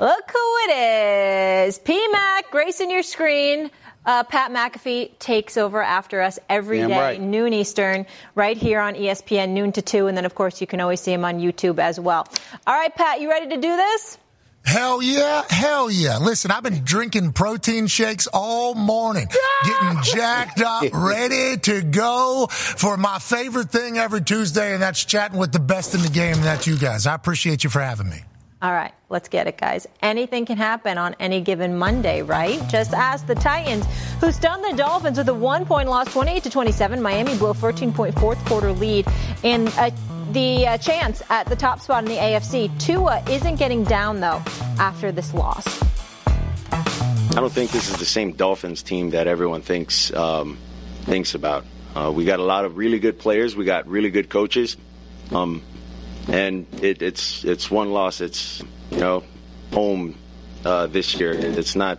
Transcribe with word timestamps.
Look 0.00 0.30
who 0.32 0.56
it 0.62 1.68
is. 1.68 1.78
PMAC, 1.78 2.50
gracing 2.50 2.90
your 2.90 3.02
screen. 3.02 3.70
Uh, 4.06 4.24
Pat 4.24 4.50
McAfee 4.50 5.18
takes 5.18 5.58
over 5.58 5.82
after 5.82 6.22
us 6.22 6.38
every 6.48 6.78
Damn 6.78 6.88
day, 6.88 6.98
right. 6.98 7.20
noon 7.20 7.52
Eastern, 7.52 8.06
right 8.34 8.56
here 8.56 8.80
on 8.80 8.94
ESPN, 8.94 9.50
noon 9.50 9.72
to 9.72 9.82
2. 9.82 10.06
And 10.06 10.16
then, 10.16 10.24
of 10.24 10.34
course, 10.34 10.62
you 10.62 10.66
can 10.66 10.80
always 10.80 11.00
see 11.00 11.12
him 11.12 11.26
on 11.26 11.38
YouTube 11.38 11.78
as 11.78 12.00
well. 12.00 12.26
All 12.66 12.74
right, 12.74 12.94
Pat, 12.94 13.20
you 13.20 13.28
ready 13.28 13.48
to 13.48 13.56
do 13.56 13.76
this? 13.76 14.16
Hell 14.64 15.02
yeah, 15.02 15.42
hell 15.50 15.90
yeah. 15.90 16.16
Listen, 16.16 16.50
I've 16.50 16.62
been 16.62 16.82
drinking 16.82 17.32
protein 17.32 17.86
shakes 17.86 18.26
all 18.32 18.74
morning, 18.74 19.26
getting 19.64 20.02
jacked 20.02 20.62
up, 20.62 20.84
ready 20.94 21.58
to 21.58 21.82
go 21.82 22.46
for 22.50 22.96
my 22.96 23.18
favorite 23.18 23.70
thing 23.70 23.98
every 23.98 24.22
Tuesday, 24.22 24.72
and 24.72 24.82
that's 24.82 25.04
chatting 25.04 25.38
with 25.38 25.52
the 25.52 25.60
best 25.60 25.94
in 25.94 26.02
the 26.02 26.08
game, 26.08 26.36
and 26.36 26.44
that's 26.44 26.66
you 26.66 26.78
guys. 26.78 27.06
I 27.06 27.14
appreciate 27.14 27.64
you 27.64 27.70
for 27.70 27.80
having 27.80 28.08
me. 28.08 28.20
All 28.62 28.72
right, 28.72 28.92
let's 29.08 29.28
get 29.28 29.46
it, 29.46 29.56
guys. 29.56 29.86
Anything 30.02 30.44
can 30.44 30.58
happen 30.58 30.98
on 30.98 31.16
any 31.18 31.40
given 31.40 31.78
Monday, 31.78 32.20
right? 32.20 32.60
Just 32.68 32.92
ask 32.92 33.26
the 33.26 33.34
Titans, 33.34 33.86
who 34.20 34.30
stunned 34.32 34.62
the 34.62 34.76
Dolphins 34.76 35.16
with 35.16 35.30
a 35.30 35.34
one-point 35.34 35.88
loss, 35.88 36.12
28 36.12 36.42
to 36.42 36.50
27. 36.50 37.00
Miami 37.00 37.38
blew 37.38 37.50
a 37.50 37.54
13-point 37.54 38.18
fourth 38.18 38.44
quarter 38.44 38.72
lead, 38.72 39.06
and 39.42 39.68
uh, 39.78 39.90
the 40.32 40.66
uh, 40.66 40.78
chance 40.78 41.22
at 41.30 41.46
the 41.46 41.56
top 41.56 41.80
spot 41.80 42.04
in 42.04 42.10
the 42.10 42.16
AFC. 42.16 42.78
Tua 42.78 43.22
isn't 43.30 43.56
getting 43.56 43.84
down 43.84 44.20
though 44.20 44.42
after 44.78 45.10
this 45.10 45.34
loss. 45.34 45.66
I 46.72 47.34
don't 47.36 47.52
think 47.52 47.70
this 47.70 47.90
is 47.90 47.96
the 47.96 48.04
same 48.04 48.32
Dolphins 48.32 48.82
team 48.82 49.10
that 49.10 49.26
everyone 49.26 49.62
thinks 49.62 50.12
um, 50.12 50.58
thinks 51.02 51.34
about. 51.34 51.64
Uh, 51.94 52.12
we 52.14 52.24
got 52.24 52.38
a 52.40 52.44
lot 52.44 52.64
of 52.64 52.76
really 52.76 52.98
good 52.98 53.18
players. 53.18 53.56
We 53.56 53.64
got 53.64 53.86
really 53.88 54.10
good 54.10 54.28
coaches, 54.28 54.76
um, 55.32 55.62
and 56.28 56.66
it, 56.82 57.02
it's 57.02 57.44
it's 57.44 57.70
one 57.70 57.92
loss. 57.92 58.20
It's 58.20 58.62
you 58.90 59.00
know 59.00 59.24
home 59.72 60.16
uh, 60.64 60.86
this 60.86 61.14
year. 61.14 61.32
It's 61.32 61.76
not 61.76 61.98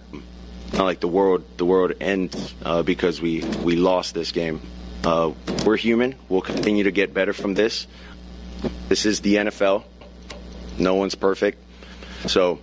not 0.73 0.85
like 0.85 0.99
the 0.99 1.07
world 1.07 1.43
the 1.57 1.65
world 1.65 1.93
ends 1.99 2.53
uh, 2.63 2.83
because 2.83 3.21
we 3.21 3.43
we 3.63 3.75
lost 3.75 4.13
this 4.13 4.31
game. 4.31 4.61
Uh, 5.03 5.31
we're 5.65 5.77
human. 5.77 6.15
We'll 6.29 6.41
continue 6.41 6.83
to 6.83 6.91
get 6.91 7.13
better 7.13 7.33
from 7.33 7.55
this. 7.55 7.87
This 8.87 9.05
is 9.05 9.21
the 9.21 9.35
NFL. 9.35 9.83
No 10.77 10.95
one's 10.95 11.15
perfect, 11.15 11.57
so 12.27 12.59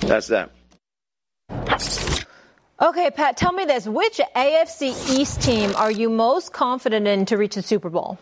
that's 0.00 0.28
that. 0.28 0.50
Okay, 2.82 3.10
Pat, 3.12 3.36
tell 3.36 3.52
me 3.52 3.64
this. 3.64 3.86
Which 3.86 4.20
AFC 4.34 5.16
East 5.16 5.40
team 5.40 5.72
are 5.76 5.90
you 5.90 6.10
most 6.10 6.52
confident 6.52 7.06
in 7.06 7.26
to 7.26 7.36
reach 7.36 7.54
the 7.54 7.62
Super 7.62 7.88
Bowl? 7.88 8.18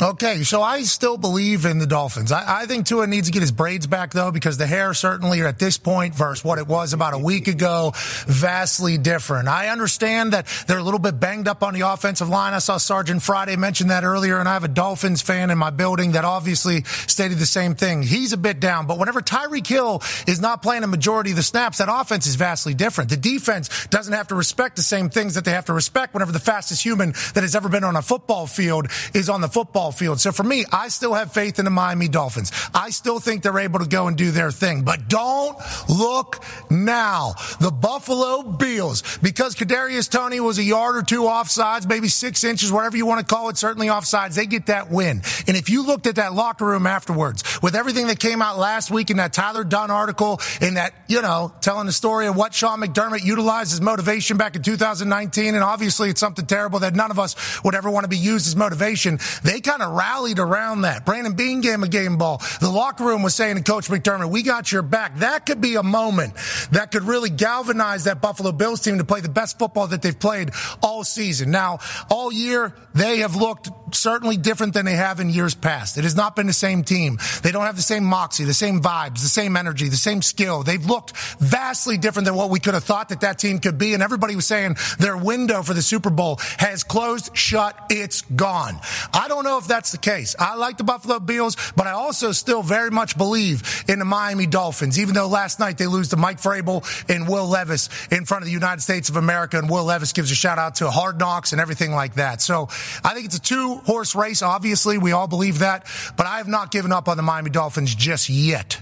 Okay, 0.00 0.42
so 0.42 0.62
I 0.62 0.82
still 0.82 1.18
believe 1.18 1.66
in 1.66 1.78
the 1.78 1.86
Dolphins. 1.86 2.32
I, 2.32 2.62
I 2.62 2.66
think 2.66 2.86
Tua 2.86 3.06
needs 3.06 3.28
to 3.28 3.32
get 3.32 3.42
his 3.42 3.52
braids 3.52 3.86
back 3.86 4.12
though, 4.12 4.30
because 4.32 4.56
the 4.56 4.66
hair 4.66 4.94
certainly 4.94 5.42
at 5.42 5.58
this 5.58 5.76
point 5.76 6.14
versus 6.14 6.42
what 6.42 6.58
it 6.58 6.66
was 6.66 6.94
about 6.94 7.12
a 7.12 7.18
week 7.18 7.46
ago, 7.46 7.92
vastly 8.26 8.96
different. 8.96 9.48
I 9.48 9.68
understand 9.68 10.32
that 10.32 10.46
they're 10.66 10.78
a 10.78 10.82
little 10.82 10.98
bit 10.98 11.20
banged 11.20 11.46
up 11.46 11.62
on 11.62 11.74
the 11.74 11.82
offensive 11.82 12.30
line. 12.30 12.54
I 12.54 12.58
saw 12.58 12.78
Sergeant 12.78 13.22
Friday 13.22 13.54
mention 13.56 13.88
that 13.88 14.02
earlier, 14.02 14.38
and 14.38 14.48
I 14.48 14.54
have 14.54 14.64
a 14.64 14.68
Dolphins 14.68 15.20
fan 15.20 15.50
in 15.50 15.58
my 15.58 15.68
building 15.68 16.12
that 16.12 16.24
obviously 16.24 16.84
stated 16.84 17.38
the 17.38 17.46
same 17.46 17.74
thing. 17.74 18.02
He's 18.02 18.32
a 18.32 18.38
bit 18.38 18.60
down, 18.60 18.86
but 18.86 18.98
whenever 18.98 19.20
Tyreek 19.20 19.66
Hill 19.66 20.02
is 20.26 20.40
not 20.40 20.62
playing 20.62 20.84
a 20.84 20.88
majority 20.88 21.30
of 21.30 21.36
the 21.36 21.42
snaps, 21.42 21.78
that 21.78 21.88
offense 21.90 22.26
is 22.26 22.36
vastly 22.36 22.72
different. 22.72 23.10
The 23.10 23.18
defense 23.18 23.86
doesn't 23.88 24.14
have 24.14 24.28
to 24.28 24.34
respect 24.34 24.76
the 24.76 24.82
same 24.82 25.10
things 25.10 25.34
that 25.34 25.44
they 25.44 25.52
have 25.52 25.66
to 25.66 25.74
respect 25.74 26.14
whenever 26.14 26.32
the 26.32 26.40
fastest 26.40 26.82
human 26.82 27.12
that 27.34 27.42
has 27.42 27.54
ever 27.54 27.68
been 27.68 27.84
on 27.84 27.94
a 27.94 28.02
football 28.02 28.46
field 28.46 28.86
is 29.12 29.28
on 29.28 29.42
the 29.42 29.48
football 29.48 29.81
field. 29.90 30.20
So 30.20 30.32
for 30.32 30.44
me, 30.44 30.64
I 30.70 30.88
still 30.88 31.14
have 31.14 31.32
faith 31.32 31.58
in 31.58 31.64
the 31.64 31.70
Miami 31.70 32.08
Dolphins. 32.08 32.52
I 32.74 32.90
still 32.90 33.18
think 33.18 33.42
they're 33.42 33.58
able 33.58 33.80
to 33.80 33.88
go 33.88 34.06
and 34.06 34.16
do 34.16 34.30
their 34.30 34.50
thing. 34.50 34.82
But 34.82 35.08
don't 35.08 35.56
look 35.88 36.44
now. 36.70 37.34
The 37.60 37.70
Buffalo 37.70 38.42
Bills, 38.42 39.18
because 39.18 39.56
Kadarius 39.56 40.10
Toney 40.10 40.40
was 40.40 40.58
a 40.58 40.62
yard 40.62 40.96
or 40.96 41.02
two 41.02 41.22
offsides, 41.22 41.88
maybe 41.88 42.08
six 42.08 42.44
inches, 42.44 42.70
whatever 42.70 42.96
you 42.96 43.06
want 43.06 43.26
to 43.26 43.34
call 43.34 43.48
it, 43.48 43.56
certainly 43.56 43.88
offsides, 43.88 44.34
they 44.34 44.46
get 44.46 44.66
that 44.66 44.90
win. 44.90 45.22
And 45.46 45.56
if 45.56 45.70
you 45.70 45.86
looked 45.86 46.06
at 46.06 46.16
that 46.16 46.34
locker 46.34 46.66
room 46.66 46.86
afterwards, 46.86 47.42
with 47.62 47.74
everything 47.74 48.08
that 48.08 48.18
came 48.18 48.42
out 48.42 48.58
last 48.58 48.90
week 48.90 49.10
in 49.10 49.16
that 49.16 49.32
Tyler 49.32 49.64
Dunne 49.64 49.90
article, 49.90 50.40
in 50.60 50.74
that, 50.74 50.92
you 51.08 51.22
know, 51.22 51.52
telling 51.60 51.86
the 51.86 51.92
story 51.92 52.26
of 52.26 52.36
what 52.36 52.52
Sean 52.52 52.80
McDermott 52.80 53.24
utilized 53.24 53.72
as 53.72 53.80
motivation 53.80 54.36
back 54.36 54.56
in 54.56 54.62
2019, 54.62 55.54
and 55.54 55.64
obviously 55.64 56.10
it's 56.10 56.20
something 56.20 56.44
terrible 56.44 56.80
that 56.80 56.94
none 56.94 57.10
of 57.10 57.18
us 57.18 57.62
would 57.64 57.74
ever 57.74 57.90
want 57.90 58.04
to 58.04 58.08
be 58.08 58.18
used 58.18 58.46
as 58.46 58.56
motivation. 58.56 59.18
They 59.42 59.60
kind 59.60 59.71
of 59.80 59.92
rallied 59.92 60.38
around 60.38 60.82
that. 60.82 61.06
Brandon 61.06 61.34
Beane 61.34 61.60
gave 61.60 61.82
a 61.82 61.88
game 61.88 62.18
ball. 62.18 62.42
The 62.60 62.70
locker 62.70 63.04
room 63.04 63.22
was 63.22 63.34
saying 63.34 63.56
to 63.56 63.62
Coach 63.62 63.88
McDermott, 63.88 64.30
we 64.30 64.42
got 64.42 64.70
your 64.70 64.82
back. 64.82 65.18
That 65.18 65.46
could 65.46 65.60
be 65.60 65.76
a 65.76 65.82
moment 65.82 66.34
that 66.72 66.90
could 66.90 67.04
really 67.04 67.30
galvanize 67.30 68.04
that 68.04 68.20
Buffalo 68.20 68.52
Bills 68.52 68.80
team 68.80 68.98
to 68.98 69.04
play 69.04 69.20
the 69.20 69.28
best 69.28 69.58
football 69.58 69.86
that 69.86 70.02
they've 70.02 70.18
played 70.18 70.50
all 70.82 71.04
season. 71.04 71.50
Now, 71.50 71.78
all 72.10 72.32
year, 72.32 72.74
they 72.94 73.18
have 73.18 73.36
looked 73.36 73.70
certainly 73.94 74.36
different 74.36 74.74
than 74.74 74.84
they 74.84 74.94
have 74.94 75.20
in 75.20 75.30
years 75.30 75.54
past. 75.54 75.98
It 75.98 76.04
has 76.04 76.16
not 76.16 76.36
been 76.36 76.46
the 76.46 76.52
same 76.52 76.84
team. 76.84 77.18
They 77.42 77.52
don't 77.52 77.64
have 77.64 77.76
the 77.76 77.82
same 77.82 78.04
moxie, 78.04 78.44
the 78.44 78.54
same 78.54 78.80
vibes, 78.80 79.22
the 79.22 79.28
same 79.28 79.56
energy, 79.56 79.88
the 79.88 79.96
same 79.96 80.22
skill. 80.22 80.62
They've 80.62 80.84
looked 80.84 81.16
vastly 81.38 81.96
different 81.98 82.26
than 82.26 82.34
what 82.34 82.50
we 82.50 82.60
could 82.60 82.74
have 82.74 82.84
thought 82.84 83.10
that 83.10 83.20
that 83.20 83.38
team 83.38 83.58
could 83.58 83.78
be. 83.78 83.94
And 83.94 84.02
everybody 84.02 84.36
was 84.36 84.46
saying 84.46 84.76
their 84.98 85.16
window 85.16 85.62
for 85.62 85.74
the 85.74 85.82
Super 85.82 86.10
Bowl 86.10 86.38
has 86.58 86.82
closed, 86.82 87.36
shut, 87.36 87.76
it's 87.90 88.22
gone. 88.22 88.78
I 89.12 89.28
don't 89.28 89.44
know 89.44 89.58
if 89.58 89.66
that's 89.66 89.92
the 89.92 89.98
case. 89.98 90.34
I 90.38 90.56
like 90.56 90.78
the 90.78 90.84
Buffalo 90.84 91.20
Bills, 91.20 91.56
but 91.76 91.86
I 91.86 91.92
also 91.92 92.32
still 92.32 92.62
very 92.62 92.90
much 92.90 93.16
believe 93.16 93.84
in 93.88 93.98
the 93.98 94.04
Miami 94.04 94.46
Dolphins, 94.46 94.98
even 94.98 95.14
though 95.14 95.28
last 95.28 95.60
night 95.60 95.78
they 95.78 95.86
lose 95.86 96.08
to 96.08 96.16
Mike 96.16 96.40
Vrabel 96.40 96.84
and 97.08 97.28
Will 97.28 97.46
Levis 97.46 97.88
in 98.10 98.24
front 98.24 98.42
of 98.42 98.46
the 98.46 98.52
United 98.52 98.80
States 98.80 99.08
of 99.08 99.16
America. 99.16 99.58
And 99.58 99.68
Will 99.68 99.84
Levis 99.84 100.12
gives 100.12 100.30
a 100.30 100.34
shout 100.34 100.58
out 100.58 100.76
to 100.76 100.90
Hard 100.90 101.18
Knocks 101.18 101.52
and 101.52 101.60
everything 101.60 101.92
like 101.92 102.14
that. 102.14 102.40
So 102.40 102.68
I 103.04 103.14
think 103.14 103.26
it's 103.26 103.36
a 103.36 103.40
two 103.40 103.80
horse 103.84 104.14
race. 104.14 104.42
Obviously, 104.42 104.98
we 104.98 105.12
all 105.12 105.28
believe 105.28 105.60
that, 105.60 105.86
but 106.16 106.26
I 106.26 106.38
have 106.38 106.48
not 106.48 106.70
given 106.70 106.92
up 106.92 107.08
on 107.08 107.16
the 107.16 107.22
Miami 107.22 107.50
Dolphins 107.50 107.94
just 107.94 108.28
yet. 108.28 108.80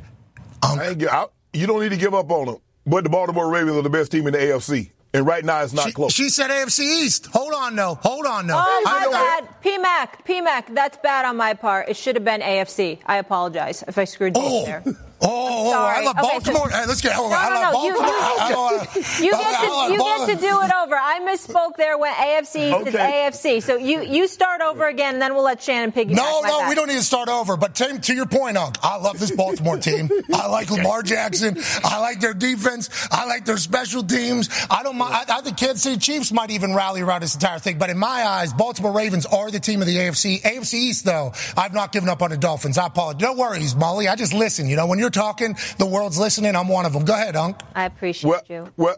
I 0.62 0.88
ain't, 0.88 0.98
gi- 0.98 1.08
I, 1.08 1.26
you 1.52 1.66
don't 1.66 1.80
need 1.82 1.90
to 1.90 1.96
give 1.96 2.14
up 2.14 2.30
on 2.30 2.46
them. 2.46 2.56
But 2.86 3.04
the 3.04 3.10
Baltimore 3.10 3.48
Ravens 3.50 3.76
are 3.76 3.82
the 3.82 3.90
best 3.90 4.10
team 4.12 4.26
in 4.26 4.32
the 4.32 4.38
AFC. 4.38 4.90
And 5.12 5.26
right 5.26 5.44
now 5.44 5.60
it's 5.62 5.72
not 5.72 5.86
She, 5.86 5.92
close. 5.92 6.12
she 6.12 6.28
said 6.28 6.50
AFC 6.50 6.80
East. 6.80 7.26
Hold 7.32 7.52
on, 7.52 7.74
no. 7.74 7.96
Hold 7.96 8.26
on, 8.26 8.46
no. 8.46 8.54
Oh, 8.64 8.82
my 8.84 9.00
know- 9.04 9.10
bad. 9.10 9.48
PMAC, 9.62 10.24
PMAC, 10.24 10.74
that's 10.74 10.96
bad 10.98 11.24
on 11.24 11.36
my 11.36 11.54
part. 11.54 11.88
It 11.88 11.96
should 11.96 12.14
have 12.14 12.24
been 12.24 12.40
AFC. 12.40 13.00
I 13.06 13.16
apologize 13.16 13.82
if 13.88 13.98
I 13.98 14.04
screwed 14.04 14.36
you 14.36 14.42
Oh, 14.44 14.64
there. 14.64 14.84
Oh, 15.22 15.28
oh, 15.28 15.66
oh, 15.66 15.70
I 15.70 15.72
Sorry. 15.94 16.06
love 16.06 16.16
Okay, 16.18 16.26
so- 16.26 16.32
Baltimore. 16.52 16.68
Hey, 16.70 16.86
let's 16.86 17.00
get 17.00 17.12
hold 17.12 17.32
on. 17.32 17.38
I 17.38 17.48
No, 17.48 17.54
love 17.60 17.72
no, 17.72 17.80
no. 17.80 17.84
You, 17.84 17.92
Baltimore. 17.94 18.14
I- 18.14 18.40
I 18.40 18.48
you, 19.18 19.24
you 19.24 19.30
get 19.32 19.60
to 19.60 19.92
you 19.92 19.98
Ball- 19.98 20.26
get 20.26 20.34
to 20.34 20.40
do 20.40 20.60
it 20.62 20.70
over. 20.82 20.94
I 20.96 21.20
misspoke 21.20 21.76
there 21.76 21.98
when 21.98 22.12
AFC 22.14 22.68
is 22.86 22.94
Okay. 22.94 23.28
AFC. 23.28 23.62
So 23.62 23.76
you 23.76 24.02
you 24.02 24.26
start 24.28 24.60
over 24.62 24.86
again, 24.86 25.14
and 25.14 25.22
then 25.22 25.34
we'll 25.34 25.44
let 25.44 25.62
Shannon 25.62 25.92
piggyback. 25.92 26.16
No, 26.16 26.42
my 26.42 26.48
no, 26.48 26.58
bad. 26.60 26.68
we 26.70 26.74
don't 26.74 26.88
need 26.88 26.94
to 26.96 27.02
start 27.02 27.28
over. 27.28 27.56
But 27.56 27.74
to, 27.76 27.98
to 27.98 28.14
your 28.14 28.26
point, 28.26 28.56
Unc, 28.56 28.76
I 28.82 28.96
love 28.96 29.18
this 29.18 29.30
Baltimore 29.30 29.76
team. 29.88 30.08
I 30.32 30.46
like 30.48 30.70
Lamar 30.70 31.02
Jackson. 31.02 31.58
I 31.84 31.98
like 32.00 32.20
their 32.20 32.34
defense. 32.34 32.88
I 33.10 33.26
like 33.26 33.44
their 33.44 33.58
special 33.58 34.02
teams. 34.02 34.48
I 34.70 34.82
don't 34.82 34.96
mind. 34.96 35.14
I, 35.14 35.38
I 35.38 35.40
think 35.42 35.56
Kansas 35.58 35.82
City 35.82 35.98
Chiefs 35.98 36.32
might 36.32 36.50
even 36.50 36.74
rally 36.74 37.02
around 37.02 37.20
this 37.22 37.34
entire 37.34 37.58
thing. 37.58 37.78
But 37.78 37.90
in 37.90 37.98
my 37.98 38.08
eyes, 38.26 38.52
Baltimore 38.52 38.92
Ravens 38.92 39.26
are 39.26 39.50
the 39.50 39.60
team 39.60 39.80
of 39.82 39.86
the 39.86 39.96
AFC. 39.96 40.40
AFC 40.40 40.74
East, 40.74 41.04
though, 41.04 41.32
I've 41.56 41.74
not 41.74 41.92
given 41.92 42.08
up 42.08 42.22
on 42.22 42.30
the 42.30 42.36
Dolphins. 42.38 42.78
I 42.78 42.86
apologize. 42.86 43.20
No 43.20 43.34
worries, 43.34 43.76
Molly. 43.76 44.08
I 44.08 44.16
just 44.16 44.32
listen. 44.32 44.66
You 44.68 44.76
know, 44.76 44.86
when 44.86 44.98
you're 44.98 45.09
talking, 45.10 45.56
the 45.78 45.86
world's 45.86 46.18
listening. 46.18 46.56
I'm 46.56 46.68
one 46.68 46.86
of 46.86 46.92
them. 46.92 47.04
Go 47.04 47.14
ahead, 47.14 47.36
Unc. 47.36 47.60
I 47.74 47.84
appreciate 47.84 48.30
well, 48.30 48.42
you. 48.48 48.72
well, 48.76 48.96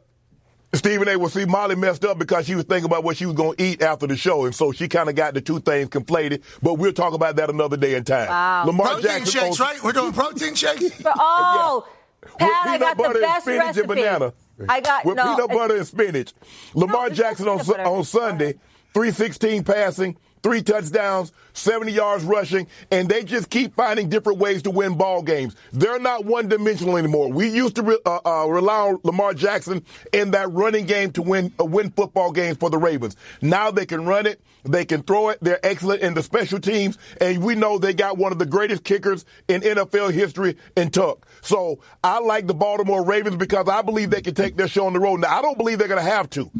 Stephen 0.74 1.06
A. 1.08 1.16
will 1.18 1.28
see 1.28 1.44
Molly 1.44 1.74
messed 1.76 2.02
up 2.04 2.18
because 2.18 2.46
she 2.46 2.54
was 2.54 2.64
thinking 2.64 2.86
about 2.86 3.04
what 3.04 3.16
she 3.18 3.26
was 3.26 3.34
going 3.36 3.56
to 3.56 3.62
eat 3.62 3.82
after 3.82 4.06
the 4.06 4.16
show. 4.16 4.46
And 4.46 4.54
so 4.54 4.72
she 4.72 4.88
kind 4.88 5.08
of 5.10 5.14
got 5.14 5.34
the 5.34 5.40
two 5.42 5.60
things 5.60 5.90
conflated. 5.90 6.42
But 6.62 6.74
we'll 6.74 6.94
talk 6.94 7.12
about 7.12 7.36
that 7.36 7.50
another 7.50 7.76
day 7.76 7.94
in 7.94 8.04
time. 8.04 8.28
Wow. 8.28 8.64
Lamar 8.66 8.86
Protein 8.86 9.02
Jackson 9.02 9.26
shakes, 9.42 9.60
on- 9.60 9.66
right? 9.66 9.82
We're 9.84 9.92
doing 9.92 10.12
protein 10.14 10.54
shakes. 10.54 11.02
Oh, 11.06 11.86
With 12.22 12.38
Pat, 12.38 12.50
I 12.50 12.64
peanut 12.64 12.80
got 12.80 12.96
the 12.96 13.02
butter 13.02 13.14
and 13.18 13.22
best 13.22 13.42
spinach 13.44 13.60
recipe. 13.64 13.80
and 13.80 13.88
banana. 13.88 14.32
I 14.68 14.80
got 14.80 15.04
With 15.04 15.16
no. 15.16 15.24
peanut 15.36 15.50
butter 15.50 15.76
and 15.76 15.86
spinach. 15.86 16.32
Lamar 16.72 17.08
it's 17.08 17.16
Jackson 17.18 17.46
not 17.46 17.52
on, 17.52 17.58
peanut 17.58 17.66
Su- 17.66 17.72
butter. 17.72 17.88
on 17.90 18.04
Sunday, 18.04 18.52
316 18.94 19.64
passing, 19.64 20.16
three 20.42 20.62
touchdowns, 20.62 21.32
70 21.52 21.92
yards 21.92 22.24
rushing, 22.24 22.66
and 22.90 23.08
they 23.08 23.22
just 23.24 23.50
keep 23.50 23.74
finding 23.74 24.08
different 24.08 24.38
ways 24.38 24.62
to 24.62 24.70
win 24.70 24.96
ball 24.96 25.22
games. 25.22 25.54
They're 25.72 25.98
not 25.98 26.24
one 26.24 26.48
dimensional 26.48 26.96
anymore. 26.96 27.30
We 27.30 27.48
used 27.48 27.76
to 27.76 27.82
re- 27.82 27.98
uh, 28.04 28.20
uh, 28.24 28.46
rely 28.48 28.88
on 28.88 29.00
Lamar 29.04 29.34
Jackson 29.34 29.84
in 30.12 30.32
that 30.32 30.50
running 30.50 30.86
game 30.86 31.12
to 31.12 31.22
win 31.22 31.52
uh, 31.60 31.64
win 31.64 31.90
football 31.90 32.32
games 32.32 32.56
for 32.56 32.70
the 32.70 32.78
Ravens. 32.78 33.16
Now 33.40 33.70
they 33.70 33.86
can 33.86 34.04
run 34.04 34.26
it, 34.26 34.40
they 34.64 34.84
can 34.84 35.02
throw 35.02 35.28
it. 35.28 35.38
They're 35.40 35.64
excellent 35.64 36.02
in 36.02 36.14
the 36.14 36.22
special 36.22 36.60
teams, 36.60 36.98
and 37.20 37.42
we 37.42 37.54
know 37.54 37.78
they 37.78 37.94
got 37.94 38.18
one 38.18 38.32
of 38.32 38.38
the 38.38 38.46
greatest 38.46 38.84
kickers 38.84 39.24
in 39.48 39.60
NFL 39.62 40.12
history 40.12 40.56
in 40.76 40.90
Tuck. 40.90 41.26
So 41.40 41.80
I 42.02 42.18
like 42.20 42.46
the 42.46 42.54
Baltimore 42.54 43.04
Ravens 43.04 43.36
because 43.36 43.68
I 43.68 43.82
believe 43.82 44.10
they 44.10 44.22
can 44.22 44.34
take 44.34 44.56
their 44.56 44.68
show 44.68 44.86
on 44.86 44.92
the 44.92 45.00
road. 45.00 45.20
Now 45.20 45.38
I 45.38 45.42
don't 45.42 45.58
believe 45.58 45.78
they're 45.78 45.88
going 45.88 46.04
to 46.04 46.10
have 46.10 46.30
to. 46.30 46.50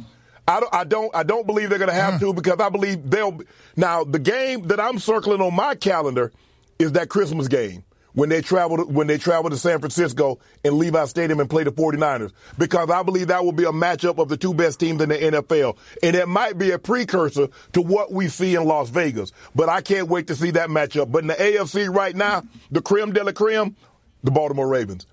I 0.46 0.60
don't, 0.60 0.74
I 0.74 0.84
don't, 0.84 1.16
I 1.16 1.22
don't 1.22 1.46
believe 1.46 1.70
they're 1.70 1.78
going 1.78 1.90
to 1.90 1.94
have 1.94 2.14
mm. 2.14 2.20
to 2.20 2.34
because 2.34 2.58
I 2.58 2.68
believe 2.68 3.08
they'll. 3.08 3.40
Now, 3.76 4.04
the 4.04 4.18
game 4.18 4.66
that 4.68 4.80
I'm 4.80 4.98
circling 4.98 5.40
on 5.40 5.54
my 5.54 5.74
calendar 5.74 6.32
is 6.78 6.92
that 6.92 7.08
Christmas 7.08 7.48
game 7.48 7.84
when 8.14 8.28
they 8.28 8.42
travel 8.42 8.78
to, 8.78 8.84
when 8.84 9.06
they 9.06 9.18
travel 9.18 9.50
to 9.50 9.56
San 9.56 9.78
Francisco 9.78 10.38
and 10.64 10.74
Levi 10.74 11.04
Stadium 11.06 11.40
and 11.40 11.48
play 11.48 11.64
the 11.64 11.72
49ers 11.72 12.32
because 12.58 12.90
I 12.90 13.02
believe 13.02 13.28
that 13.28 13.44
will 13.44 13.52
be 13.52 13.64
a 13.64 13.72
matchup 13.72 14.18
of 14.18 14.28
the 14.28 14.36
two 14.36 14.54
best 14.54 14.80
teams 14.80 15.00
in 15.00 15.08
the 15.08 15.16
NFL 15.16 15.76
and 16.02 16.14
it 16.14 16.28
might 16.28 16.58
be 16.58 16.70
a 16.70 16.78
precursor 16.78 17.48
to 17.72 17.82
what 17.82 18.12
we 18.12 18.28
see 18.28 18.54
in 18.54 18.64
Las 18.64 18.90
Vegas. 18.90 19.32
But 19.54 19.68
I 19.68 19.80
can't 19.80 20.08
wait 20.08 20.26
to 20.28 20.34
see 20.34 20.50
that 20.52 20.68
matchup. 20.68 21.10
But 21.10 21.22
in 21.22 21.28
the 21.28 21.34
AFC 21.34 21.92
right 21.94 22.14
now, 22.14 22.42
the 22.70 22.82
creme 22.82 23.12
de 23.12 23.24
la 23.24 23.32
creme, 23.32 23.76
the 24.22 24.30
Baltimore 24.30 24.68
Ravens. 24.68 25.06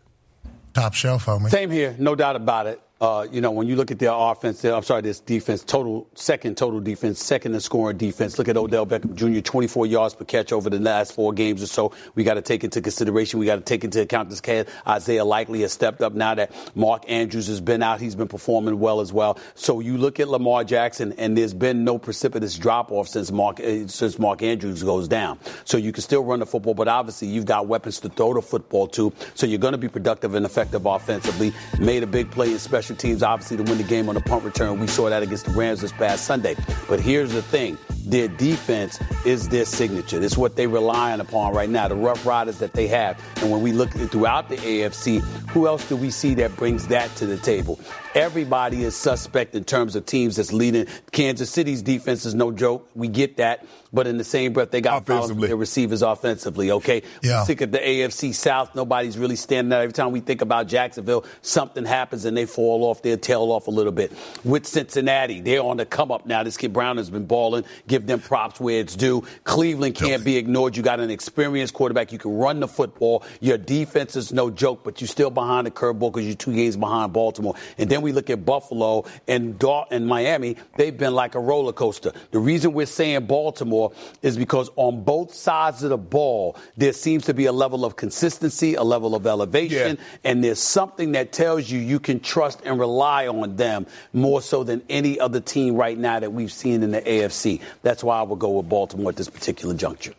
Top 0.73 0.93
shelf, 0.93 1.25
homie. 1.25 1.49
Same 1.49 1.71
here, 1.71 1.95
no 1.97 2.15
doubt 2.15 2.35
about 2.35 2.67
it. 2.67 2.81
Uh, 3.01 3.25
you 3.31 3.39
know, 3.39 3.51
when 3.51 3.65
you 3.65 3.77
look 3.77 3.91
at 3.91 3.99
their 3.99 4.11
offense, 4.11 4.65
I'm 4.65 4.83
sorry, 4.83 5.01
this 5.01 5.21
defense, 5.21 5.63
total 5.63 6.09
second 6.15 6.57
total 6.57 6.81
defense, 6.81 7.23
second 7.23 7.53
in 7.53 7.61
scoring 7.61 7.95
defense. 7.95 8.37
Look 8.37 8.49
at 8.49 8.57
Odell 8.57 8.85
Beckham 8.85 9.15
Jr. 9.15 9.39
24 9.39 9.85
yards 9.85 10.15
per 10.15 10.25
catch 10.25 10.51
over 10.51 10.69
the 10.69 10.79
last 10.79 11.13
four 11.13 11.31
games 11.31 11.63
or 11.63 11.67
so. 11.67 11.93
We 12.15 12.25
got 12.25 12.33
to 12.33 12.41
take 12.41 12.65
into 12.65 12.81
consideration. 12.81 13.39
We 13.39 13.45
got 13.45 13.55
to 13.55 13.61
take 13.61 13.85
into 13.85 14.01
account 14.01 14.29
this 14.29 14.41
kid 14.41 14.67
Isaiah 14.85 15.23
Likely 15.23 15.61
has 15.61 15.71
stepped 15.71 16.01
up 16.01 16.13
now 16.13 16.35
that 16.35 16.51
Mark 16.75 17.09
Andrews 17.09 17.47
has 17.47 17.61
been 17.61 17.81
out. 17.81 18.01
He's 18.01 18.15
been 18.15 18.27
performing 18.27 18.79
well 18.79 18.99
as 18.99 19.13
well. 19.13 19.39
So 19.55 19.79
you 19.79 19.97
look 19.97 20.19
at 20.19 20.27
Lamar 20.27 20.65
Jackson, 20.65 21.13
and 21.13 21.37
there's 21.37 21.53
been 21.53 21.85
no 21.85 21.99
precipitous 21.99 22.57
drop 22.57 22.91
off 22.91 23.07
since 23.07 23.31
Mark 23.31 23.61
uh, 23.61 23.87
since 23.87 24.19
Mark 24.19 24.41
Andrews 24.41 24.83
goes 24.83 25.07
down. 25.07 25.39
So 25.63 25.77
you 25.77 25.93
can 25.93 26.01
still 26.01 26.25
run 26.25 26.39
the 26.39 26.45
football, 26.45 26.73
but 26.73 26.89
obviously 26.89 27.29
you've 27.29 27.45
got 27.45 27.65
weapons 27.65 28.01
to 28.01 28.09
throw 28.09 28.33
the 28.33 28.41
football 28.41 28.87
to. 28.89 29.13
So 29.35 29.45
you're 29.45 29.57
going 29.57 29.71
to 29.71 29.77
be 29.77 29.87
productive 29.87 30.35
and 30.35 30.45
effective 30.45 30.85
offensively. 30.85 31.53
Made 31.79 32.03
a 32.03 32.07
big 32.07 32.29
play 32.29 32.51
in 32.51 32.59
special 32.59 32.88
teams, 32.95 33.23
obviously, 33.23 33.57
to 33.57 33.63
win 33.63 33.77
the 33.77 33.83
game 33.83 34.09
on 34.09 34.15
the 34.15 34.21
punt 34.21 34.43
return. 34.43 34.79
We 34.79 34.87
saw 34.87 35.09
that 35.09 35.23
against 35.23 35.45
the 35.45 35.51
Rams 35.51 35.81
this 35.81 35.91
past 35.91 36.25
Sunday. 36.25 36.55
But 36.87 36.99
here's 36.99 37.31
the 37.31 37.41
thing 37.41 37.77
their 38.05 38.27
defense 38.27 38.99
is 39.25 39.49
their 39.49 39.65
signature. 39.65 40.21
It's 40.21 40.37
what 40.37 40.55
they're 40.55 40.69
relying 40.69 41.21
upon 41.21 41.53
right 41.53 41.69
now, 41.69 41.87
the 41.87 41.95
rough 41.95 42.25
riders 42.25 42.57
that 42.59 42.73
they 42.73 42.87
have. 42.87 43.21
And 43.41 43.51
when 43.51 43.61
we 43.61 43.71
look 43.71 43.91
throughout 43.91 44.49
the 44.49 44.57
AFC, 44.57 45.21
who 45.49 45.67
else 45.67 45.87
do 45.87 45.95
we 45.95 46.09
see 46.09 46.33
that 46.35 46.55
brings 46.55 46.87
that 46.87 47.13
to 47.17 47.25
the 47.25 47.37
table? 47.37 47.79
Everybody 48.15 48.83
is 48.83 48.95
suspect 48.95 49.53
in 49.53 49.63
terms 49.63 49.95
of 49.95 50.05
teams 50.05 50.37
that's 50.37 50.51
leading. 50.51 50.87
Kansas 51.11 51.51
City's 51.51 51.83
defense 51.83 52.25
is 52.25 52.33
no 52.33 52.51
joke. 52.51 52.89
We 52.95 53.07
get 53.07 53.37
that. 53.37 53.67
But 53.93 54.07
in 54.07 54.17
the 54.17 54.23
same 54.23 54.53
breath, 54.53 54.71
they 54.71 54.81
got 54.81 55.05
problems 55.05 55.33
with 55.33 55.49
their 55.49 55.57
receivers 55.57 56.01
offensively, 56.01 56.71
okay? 56.71 57.01
Yeah. 57.23 57.43
Think 57.45 57.61
of 57.61 57.71
the 57.71 57.79
AFC 57.79 58.33
South. 58.35 58.75
Nobody's 58.75 59.17
really 59.17 59.35
standing 59.35 59.73
out. 59.73 59.81
Every 59.81 59.93
time 59.93 60.11
we 60.11 60.19
think 60.19 60.41
about 60.41 60.67
Jacksonville, 60.67 61.25
something 61.41 61.85
happens 61.85 62.25
and 62.25 62.37
they 62.37 62.45
fall 62.45 62.83
off, 62.83 63.01
their 63.01 63.17
tail 63.17 63.51
off 63.51 63.67
a 63.67 63.71
little 63.71 63.91
bit. 63.91 64.11
With 64.43 64.67
Cincinnati, 64.67 65.41
they're 65.41 65.63
on 65.63 65.77
the 65.77 65.85
come 65.85 66.11
up 66.11 66.25
now. 66.25 66.43
This 66.43 66.57
kid 66.57 66.71
Brown 66.73 66.97
has 66.97 67.09
been 67.09 67.25
balling. 67.25 67.63
Give 67.87 68.05
them 68.05 68.19
props 68.19 68.59
where 68.59 68.79
it's 68.79 68.95
due. 68.95 69.23
Cleveland 69.43 69.95
can't 69.95 70.23
be 70.23 70.37
ignored. 70.37 70.77
You 70.77 70.83
got 70.83 70.99
an 70.99 71.09
experienced 71.09 71.73
quarterback. 71.73 72.11
You 72.11 72.19
can 72.19 72.37
run 72.37 72.59
the 72.59 72.67
football. 72.67 73.23
Your 73.39 73.57
defense 73.57 74.15
is 74.15 74.31
no 74.31 74.51
joke, 74.51 74.83
but 74.83 75.01
you're 75.01 75.07
still 75.07 75.31
behind 75.31 75.65
the 75.65 75.71
curveball 75.71 76.11
because 76.11 76.25
you're 76.25 76.35
two 76.35 76.53
games 76.53 76.77
behind 76.77 77.11
Baltimore. 77.11 77.55
And 77.79 77.89
then 77.89 77.98
we 78.01 78.11
look 78.11 78.29
at 78.29 78.45
Buffalo 78.45 79.05
and, 79.27 79.63
and 79.91 80.07
Miami. 80.07 80.57
They've 80.77 80.97
been 80.97 81.13
like 81.13 81.35
a 81.35 81.39
roller 81.39 81.73
coaster. 81.73 82.11
The 82.31 82.39
reason 82.39 82.73
we're 82.73 82.85
saying 82.85 83.25
Baltimore 83.25 83.91
is 84.21 84.37
because 84.37 84.69
on 84.75 85.03
both 85.03 85.33
sides 85.33 85.83
of 85.83 85.89
the 85.89 85.97
ball, 85.97 86.55
there 86.77 86.93
seems 86.93 87.25
to 87.25 87.33
be 87.33 87.45
a 87.45 87.51
level 87.51 87.85
of 87.85 87.95
consistency, 87.95 88.75
a 88.75 88.83
level 88.83 89.15
of 89.15 89.25
elevation, 89.25 89.97
yeah. 89.97 90.31
and 90.31 90.43
there's 90.43 90.59
something 90.59 91.13
that 91.13 91.31
tells 91.31 91.69
you 91.69 91.79
you 91.79 91.99
can 91.99 92.19
trust 92.19 92.61
and 92.65 92.79
rely 92.79 93.27
on 93.27 93.55
them 93.55 93.85
more 94.13 94.41
so 94.41 94.63
than 94.63 94.81
any 94.89 95.19
other 95.19 95.39
team 95.39 95.75
right 95.75 95.97
now 95.97 96.19
that 96.19 96.33
we've 96.33 96.51
seen 96.51 96.83
in 96.83 96.91
the 96.91 97.01
AFC. 97.01 97.61
That's 97.81 98.03
why 98.03 98.19
I 98.19 98.23
would 98.23 98.39
go 98.39 98.51
with 98.51 98.69
Baltimore 98.69 99.09
at 99.09 99.15
this 99.15 99.29
particular 99.29 99.75
juncture. 99.75 100.13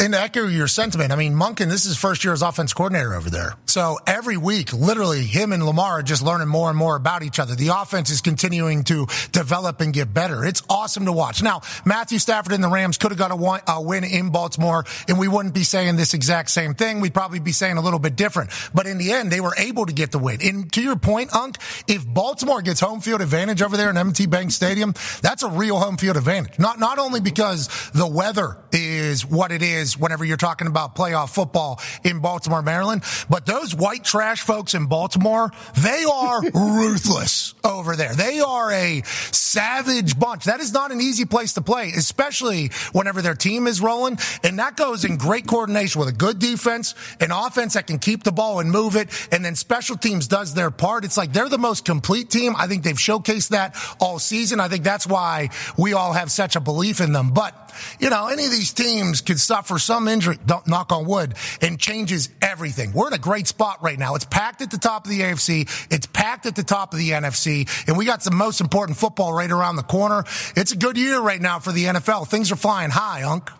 And 0.00 0.12
to 0.12 0.20
echo 0.20 0.48
your 0.48 0.66
sentiment, 0.66 1.12
I 1.12 1.16
mean, 1.16 1.34
Monken, 1.34 1.68
this 1.68 1.86
is 1.86 1.96
first 1.96 2.24
year 2.24 2.32
as 2.32 2.42
offense 2.42 2.74
coordinator 2.74 3.14
over 3.14 3.30
there. 3.30 3.54
So 3.66 3.98
every 4.06 4.36
week, 4.36 4.72
literally, 4.72 5.22
him 5.22 5.52
and 5.52 5.64
Lamar 5.64 6.00
are 6.00 6.02
just 6.02 6.20
learning 6.20 6.48
more 6.48 6.68
and 6.68 6.76
more 6.76 6.96
about 6.96 7.22
each 7.22 7.38
other. 7.38 7.54
The 7.54 7.68
offense 7.68 8.10
is 8.10 8.20
continuing 8.20 8.82
to 8.84 9.06
develop 9.30 9.80
and 9.80 9.92
get 9.92 10.12
better. 10.12 10.44
It's 10.44 10.62
awesome 10.68 11.06
to 11.06 11.12
watch. 11.12 11.42
Now, 11.42 11.62
Matthew 11.84 12.18
Stafford 12.18 12.52
and 12.52 12.62
the 12.62 12.68
Rams 12.68 12.98
could 12.98 13.12
have 13.12 13.18
got 13.18 13.30
a, 13.30 13.72
a 13.72 13.80
win 13.80 14.02
in 14.02 14.30
Baltimore, 14.30 14.84
and 15.08 15.18
we 15.18 15.28
wouldn't 15.28 15.54
be 15.54 15.62
saying 15.62 15.96
this 15.96 16.12
exact 16.12 16.50
same 16.50 16.74
thing. 16.74 17.00
We'd 17.00 17.14
probably 17.14 17.40
be 17.40 17.52
saying 17.52 17.76
a 17.76 17.80
little 17.80 18.00
bit 18.00 18.16
different. 18.16 18.50
But 18.74 18.86
in 18.86 18.98
the 18.98 19.12
end, 19.12 19.30
they 19.30 19.40
were 19.40 19.54
able 19.56 19.86
to 19.86 19.92
get 19.92 20.10
the 20.10 20.18
win. 20.18 20.40
And 20.42 20.72
to 20.72 20.82
your 20.82 20.96
point, 20.96 21.34
Unc, 21.34 21.56
if 21.88 22.06
Baltimore 22.06 22.62
gets 22.62 22.80
home 22.80 23.00
field 23.00 23.22
advantage 23.22 23.62
over 23.62 23.76
there 23.76 23.90
in 23.90 23.96
M&T 23.96 24.26
Bank 24.26 24.50
Stadium, 24.50 24.94
that's 25.22 25.44
a 25.44 25.48
real 25.48 25.78
home 25.78 25.96
field 25.96 26.16
advantage. 26.16 26.58
Not, 26.58 26.78
not 26.78 26.98
only 26.98 27.20
because 27.20 27.68
the 27.92 28.06
weather 28.06 28.58
is 28.72 29.24
what 29.24 29.52
it 29.52 29.62
is, 29.62 29.93
is 29.94 30.00
whenever 30.00 30.24
you're 30.24 30.36
talking 30.36 30.66
about 30.66 30.94
playoff 30.94 31.30
football 31.30 31.80
in 32.02 32.20
Baltimore, 32.20 32.62
Maryland. 32.62 33.02
But 33.28 33.46
those 33.46 33.74
white 33.74 34.04
trash 34.04 34.42
folks 34.42 34.74
in 34.74 34.86
Baltimore, 34.86 35.50
they 35.78 36.04
are 36.04 36.42
ruthless 36.54 37.54
over 37.64 37.96
there. 37.96 38.14
They 38.14 38.40
are 38.40 38.72
a 38.72 39.02
savage 39.04 40.18
bunch. 40.18 40.44
That 40.44 40.60
is 40.60 40.72
not 40.72 40.92
an 40.92 41.00
easy 41.00 41.24
place 41.24 41.54
to 41.54 41.62
play, 41.62 41.90
especially 41.96 42.70
whenever 42.92 43.22
their 43.22 43.34
team 43.34 43.66
is 43.66 43.80
rolling. 43.80 44.18
And 44.42 44.58
that 44.58 44.76
goes 44.76 45.04
in 45.04 45.16
great 45.16 45.46
coordination 45.46 46.00
with 46.00 46.08
a 46.08 46.12
good 46.12 46.38
defense, 46.38 46.94
an 47.20 47.30
offense 47.30 47.74
that 47.74 47.86
can 47.86 47.98
keep 47.98 48.24
the 48.24 48.32
ball 48.32 48.60
and 48.60 48.70
move 48.70 48.96
it, 48.96 49.08
and 49.32 49.44
then 49.44 49.54
special 49.54 49.96
teams 49.96 50.28
does 50.28 50.54
their 50.54 50.70
part. 50.70 51.04
It's 51.04 51.16
like 51.16 51.32
they're 51.32 51.48
the 51.48 51.58
most 51.58 51.84
complete 51.84 52.30
team. 52.30 52.54
I 52.56 52.66
think 52.66 52.82
they've 52.82 52.96
showcased 52.96 53.50
that 53.50 53.76
all 54.00 54.18
season. 54.18 54.60
I 54.60 54.68
think 54.68 54.84
that's 54.84 55.06
why 55.06 55.50
we 55.76 55.92
all 55.92 56.12
have 56.12 56.30
such 56.30 56.56
a 56.56 56.60
belief 56.60 57.00
in 57.00 57.12
them. 57.12 57.32
But, 57.32 57.63
you 57.98 58.10
know, 58.10 58.28
any 58.28 58.44
of 58.44 58.50
these 58.50 58.72
teams 58.72 59.20
could 59.20 59.40
suffer 59.40 59.78
some 59.78 60.08
injury, 60.08 60.38
don't 60.44 60.66
knock 60.66 60.92
on 60.92 61.06
wood, 61.06 61.34
and 61.60 61.78
changes 61.78 62.28
everything. 62.42 62.92
We're 62.92 63.08
in 63.08 63.12
a 63.14 63.18
great 63.18 63.46
spot 63.46 63.82
right 63.82 63.98
now. 63.98 64.14
It's 64.14 64.24
packed 64.24 64.62
at 64.62 64.70
the 64.70 64.78
top 64.78 65.04
of 65.04 65.10
the 65.10 65.20
AFC. 65.20 65.68
It's 65.90 66.06
packed 66.06 66.46
at 66.46 66.56
the 66.56 66.62
top 66.62 66.92
of 66.92 66.98
the 66.98 67.10
NFC. 67.10 67.68
And 67.88 67.96
we 67.96 68.04
got 68.04 68.22
some 68.22 68.36
most 68.36 68.60
important 68.60 68.98
football 68.98 69.32
right 69.32 69.50
around 69.50 69.76
the 69.76 69.82
corner. 69.82 70.24
It's 70.56 70.72
a 70.72 70.76
good 70.76 70.96
year 70.96 71.20
right 71.20 71.40
now 71.40 71.58
for 71.58 71.72
the 71.72 71.84
NFL. 71.84 72.28
Things 72.28 72.52
are 72.52 72.56
flying 72.56 72.90
high, 72.90 73.22
Unc. 73.22 73.50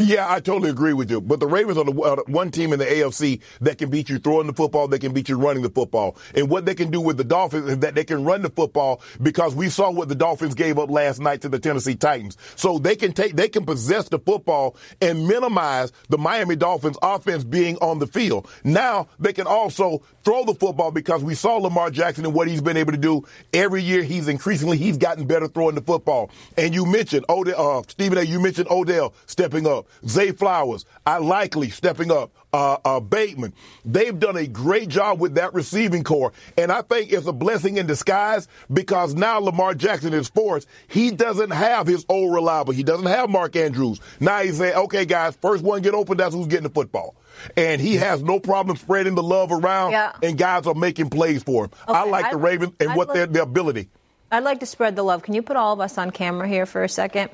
Yeah, 0.00 0.26
I 0.28 0.40
totally 0.40 0.70
agree 0.70 0.92
with 0.92 1.08
you. 1.08 1.20
But 1.20 1.38
the 1.38 1.46
Ravens 1.46 1.78
are 1.78 1.84
the 1.84 1.92
uh, 1.92 2.16
one 2.26 2.50
team 2.50 2.72
in 2.72 2.80
the 2.80 2.84
AFC 2.84 3.40
that 3.60 3.78
can 3.78 3.90
beat 3.90 4.08
you 4.08 4.18
throwing 4.18 4.48
the 4.48 4.52
football, 4.52 4.88
they 4.88 4.98
can 4.98 5.12
beat 5.12 5.28
you 5.28 5.36
running 5.36 5.62
the 5.62 5.70
football. 5.70 6.16
And 6.34 6.50
what 6.50 6.64
they 6.64 6.74
can 6.74 6.90
do 6.90 7.00
with 7.00 7.16
the 7.16 7.22
Dolphins 7.22 7.70
is 7.70 7.78
that 7.78 7.94
they 7.94 8.02
can 8.02 8.24
run 8.24 8.42
the 8.42 8.50
football 8.50 9.00
because 9.22 9.54
we 9.54 9.68
saw 9.68 9.92
what 9.92 10.08
the 10.08 10.16
Dolphins 10.16 10.56
gave 10.56 10.80
up 10.80 10.90
last 10.90 11.20
night 11.20 11.42
to 11.42 11.48
the 11.48 11.60
Tennessee 11.60 11.94
Titans. 11.94 12.36
So 12.56 12.78
they 12.80 12.96
can 12.96 13.12
take, 13.12 13.36
they 13.36 13.48
can 13.48 13.64
possess 13.64 14.08
the 14.08 14.18
football 14.18 14.74
and 15.00 15.28
minimize 15.28 15.92
the 16.08 16.18
Miami 16.18 16.56
Dolphins 16.56 16.98
offense 17.00 17.44
being 17.44 17.76
on 17.76 18.00
the 18.00 18.08
field. 18.08 18.48
Now 18.64 19.06
they 19.20 19.32
can 19.32 19.46
also 19.46 20.02
throw 20.24 20.44
the 20.44 20.54
football 20.54 20.90
because 20.90 21.22
we 21.22 21.36
saw 21.36 21.58
Lamar 21.58 21.90
Jackson 21.90 22.24
and 22.24 22.34
what 22.34 22.48
he's 22.48 22.62
been 22.62 22.76
able 22.76 22.90
to 22.90 22.98
do 22.98 23.22
every 23.52 23.82
year. 23.84 24.02
He's 24.02 24.26
increasingly, 24.26 24.76
he's 24.76 24.96
gotten 24.96 25.28
better 25.28 25.46
throwing 25.46 25.76
the 25.76 25.82
football. 25.82 26.32
And 26.56 26.74
you 26.74 26.84
mentioned 26.84 27.26
Odell, 27.28 27.78
uh, 27.78 27.82
Stephen 27.86 28.18
A, 28.18 28.22
you 28.22 28.40
mentioned 28.40 28.66
Odell 28.72 29.14
stepping 29.26 29.68
up. 29.68 29.83
Zay 30.06 30.32
Flowers, 30.32 30.84
I 31.06 31.18
likely 31.18 31.70
stepping 31.70 32.10
up. 32.10 32.32
Uh, 32.54 32.78
uh, 32.84 33.00
Bateman. 33.00 33.52
They've 33.84 34.16
done 34.16 34.36
a 34.36 34.46
great 34.46 34.88
job 34.88 35.18
with 35.18 35.34
that 35.34 35.54
receiving 35.54 36.04
corps. 36.04 36.32
And 36.56 36.70
I 36.70 36.82
think 36.82 37.12
it's 37.12 37.26
a 37.26 37.32
blessing 37.32 37.78
in 37.78 37.88
disguise 37.88 38.46
because 38.72 39.12
now 39.12 39.40
Lamar 39.40 39.74
Jackson 39.74 40.12
is 40.12 40.28
forced. 40.28 40.68
He 40.86 41.10
doesn't 41.10 41.50
have 41.50 41.88
his 41.88 42.06
old 42.08 42.32
reliable. 42.32 42.72
He 42.72 42.84
doesn't 42.84 43.08
have 43.08 43.28
Mark 43.28 43.56
Andrews. 43.56 43.98
Now 44.20 44.38
he's 44.38 44.58
saying, 44.58 44.76
okay, 44.76 45.04
guys, 45.04 45.36
first 45.42 45.64
one 45.64 45.82
get 45.82 45.94
open, 45.94 46.16
that's 46.16 46.32
who's 46.32 46.46
getting 46.46 46.62
the 46.62 46.70
football. 46.70 47.16
And 47.56 47.80
he 47.80 47.96
has 47.96 48.22
no 48.22 48.38
problem 48.38 48.76
spreading 48.76 49.16
the 49.16 49.22
love 49.24 49.50
around, 49.50 49.90
yeah. 49.90 50.12
and 50.22 50.38
guys 50.38 50.68
are 50.68 50.74
making 50.74 51.10
plays 51.10 51.42
for 51.42 51.64
him. 51.64 51.70
Okay, 51.88 51.98
I 51.98 52.04
like 52.04 52.26
I'd, 52.26 52.34
the 52.34 52.36
Ravens 52.36 52.72
and 52.78 52.90
I'd 52.90 52.96
what 52.96 53.08
like, 53.08 53.16
their, 53.16 53.26
their 53.26 53.42
ability. 53.42 53.88
I'd 54.30 54.44
like 54.44 54.60
to 54.60 54.66
spread 54.66 54.94
the 54.94 55.02
love. 55.02 55.24
Can 55.24 55.34
you 55.34 55.42
put 55.42 55.56
all 55.56 55.72
of 55.72 55.80
us 55.80 55.98
on 55.98 56.12
camera 56.12 56.46
here 56.46 56.66
for 56.66 56.84
a 56.84 56.88
second? 56.88 57.30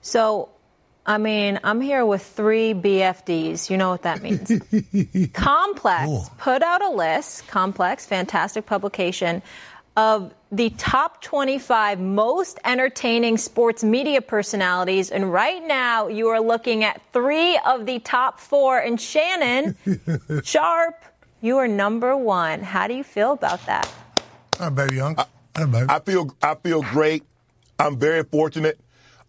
So 0.00 0.50
I 1.06 1.18
mean, 1.18 1.58
I'm 1.64 1.80
here 1.80 2.04
with 2.04 2.22
three 2.22 2.74
BFDs. 2.74 3.70
You 3.70 3.76
know 3.76 3.90
what 3.90 4.02
that 4.02 4.22
means. 4.22 4.50
Complex 5.32 6.28
put 6.38 6.62
out 6.62 6.82
a 6.82 6.90
list. 6.90 7.46
Complex, 7.48 8.06
fantastic 8.06 8.66
publication. 8.66 9.42
of 9.96 10.32
the 10.52 10.70
top 10.70 11.20
25 11.22 12.00
most 12.00 12.58
entertaining 12.64 13.38
sports 13.38 13.82
media 13.84 14.20
personalities. 14.20 15.10
And 15.10 15.32
right 15.32 15.66
now, 15.66 16.08
you 16.08 16.28
are 16.28 16.40
looking 16.40 16.84
at 16.84 17.00
three 17.12 17.58
of 17.66 17.86
the 17.86 17.98
top 18.00 18.38
four. 18.38 18.78
And 18.78 19.00
Shannon 19.00 19.76
Sharpe, 20.44 21.04
you 21.40 21.58
are 21.58 21.68
number 21.68 22.16
one. 22.16 22.62
How 22.62 22.86
do 22.88 22.94
you 22.94 23.04
feel 23.04 23.32
about 23.32 23.64
that? 23.66 23.90
Oh, 24.58 24.70
baby 24.70 24.96
young. 24.96 25.16
I, 25.18 25.24
I 25.88 25.98
feel 26.00 26.34
I 26.42 26.54
feel 26.54 26.82
great. 26.82 27.24
I'm 27.78 27.98
very 27.98 28.22
fortunate 28.24 28.78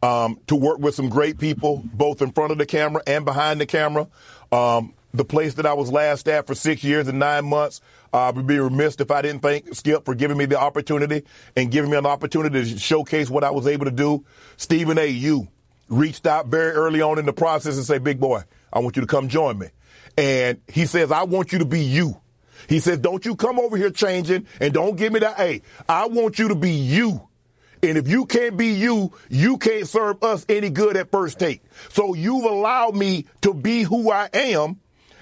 um, 0.04 0.40
to 0.48 0.56
work 0.56 0.80
with 0.80 0.96
some 0.96 1.10
great 1.10 1.38
people, 1.38 1.84
both 1.86 2.22
in 2.22 2.32
front 2.32 2.52
of 2.52 2.58
the 2.58 2.66
camera 2.66 3.02
and 3.06 3.26
behind 3.26 3.62
the 3.62 3.66
camera. 3.66 4.08
Um, 4.52 4.94
the 5.14 5.26
place 5.26 5.56
that 5.56 5.66
I 5.66 5.74
was 5.74 5.92
last 5.92 6.28
at 6.28 6.48
for 6.48 6.56
six 6.56 6.84
years 6.84 7.08
and 7.08 7.20
nine 7.20 7.46
months. 7.46 7.82
Uh, 8.14 8.18
I 8.18 8.32
would 8.32 8.48
be 8.48 8.60
remiss 8.60 8.96
if 9.00 9.12
I 9.12 9.22
didn't 9.22 9.42
thank 9.42 9.74
Skip 9.76 10.06
for 10.06 10.16
giving 10.16 10.38
me 10.38 10.46
the 10.46 10.60
opportunity 10.60 11.24
and 11.56 11.72
giving 11.72 11.92
me 11.92 11.98
an 11.98 12.06
opportunity 12.06 12.64
to 12.64 12.80
showcase 12.80 13.30
what 13.30 13.44
I 13.44 13.52
was 13.52 13.68
able 13.68 13.86
to 13.86 13.92
do. 13.92 14.26
Stephen 14.58 14.98
A. 14.98 15.06
You 15.06 15.48
reached 15.90 16.26
out 16.26 16.48
very 16.48 16.72
early 16.72 17.02
on 17.02 17.20
in 17.20 17.26
the 17.26 17.34
process 17.34 17.76
and 17.78 17.86
say, 17.86 17.98
"Big 17.98 18.20
boy, 18.20 18.44
I 18.72 18.80
want 18.80 18.96
you 18.96 19.02
to 19.02 19.08
come 19.08 19.28
join 19.28 19.58
me." 19.58 19.68
And 20.18 20.60
he 20.68 20.86
says, 20.86 21.12
"I 21.12 21.24
want 21.24 21.52
you 21.52 21.60
to 21.60 21.66
be 21.66 21.82
you." 21.82 22.20
He 22.68 22.80
says, 22.80 23.00
"Don't 23.00 23.26
you 23.26 23.36
come 23.36 23.60
over 23.60 23.76
here 23.76 23.90
changing 23.90 24.46
and 24.60 24.74
don't 24.74 24.96
give 24.96 25.12
me 25.12 25.20
that. 25.20 25.38
Hey, 25.38 25.62
I 25.88 26.08
want 26.08 26.40
you 26.40 26.50
to 26.50 26.56
be 26.56 26.72
you." 26.72 27.28
And 27.84 27.98
if 27.98 28.08
you 28.08 28.26
can't 28.26 28.58
be 28.58 28.68
you, 28.68 29.12
you 29.30 29.58
can't 29.58 29.88
serve 29.88 30.24
us 30.24 30.46
any 30.48 30.70
good 30.70 30.98
at 30.98 31.12
first 31.12 31.40
take. 31.40 31.62
So 31.90 32.14
you've 32.14 32.46
allowed 32.46 32.96
me 32.96 33.26
to 33.42 33.54
be 33.54 33.84
who 33.84 34.12
I 34.12 34.30
am 34.34 34.80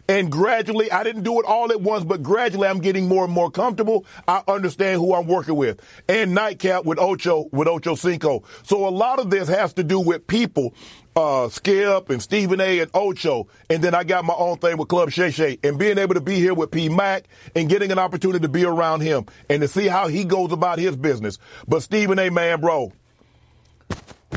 and 0.10 0.32
gradually, 0.32 0.92
I 0.92 1.04
didn't 1.04 1.22
do 1.22 1.40
it 1.40 1.46
all 1.46 1.72
at 1.72 1.82
once, 1.82 2.04
but 2.04 2.24
gradually 2.24 2.68
I'm 2.68 2.80
getting 2.80 3.08
more 3.08 3.26
and 3.26 3.32
more 3.32 3.52
comfortable. 3.52 4.08
I 4.28 4.42
understand 4.48 5.00
who 5.00 5.14
I'm 5.14 5.28
working 5.28 5.56
with. 5.56 5.80
And 6.10 6.34
nightcap 6.34 6.84
with 6.84 6.98
Ocho, 6.98 7.48
with 7.52 7.68
Ocho 7.68 7.94
Cinco. 7.94 8.44
So 8.64 8.88
a 8.88 8.90
lot 8.90 9.20
of 9.20 9.30
this 9.30 9.48
has 9.48 9.74
to 9.74 9.84
do 9.84 10.00
with 10.00 10.26
people, 10.26 10.74
uh, 11.16 11.50
Skip 11.50 12.10
and 12.10 12.24
Stephen 12.24 12.60
A 12.60 12.80
and 12.80 12.90
Ocho. 12.96 13.50
And 13.70 13.84
then 13.84 13.94
I 13.94 14.04
got 14.04 14.26
my 14.26 14.34
own 14.36 14.58
thing 14.58 14.78
with 14.78 14.88
Club 14.88 15.12
Shay 15.12 15.30
Shay 15.30 15.60
and 15.64 15.78
being 15.78 16.00
able 16.00 16.16
to 16.16 16.22
be 16.22 16.36
here 16.36 16.56
with 16.56 16.72
P 16.72 16.90
Mac 16.90 17.26
and 17.56 17.70
getting 17.70 17.92
an 17.92 18.00
opportunity 18.00 18.40
to 18.40 18.50
be 18.50 18.66
around 18.66 19.02
him 19.02 19.28
and 19.48 19.62
to 19.62 19.68
see 19.68 19.86
how 19.86 20.08
he 20.08 20.24
goes 20.24 20.52
about 20.52 20.80
his 20.80 20.96
business. 20.96 21.38
But 21.68 21.84
Stephen 21.84 22.18
A, 22.18 22.32
man, 22.32 22.62
bro, 22.62 22.92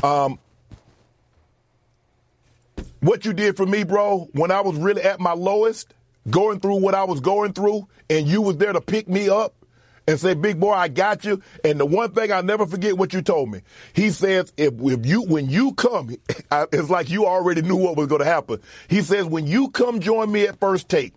um, 0.03 0.37
what 3.03 3.25
you 3.25 3.33
did 3.33 3.57
for 3.57 3.65
me, 3.65 3.83
bro, 3.83 4.29
when 4.31 4.49
I 4.49 4.61
was 4.61 4.77
really 4.77 5.01
at 5.01 5.19
my 5.19 5.33
lowest, 5.33 5.93
going 6.29 6.61
through 6.61 6.79
what 6.79 6.95
I 6.95 7.03
was 7.03 7.19
going 7.19 7.51
through, 7.51 7.87
and 8.09 8.27
you 8.27 8.41
was 8.41 8.57
there 8.57 8.71
to 8.71 8.79
pick 8.79 9.09
me 9.09 9.27
up 9.27 9.53
and 10.07 10.17
say, 10.17 10.33
"Big 10.33 10.57
boy, 10.57 10.71
I 10.71 10.87
got 10.87 11.25
you." 11.25 11.41
And 11.65 11.79
the 11.79 11.85
one 11.85 12.13
thing 12.13 12.31
I'll 12.31 12.43
never 12.43 12.65
forget 12.65 12.97
what 12.97 13.13
you 13.13 13.21
told 13.21 13.51
me. 13.51 13.61
He 13.91 14.09
says, 14.09 14.53
"If, 14.55 14.75
if 14.81 15.05
you 15.05 15.23
when 15.23 15.49
you 15.49 15.73
come, 15.73 16.15
it's 16.51 16.89
like 16.89 17.09
you 17.09 17.25
already 17.25 17.61
knew 17.61 17.75
what 17.75 17.97
was 17.97 18.07
going 18.07 18.21
to 18.21 18.25
happen." 18.25 18.59
He 18.87 19.01
says, 19.01 19.25
"When 19.25 19.47
you 19.47 19.69
come 19.69 19.99
join 19.99 20.31
me 20.31 20.47
at 20.47 20.61
First 20.61 20.87
Take, 20.87 21.13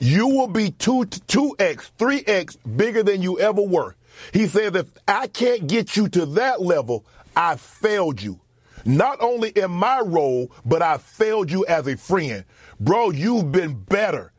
you 0.00 0.28
will 0.28 0.48
be 0.48 0.72
two 0.72 1.06
two 1.06 1.56
x, 1.58 1.90
three 1.98 2.22
x 2.26 2.56
bigger 2.56 3.02
than 3.02 3.22
you 3.22 3.40
ever 3.40 3.62
were." 3.62 3.96
He 4.32 4.46
says, 4.46 4.74
"If 4.74 4.88
I 5.08 5.26
can't 5.26 5.66
get 5.66 5.96
you 5.96 6.08
to 6.10 6.26
that 6.26 6.60
level, 6.60 7.06
I 7.34 7.56
failed 7.56 8.20
you." 8.20 8.40
Not 8.84 9.20
only 9.20 9.50
in 9.50 9.70
my 9.70 10.00
role, 10.00 10.50
but 10.64 10.82
I 10.82 10.98
failed 10.98 11.50
you 11.50 11.64
as 11.66 11.86
a 11.86 11.96
friend. 11.96 12.44
Bro, 12.80 13.10
you've 13.10 13.52
been 13.52 13.74
better 13.74 14.32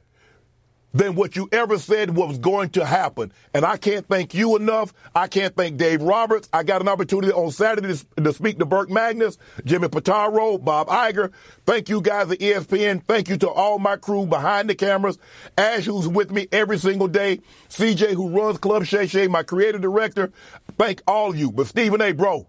than 0.96 1.14
what 1.14 1.36
you 1.36 1.50
ever 1.52 1.78
said 1.78 2.16
was 2.16 2.38
going 2.38 2.70
to 2.70 2.86
happen. 2.86 3.30
And 3.54 3.66
I 3.66 3.76
can't 3.76 4.08
thank 4.08 4.34
you 4.34 4.56
enough. 4.56 4.94
I 5.14 5.28
can't 5.28 5.54
thank 5.54 5.76
Dave 5.76 6.02
Roberts. 6.02 6.48
I 6.54 6.64
got 6.64 6.82
an 6.82 6.88
opportunity 6.88 7.34
on 7.34 7.52
Saturday 7.52 7.94
to, 8.18 8.34
speak 8.34 8.60
to 8.60 8.66
Burke 8.66 8.90
Magnus, 8.90 9.38
Jimmy 9.66 9.90
Pitaro, 9.90 10.64
Bob 10.64 10.88
Iger. 10.88 11.34
Thank 11.66 11.90
you 11.90 12.00
guys 12.00 12.32
at 12.32 12.40
ESPN. 12.40 13.04
Thank 13.04 13.28
you 13.28 13.36
to 13.40 13.50
all 13.50 13.78
my 13.78 13.98
crew 13.98 14.26
behind 14.26 14.70
the 14.70 14.76
cameras. 14.76 15.20
Ash, 15.58 15.84
who's 15.84 16.08
with 16.08 16.32
me 16.32 16.48
every 16.54 16.78
single 16.78 17.10
day. 17.10 17.42
CJ, 17.68 18.14
who 18.14 18.30
runs 18.30 18.58
Club 18.58 18.86
Shay 18.86 19.06
Shay, 19.06 19.28
my 19.28 19.44
creative 19.44 19.82
director. 19.82 20.32
Thank 20.78 21.02
all 21.06 21.32
of 21.32 21.36
you. 21.38 21.52
But 21.52 21.68
Stephen 21.68 22.00
A., 22.00 22.14
bro, 22.14 22.48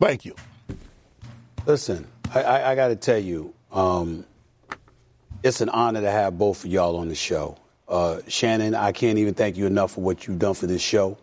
thank 0.00 0.24
you. 0.24 0.34
Listen, 1.66 2.06
I, 2.34 2.42
I, 2.42 2.70
I 2.72 2.74
got 2.74 2.88
to 2.88 2.96
tell 2.96 3.18
you, 3.18 3.54
um, 3.70 4.24
it's 5.42 5.60
an 5.60 5.68
honor 5.68 6.00
to 6.00 6.10
have 6.10 6.38
both 6.38 6.64
of 6.64 6.70
y'all 6.70 6.96
on 6.96 7.08
the 7.08 7.14
show. 7.14 7.56
Uh, 7.88 8.20
Shannon, 8.28 8.74
I 8.74 8.92
can't 8.92 9.18
even 9.18 9.34
thank 9.34 9.56
you 9.56 9.66
enough 9.66 9.92
for 9.92 10.00
what 10.00 10.26
you've 10.26 10.38
done 10.38 10.54
for 10.54 10.66
this 10.66 10.82
show. 10.82 11.18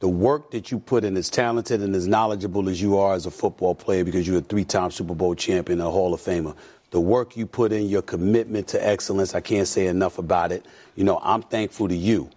The 0.00 0.08
work 0.08 0.52
that 0.52 0.70
you 0.70 0.78
put 0.78 1.04
in, 1.04 1.16
as 1.16 1.28
talented 1.30 1.80
and 1.80 1.94
as 1.94 2.06
knowledgeable 2.06 2.68
as 2.68 2.80
you 2.80 2.98
are 2.98 3.14
as 3.14 3.26
a 3.26 3.30
football 3.30 3.74
player, 3.74 4.04
because 4.04 4.26
you're 4.26 4.38
a 4.38 4.42
three-time 4.42 4.90
Super 4.90 5.14
Bowl 5.14 5.34
champion, 5.34 5.80
a 5.80 5.90
Hall 5.90 6.14
of 6.14 6.20
Famer. 6.20 6.56
The 6.90 7.00
work 7.00 7.36
you 7.36 7.46
put 7.46 7.72
in, 7.72 7.88
your 7.88 8.02
commitment 8.02 8.68
to 8.68 8.86
excellence, 8.86 9.34
I 9.34 9.40
can't 9.40 9.68
say 9.68 9.86
enough 9.86 10.18
about 10.18 10.52
it. 10.52 10.64
You 10.96 11.04
know, 11.04 11.20
I'm 11.22 11.42
thankful 11.42 11.88
to 11.88 11.96
you 11.96 12.30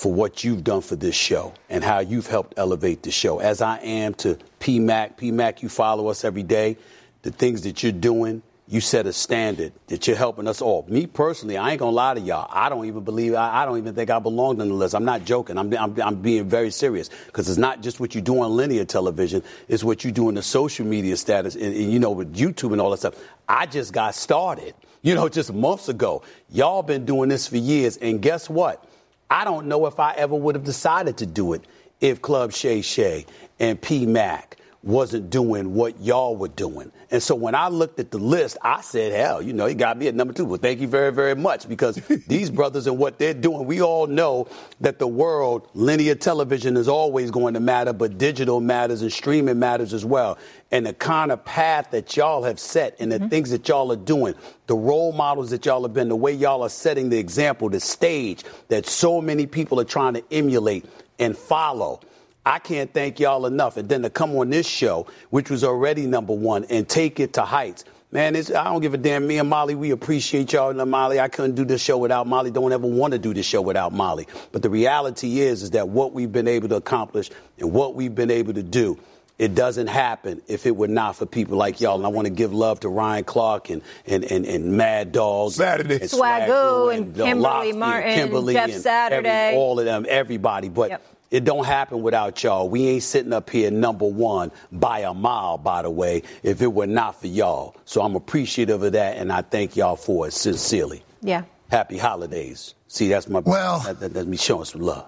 for 0.00 0.10
what 0.10 0.42
you've 0.42 0.64
done 0.64 0.80
for 0.80 0.96
this 0.96 1.14
show 1.14 1.52
and 1.68 1.84
how 1.84 1.98
you've 1.98 2.26
helped 2.26 2.54
elevate 2.56 3.02
the 3.02 3.10
show, 3.10 3.38
as 3.38 3.60
I 3.60 3.76
am 3.80 4.14
to 4.14 4.38
PMAC. 4.58 5.18
PMAC, 5.18 5.60
you 5.60 5.68
follow 5.68 6.08
us 6.08 6.24
every 6.24 6.42
day. 6.42 6.78
The 7.20 7.30
things 7.30 7.64
that 7.64 7.82
you're 7.82 7.92
doing, 7.92 8.42
you 8.66 8.80
set 8.80 9.04
a 9.04 9.12
standard 9.12 9.74
that 9.88 10.06
you're 10.06 10.16
helping 10.16 10.48
us 10.48 10.62
all. 10.62 10.86
Me 10.88 11.06
personally, 11.06 11.58
I 11.58 11.72
ain't 11.72 11.80
gonna 11.80 11.90
lie 11.90 12.14
to 12.14 12.20
y'all. 12.20 12.48
I 12.50 12.70
don't 12.70 12.86
even 12.86 13.04
believe, 13.04 13.34
I, 13.34 13.60
I 13.60 13.66
don't 13.66 13.76
even 13.76 13.94
think 13.94 14.08
I 14.08 14.18
belong 14.20 14.62
on 14.62 14.68
the 14.68 14.74
list. 14.74 14.94
I'm 14.94 15.04
not 15.04 15.26
joking. 15.26 15.58
I'm, 15.58 15.70
I'm, 15.76 16.00
I'm 16.00 16.22
being 16.22 16.48
very 16.48 16.70
serious 16.70 17.10
because 17.26 17.50
it's 17.50 17.58
not 17.58 17.82
just 17.82 18.00
what 18.00 18.14
you 18.14 18.22
do 18.22 18.40
on 18.40 18.56
linear 18.56 18.86
television, 18.86 19.42
it's 19.68 19.84
what 19.84 20.02
you 20.02 20.12
do 20.12 20.30
in 20.30 20.34
the 20.34 20.42
social 20.42 20.86
media 20.86 21.18
status 21.18 21.56
and, 21.56 21.76
and, 21.76 21.92
you 21.92 21.98
know, 21.98 22.12
with 22.12 22.34
YouTube 22.34 22.72
and 22.72 22.80
all 22.80 22.88
that 22.92 23.00
stuff. 23.00 23.16
I 23.46 23.66
just 23.66 23.92
got 23.92 24.14
started, 24.14 24.72
you 25.02 25.14
know, 25.14 25.28
just 25.28 25.52
months 25.52 25.90
ago. 25.90 26.22
Y'all 26.48 26.82
been 26.82 27.04
doing 27.04 27.28
this 27.28 27.46
for 27.46 27.58
years. 27.58 27.98
And 27.98 28.22
guess 28.22 28.48
what? 28.48 28.86
I 29.30 29.44
don't 29.44 29.66
know 29.66 29.86
if 29.86 30.00
I 30.00 30.12
ever 30.14 30.34
would 30.34 30.54
have 30.56 30.64
decided 30.64 31.18
to 31.18 31.26
do 31.26 31.54
it 31.54 31.62
if 32.00 32.22
Club 32.22 32.52
Shay 32.52 32.82
Shay 32.82 33.26
and 33.60 33.80
P 33.80 34.06
Mac 34.06 34.56
wasn't 34.82 35.28
doing 35.28 35.74
what 35.74 36.00
y'all 36.00 36.34
were 36.34 36.48
doing. 36.48 36.90
And 37.10 37.22
so 37.22 37.34
when 37.34 37.54
I 37.54 37.68
looked 37.68 38.00
at 38.00 38.10
the 38.10 38.18
list, 38.18 38.56
I 38.62 38.80
said, 38.80 39.12
hell, 39.12 39.42
you 39.42 39.52
know, 39.52 39.66
he 39.66 39.74
got 39.74 39.98
me 39.98 40.08
at 40.08 40.14
number 40.14 40.32
two. 40.32 40.46
Well, 40.46 40.58
thank 40.58 40.80
you 40.80 40.88
very, 40.88 41.12
very 41.12 41.34
much 41.34 41.68
because 41.68 41.96
these 42.26 42.48
brothers 42.50 42.86
and 42.86 42.96
what 42.96 43.18
they're 43.18 43.34
doing, 43.34 43.66
we 43.66 43.82
all 43.82 44.06
know 44.06 44.48
that 44.80 44.98
the 44.98 45.06
world, 45.06 45.68
linear 45.74 46.14
television 46.14 46.78
is 46.78 46.88
always 46.88 47.30
going 47.30 47.54
to 47.54 47.60
matter, 47.60 47.92
but 47.92 48.16
digital 48.16 48.60
matters 48.60 49.02
and 49.02 49.12
streaming 49.12 49.58
matters 49.58 49.92
as 49.92 50.04
well. 50.04 50.38
And 50.70 50.86
the 50.86 50.94
kind 50.94 51.30
of 51.30 51.44
path 51.44 51.90
that 51.90 52.16
y'all 52.16 52.44
have 52.44 52.58
set 52.58 52.96
and 53.00 53.12
the 53.12 53.18
mm-hmm. 53.18 53.28
things 53.28 53.50
that 53.50 53.68
y'all 53.68 53.92
are 53.92 53.96
doing, 53.96 54.34
the 54.66 54.76
role 54.76 55.12
models 55.12 55.50
that 55.50 55.66
y'all 55.66 55.82
have 55.82 55.92
been, 55.92 56.08
the 56.08 56.16
way 56.16 56.32
y'all 56.32 56.62
are 56.62 56.70
setting 56.70 57.10
the 57.10 57.18
example, 57.18 57.68
the 57.68 57.80
stage 57.80 58.44
that 58.68 58.86
so 58.86 59.20
many 59.20 59.46
people 59.46 59.78
are 59.78 59.84
trying 59.84 60.14
to 60.14 60.24
emulate 60.30 60.86
and 61.18 61.36
follow. 61.36 62.00
I 62.44 62.58
can't 62.58 62.92
thank 62.92 63.20
y'all 63.20 63.46
enough. 63.46 63.76
And 63.76 63.88
then 63.88 64.02
to 64.02 64.10
come 64.10 64.34
on 64.36 64.50
this 64.50 64.66
show, 64.66 65.06
which 65.30 65.50
was 65.50 65.62
already 65.62 66.06
number 66.06 66.32
one, 66.32 66.64
and 66.64 66.88
take 66.88 67.20
it 67.20 67.34
to 67.34 67.42
heights. 67.42 67.84
Man, 68.12 68.34
I 68.34 68.40
don't 68.40 68.80
give 68.80 68.92
a 68.92 68.96
damn. 68.96 69.26
Me 69.26 69.38
and 69.38 69.48
Molly, 69.48 69.76
we 69.76 69.92
appreciate 69.92 70.52
y'all. 70.52 70.78
And 70.78 70.90
Molly, 70.90 71.20
I 71.20 71.28
couldn't 71.28 71.54
do 71.54 71.64
this 71.64 71.80
show 71.80 71.96
without 71.96 72.26
Molly. 72.26 72.50
Don't 72.50 72.72
ever 72.72 72.86
want 72.86 73.12
to 73.12 73.20
do 73.20 73.32
this 73.32 73.46
show 73.46 73.62
without 73.62 73.92
Molly. 73.92 74.26
But 74.50 74.62
the 74.62 74.70
reality 74.70 75.40
is, 75.40 75.62
is 75.62 75.70
that 75.72 75.88
what 75.88 76.12
we've 76.12 76.32
been 76.32 76.48
able 76.48 76.68
to 76.70 76.76
accomplish 76.76 77.30
and 77.58 77.72
what 77.72 77.94
we've 77.94 78.14
been 78.14 78.32
able 78.32 78.54
to 78.54 78.64
do, 78.64 78.98
it 79.38 79.54
doesn't 79.54 79.86
happen 79.86 80.42
if 80.48 80.66
it 80.66 80.74
were 80.74 80.88
not 80.88 81.16
for 81.16 81.24
people 81.24 81.56
like 81.56 81.80
y'all. 81.80 81.96
And 81.96 82.04
I 82.04 82.08
want 82.08 82.26
to 82.26 82.32
give 82.32 82.52
love 82.52 82.80
to 82.80 82.88
Ryan 82.88 83.22
Clark 83.22 83.70
and 83.70 83.80
and, 84.06 84.24
and, 84.24 84.44
and 84.44 84.72
Mad 84.76 85.12
Dog, 85.12 85.52
Saturday, 85.52 86.00
and 86.00 86.10
Swagu, 86.10 86.92
and, 86.92 87.06
and 87.06 87.16
Kimberly 87.16 87.72
Martin, 87.72 88.14
Kimberly 88.14 88.54
Jeff 88.54 88.72
Saturday, 88.72 89.28
every, 89.28 89.56
all 89.56 89.78
of 89.78 89.84
them, 89.84 90.04
everybody. 90.08 90.68
But 90.68 90.90
yep. 90.90 91.06
It 91.30 91.44
don't 91.44 91.64
happen 91.64 92.02
without 92.02 92.42
y'all. 92.42 92.68
We 92.68 92.88
ain't 92.88 93.04
sitting 93.04 93.32
up 93.32 93.50
here 93.50 93.70
number 93.70 94.04
one 94.04 94.50
by 94.72 95.00
a 95.00 95.14
mile, 95.14 95.58
by 95.58 95.82
the 95.82 95.90
way, 95.90 96.24
if 96.42 96.60
it 96.60 96.72
were 96.72 96.88
not 96.88 97.20
for 97.20 97.28
y'all. 97.28 97.76
So 97.84 98.02
I'm 98.02 98.16
appreciative 98.16 98.82
of 98.82 98.92
that, 98.92 99.16
and 99.16 99.32
I 99.32 99.42
thank 99.42 99.76
y'all 99.76 99.94
for 99.94 100.26
it 100.26 100.32
sincerely. 100.32 101.04
Yeah. 101.22 101.44
Happy 101.70 101.98
holidays. 101.98 102.74
See, 102.88 103.08
that's 103.08 103.28
my 103.28 103.38
well. 103.40 103.78
That, 103.80 104.00
that, 104.00 104.14
that's 104.14 104.26
me 104.26 104.36
showing 104.36 104.64
some 104.64 104.80
love. 104.80 105.06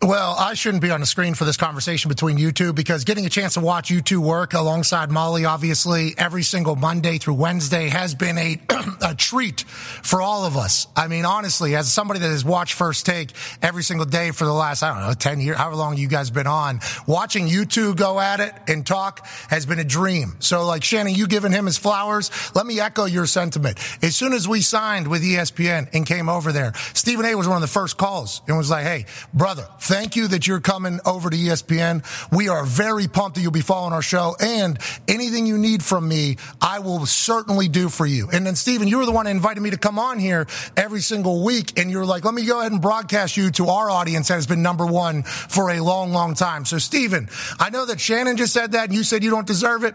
Well, 0.00 0.36
I 0.38 0.54
shouldn't 0.54 0.80
be 0.80 0.92
on 0.92 1.00
the 1.00 1.06
screen 1.06 1.34
for 1.34 1.44
this 1.44 1.56
conversation 1.56 2.08
between 2.08 2.38
you 2.38 2.52
two 2.52 2.72
because 2.72 3.02
getting 3.02 3.26
a 3.26 3.28
chance 3.28 3.54
to 3.54 3.60
watch 3.60 3.90
you 3.90 4.00
two 4.00 4.20
work 4.20 4.54
alongside 4.54 5.10
Molly, 5.10 5.44
obviously, 5.44 6.14
every 6.16 6.44
single 6.44 6.76
Monday 6.76 7.18
through 7.18 7.34
Wednesday 7.34 7.88
has 7.88 8.14
been 8.14 8.38
a, 8.38 8.60
a 9.02 9.16
treat 9.16 9.62
for 9.62 10.22
all 10.22 10.44
of 10.44 10.56
us. 10.56 10.86
I 10.94 11.08
mean, 11.08 11.24
honestly, 11.24 11.74
as 11.74 11.92
somebody 11.92 12.20
that 12.20 12.28
has 12.28 12.44
watched 12.44 12.74
First 12.74 13.06
Take 13.06 13.32
every 13.60 13.82
single 13.82 14.06
day 14.06 14.30
for 14.30 14.44
the 14.44 14.52
last, 14.52 14.84
I 14.84 14.94
don't 14.94 15.08
know, 15.08 15.14
10 15.14 15.40
years, 15.40 15.56
however 15.56 15.74
long 15.74 15.96
you 15.96 16.06
guys 16.06 16.30
been 16.30 16.46
on, 16.46 16.78
watching 17.08 17.48
you 17.48 17.64
two 17.64 17.96
go 17.96 18.20
at 18.20 18.38
it 18.38 18.54
and 18.68 18.86
talk 18.86 19.26
has 19.50 19.66
been 19.66 19.80
a 19.80 19.84
dream. 19.84 20.36
So, 20.38 20.64
like, 20.64 20.84
Shannon, 20.84 21.16
you 21.16 21.26
giving 21.26 21.50
him 21.50 21.66
his 21.66 21.76
flowers, 21.76 22.30
let 22.54 22.66
me 22.66 22.78
echo 22.78 23.06
your 23.06 23.26
sentiment. 23.26 23.78
As 24.00 24.14
soon 24.14 24.32
as 24.32 24.46
we 24.46 24.60
signed 24.60 25.08
with 25.08 25.24
ESPN 25.24 25.88
and 25.92 26.06
came 26.06 26.28
over 26.28 26.52
there, 26.52 26.72
Stephen 26.94 27.26
A 27.26 27.34
was 27.34 27.48
one 27.48 27.56
of 27.56 27.62
the 27.62 27.66
first 27.66 27.96
calls 27.96 28.42
and 28.46 28.56
was 28.56 28.70
like, 28.70 28.84
hey, 28.84 29.06
brother, 29.34 29.66
Thank 29.88 30.16
you 30.16 30.28
that 30.28 30.46
you're 30.46 30.60
coming 30.60 31.00
over 31.06 31.30
to 31.30 31.36
ESPN. 31.36 32.04
We 32.30 32.50
are 32.50 32.62
very 32.66 33.08
pumped 33.08 33.36
that 33.36 33.40
you'll 33.40 33.52
be 33.52 33.62
following 33.62 33.94
our 33.94 34.02
show 34.02 34.36
and 34.38 34.78
anything 35.08 35.46
you 35.46 35.56
need 35.56 35.82
from 35.82 36.06
me, 36.06 36.36
I 36.60 36.80
will 36.80 37.06
certainly 37.06 37.68
do 37.68 37.88
for 37.88 38.04
you. 38.04 38.28
And 38.30 38.46
then 38.46 38.54
Stephen, 38.54 38.86
you 38.86 38.98
were 38.98 39.06
the 39.06 39.12
one 39.12 39.24
that 39.24 39.30
invited 39.30 39.62
me 39.62 39.70
to 39.70 39.78
come 39.78 39.98
on 39.98 40.18
here 40.18 40.46
every 40.76 41.00
single 41.00 41.42
week 41.42 41.78
and 41.78 41.90
you're 41.90 42.04
like, 42.04 42.26
let 42.26 42.34
me 42.34 42.44
go 42.44 42.60
ahead 42.60 42.70
and 42.70 42.82
broadcast 42.82 43.38
you 43.38 43.50
to 43.52 43.68
our 43.68 43.88
audience 43.88 44.28
that 44.28 44.34
has 44.34 44.46
been 44.46 44.62
number 44.62 44.84
one 44.84 45.22
for 45.22 45.70
a 45.70 45.80
long, 45.80 46.12
long 46.12 46.34
time. 46.34 46.66
So 46.66 46.76
Stephen, 46.76 47.30
I 47.58 47.70
know 47.70 47.86
that 47.86 47.98
Shannon 47.98 48.36
just 48.36 48.52
said 48.52 48.72
that 48.72 48.90
and 48.90 48.94
you 48.94 49.02
said 49.02 49.24
you 49.24 49.30
don't 49.30 49.46
deserve 49.46 49.84
it. 49.84 49.94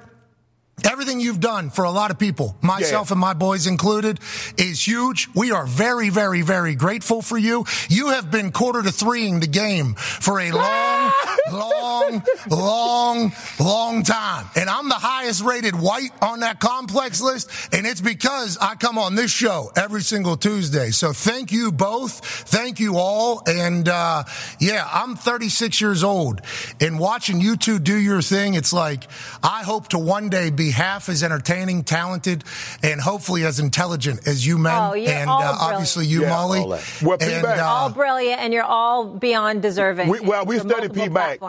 Everything 0.83 1.19
you've 1.19 1.39
done 1.39 1.69
for 1.69 1.85
a 1.85 1.91
lot 1.91 2.09
of 2.09 2.17
people, 2.17 2.57
myself 2.61 3.09
yeah. 3.09 3.13
and 3.13 3.21
my 3.21 3.33
boys 3.33 3.67
included, 3.67 4.19
is 4.57 4.85
huge. 4.85 5.29
We 5.35 5.51
are 5.51 5.67
very, 5.67 6.09
very, 6.09 6.41
very 6.41 6.73
grateful 6.73 7.21
for 7.21 7.37
you. 7.37 7.65
You 7.89 8.09
have 8.09 8.31
been 8.31 8.51
quarter 8.51 8.81
to 8.81 8.91
threeing 8.91 9.39
the 9.39 9.47
game 9.47 9.93
for 9.93 10.39
a 10.39 10.51
long, 10.51 11.11
long, 11.51 12.23
long, 12.49 13.31
long 13.59 14.03
time. 14.03 14.47
And 14.55 14.67
I'm 14.67 14.89
the 14.89 14.95
highest 14.95 15.43
rated 15.43 15.75
white 15.79 16.11
on 16.23 16.39
that 16.39 16.59
complex 16.59 17.21
list. 17.21 17.51
And 17.71 17.85
it's 17.85 18.01
because 18.01 18.57
I 18.57 18.73
come 18.73 18.97
on 18.97 19.13
this 19.13 19.31
show 19.31 19.71
every 19.75 20.01
single 20.01 20.37
Tuesday. 20.37 20.89
So 20.89 21.13
thank 21.13 21.51
you 21.51 21.71
both. 21.71 22.19
Thank 22.49 22.79
you 22.79 22.97
all. 22.97 23.43
And, 23.45 23.87
uh, 23.87 24.23
yeah, 24.59 24.89
I'm 24.91 25.15
36 25.17 25.79
years 25.79 26.03
old 26.03 26.41
and 26.81 26.99
watching 26.99 27.39
you 27.39 27.57
two 27.57 27.77
do 27.77 27.95
your 27.95 28.23
thing. 28.23 28.55
It's 28.55 28.73
like, 28.73 29.03
I 29.43 29.61
hope 29.61 29.89
to 29.89 29.99
one 29.99 30.29
day 30.29 30.49
be 30.49 30.62
be 30.63 30.71
half 30.71 31.09
as 31.09 31.23
entertaining, 31.23 31.83
talented, 31.83 32.43
and 32.81 32.99
hopefully 33.01 33.43
as 33.43 33.59
intelligent 33.59 34.27
as 34.27 34.45
you 34.45 34.57
men. 34.57 34.73
Oh, 34.75 34.93
and 34.93 35.29
uh, 35.29 35.57
obviously 35.59 36.05
you, 36.05 36.21
yeah, 36.21 36.29
Molly. 36.29 36.59
Well, 37.01 37.17
and, 37.19 37.45
uh, 37.45 37.63
all 37.65 37.89
brilliant, 37.89 38.41
and 38.41 38.53
you're 38.53 38.63
all 38.63 39.05
beyond 39.05 39.61
deserving. 39.61 40.09
We, 40.09 40.19
well, 40.21 40.45
we 40.45 40.59
studied 40.59 40.93
P 40.93 41.09
back. 41.09 41.39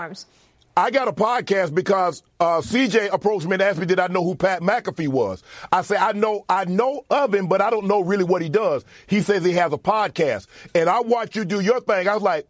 I 0.77 0.91
got 0.91 1.07
a 1.07 1.13
podcast 1.13 1.73
because 1.73 2.25
uh, 2.41 2.61
CJ 2.61 3.13
approached 3.13 3.47
me 3.47 3.55
and 3.55 3.63
asked 3.63 3.79
me, 3.79 3.87
"Did 3.87 4.01
I 4.01 4.09
know 4.09 4.25
who 4.25 4.35
Pat 4.35 4.61
McAfee 4.61 5.09
was?" 5.09 5.43
I 5.71 5.83
said, 5.83 5.99
"I 5.99 6.13
know, 6.13 6.45
I 6.49 6.65
know 6.65 7.05
of 7.11 7.33
him, 7.33 7.47
but 7.47 7.61
I 7.61 7.71
don't 7.71 7.87
know 7.87 8.01
really 8.01 8.25
what 8.25 8.43
he 8.43 8.49
does." 8.49 8.85
He 9.07 9.21
says 9.21 9.45
he 9.45 9.53
has 9.53 9.73
a 9.73 9.79
podcast, 9.79 10.49
and 10.75 10.89
I 10.89 11.01
watch 11.01 11.37
you 11.37 11.45
do 11.45 11.61
your 11.61 11.81
thing. 11.81 12.09
I 12.09 12.15
was 12.15 12.25
like, 12.25 12.49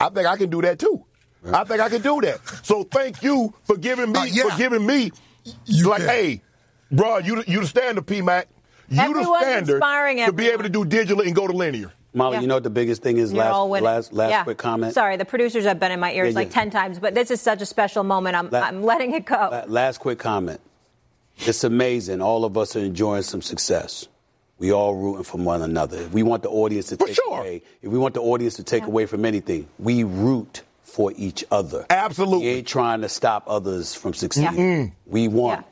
"I 0.00 0.08
think 0.08 0.26
I 0.26 0.36
can 0.36 0.50
do 0.50 0.60
that 0.62 0.80
too. 0.80 1.04
I 1.52 1.62
think 1.62 1.80
I 1.80 1.88
can 1.88 2.02
do 2.02 2.20
that." 2.22 2.40
So 2.64 2.82
thank 2.82 3.22
you 3.22 3.54
for 3.62 3.76
giving 3.76 4.10
me 4.10 4.18
uh, 4.18 4.24
yeah. 4.24 4.42
for 4.42 4.58
giving 4.58 4.84
me 4.84 5.12
you 5.66 5.88
like, 5.88 6.00
can. 6.00 6.08
hey, 6.08 6.42
bro, 6.90 7.18
you 7.18 7.42
you 7.46 7.60
the 7.60 7.66
standard, 7.66 8.06
P 8.06 8.22
Mac. 8.22 8.48
You 8.88 9.00
Everyone's 9.00 9.66
the 9.66 9.78
standard 9.78 10.26
to 10.26 10.32
be 10.32 10.48
able 10.48 10.64
to 10.64 10.68
do 10.68 10.84
digital 10.84 11.22
and 11.22 11.34
go 11.34 11.46
to 11.46 11.52
linear. 11.52 11.92
Molly, 12.14 12.36
yeah. 12.36 12.40
you 12.42 12.46
know 12.46 12.56
what 12.56 12.62
the 12.62 12.70
biggest 12.70 13.02
thing 13.02 13.16
is? 13.16 13.32
You're 13.32 13.42
last, 13.42 13.82
last, 13.82 14.12
last 14.12 14.30
yeah. 14.30 14.44
quick 14.44 14.58
comment. 14.58 14.92
Sorry, 14.92 15.16
the 15.16 15.24
producers 15.24 15.64
have 15.64 15.80
been 15.80 15.92
in 15.92 16.00
my 16.00 16.12
ears 16.12 16.34
yeah, 16.34 16.40
like 16.40 16.50
ten 16.50 16.70
times, 16.70 16.98
but 16.98 17.14
this 17.14 17.30
is 17.30 17.40
such 17.40 17.62
a 17.62 17.66
special 17.66 18.04
moment. 18.04 18.36
I'm, 18.36 18.50
La- 18.50 18.60
I'm 18.60 18.82
letting 18.82 19.14
it 19.14 19.24
go. 19.24 19.64
last 19.66 19.98
quick 19.98 20.18
comment. 20.18 20.60
It's 21.38 21.64
amazing. 21.64 22.20
All 22.20 22.44
of 22.44 22.58
us 22.58 22.76
are 22.76 22.80
enjoying 22.80 23.22
some 23.22 23.40
success. 23.40 24.08
We 24.58 24.72
all 24.72 24.94
rooting 24.94 25.24
for 25.24 25.38
one 25.38 25.62
another. 25.62 26.02
If 26.02 26.12
we 26.12 26.22
want 26.22 26.42
the 26.42 26.50
audience 26.50 26.86
to 26.88 26.96
for 26.96 27.06
take 27.06 27.16
sure. 27.16 27.40
away, 27.40 27.62
if 27.80 27.90
we 27.90 27.98
want 27.98 28.14
the 28.14 28.20
audience 28.20 28.54
to 28.56 28.62
take 28.62 28.84
away 28.84 29.06
from 29.06 29.24
anything, 29.24 29.66
we 29.78 30.04
root 30.04 30.62
for 30.92 31.12
each 31.16 31.44
other. 31.50 31.86
Absolutely. 31.90 32.46
We 32.46 32.52
ain't 32.52 32.68
trying 32.68 33.00
to 33.00 33.08
stop 33.08 33.44
others 33.46 33.94
from 33.94 34.14
succeeding. 34.14 34.52
Mm. 34.52 34.92
We 35.06 35.28
want 35.28 35.66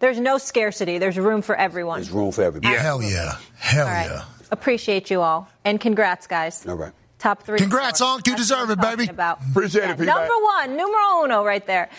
there's 0.00 0.20
no 0.20 0.38
scarcity. 0.38 0.98
There's 0.98 1.18
room 1.18 1.42
for 1.42 1.56
everyone. 1.56 1.98
There's 1.98 2.10
room 2.10 2.32
for 2.32 2.42
everybody. 2.42 2.74
Yeah. 2.74 2.82
Hell 2.82 3.02
yeah. 3.02 3.36
Hell 3.56 3.86
yeah. 3.86 4.24
Appreciate 4.50 5.10
you 5.10 5.20
all. 5.20 5.48
And 5.64 5.80
congrats, 5.80 6.26
guys. 6.26 6.64
All 6.66 6.74
right. 6.74 6.92
Top 7.18 7.42
three. 7.42 7.58
Congrats, 7.58 8.00
Onk. 8.00 8.26
You 8.26 8.36
deserve 8.36 8.70
it, 8.70 8.80
baby. 8.80 9.08
About. 9.08 9.40
Appreciate 9.50 9.84
yeah, 9.84 9.92
it, 9.92 10.00
Number 10.00 10.34
one, 10.56 10.76
numero 10.76 11.24
uno 11.24 11.44
right 11.44 11.66
there. 11.66 11.90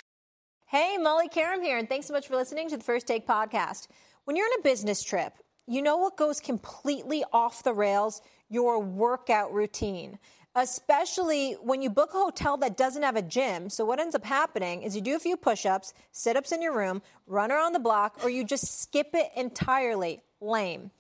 Hey, 0.66 0.98
Molly 0.98 1.28
Qerim 1.28 1.62
here, 1.62 1.78
and 1.78 1.90
thanks 1.90 2.08
so 2.08 2.14
much 2.14 2.28
for 2.28 2.36
listening 2.36 2.70
to 2.70 2.78
the 2.78 2.84
First 2.84 3.06
Take 3.06 3.28
podcast. 3.28 3.88
When 4.24 4.38
you're 4.38 4.46
on 4.46 4.60
a 4.60 4.64
business 4.64 5.04
trip, 5.04 5.34
you 5.68 5.82
know 5.82 5.98
what 5.98 6.16
goes 6.16 6.40
completely 6.40 7.24
off 7.34 7.64
the 7.64 7.74
rails? 7.74 8.22
Your 8.50 8.80
workout 8.80 9.52
routine 9.54 10.20
especially 10.56 11.54
when 11.54 11.82
you 11.82 11.90
book 11.90 12.10
a 12.14 12.18
hotel 12.18 12.58
that 12.58 12.78
doesn't 12.78 13.04
have 13.04 13.16
a 13.16 13.22
gym. 13.22 13.70
So, 13.70 13.86
what 13.86 14.00
ends 14.00 14.16
up 14.16 14.26
happening 14.26 14.84
is 14.84 14.96
you 14.96 15.02
do 15.02 15.16
a 15.16 15.20
few 15.20 15.38
push 15.38 15.66
ups, 15.66 15.94
sit 16.12 16.36
ups 16.36 16.52
in 16.52 16.62
your 16.62 16.76
room, 16.76 17.02
run 17.28 17.52
around 17.52 17.74
the 17.74 17.80
block, 17.80 18.20
or 18.24 18.30
you 18.30 18.44
just 18.44 18.82
skip 18.82 19.10
it 19.14 19.32
entirely. 19.36 20.22
Lame. 20.42 20.92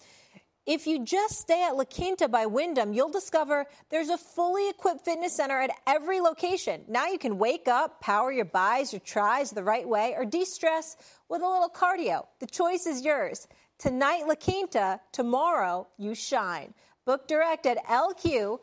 If 0.65 0.85
you 0.85 1.03
just 1.03 1.39
stay 1.39 1.63
at 1.63 1.75
La 1.75 1.83
Quinta 1.83 2.27
by 2.27 2.45
Wyndham, 2.45 2.93
you'll 2.93 3.09
discover 3.09 3.65
there's 3.89 4.09
a 4.09 4.17
fully 4.19 4.69
equipped 4.69 5.03
fitness 5.03 5.35
center 5.35 5.59
at 5.59 5.71
every 5.87 6.19
location. 6.19 6.83
Now 6.87 7.07
you 7.07 7.17
can 7.17 7.39
wake 7.39 7.67
up, 7.67 8.01
power 8.01 8.31
your 8.31 8.45
buys 8.45 8.93
or 8.93 8.99
tries 8.99 9.49
the 9.49 9.63
right 9.63 9.87
way, 9.87 10.13
or 10.15 10.25
de 10.25 10.45
stress 10.45 10.95
with 11.27 11.41
a 11.41 11.47
little 11.47 11.69
cardio. 11.69 12.27
The 12.39 12.45
choice 12.45 12.85
is 12.85 13.03
yours. 13.03 13.47
Tonight, 13.79 14.27
La 14.27 14.35
Quinta, 14.35 14.99
tomorrow, 15.11 15.87
you 15.97 16.13
shine. 16.13 16.75
Book 17.03 17.27
direct 17.27 17.65
at 17.65 17.83
LQ 17.87 18.59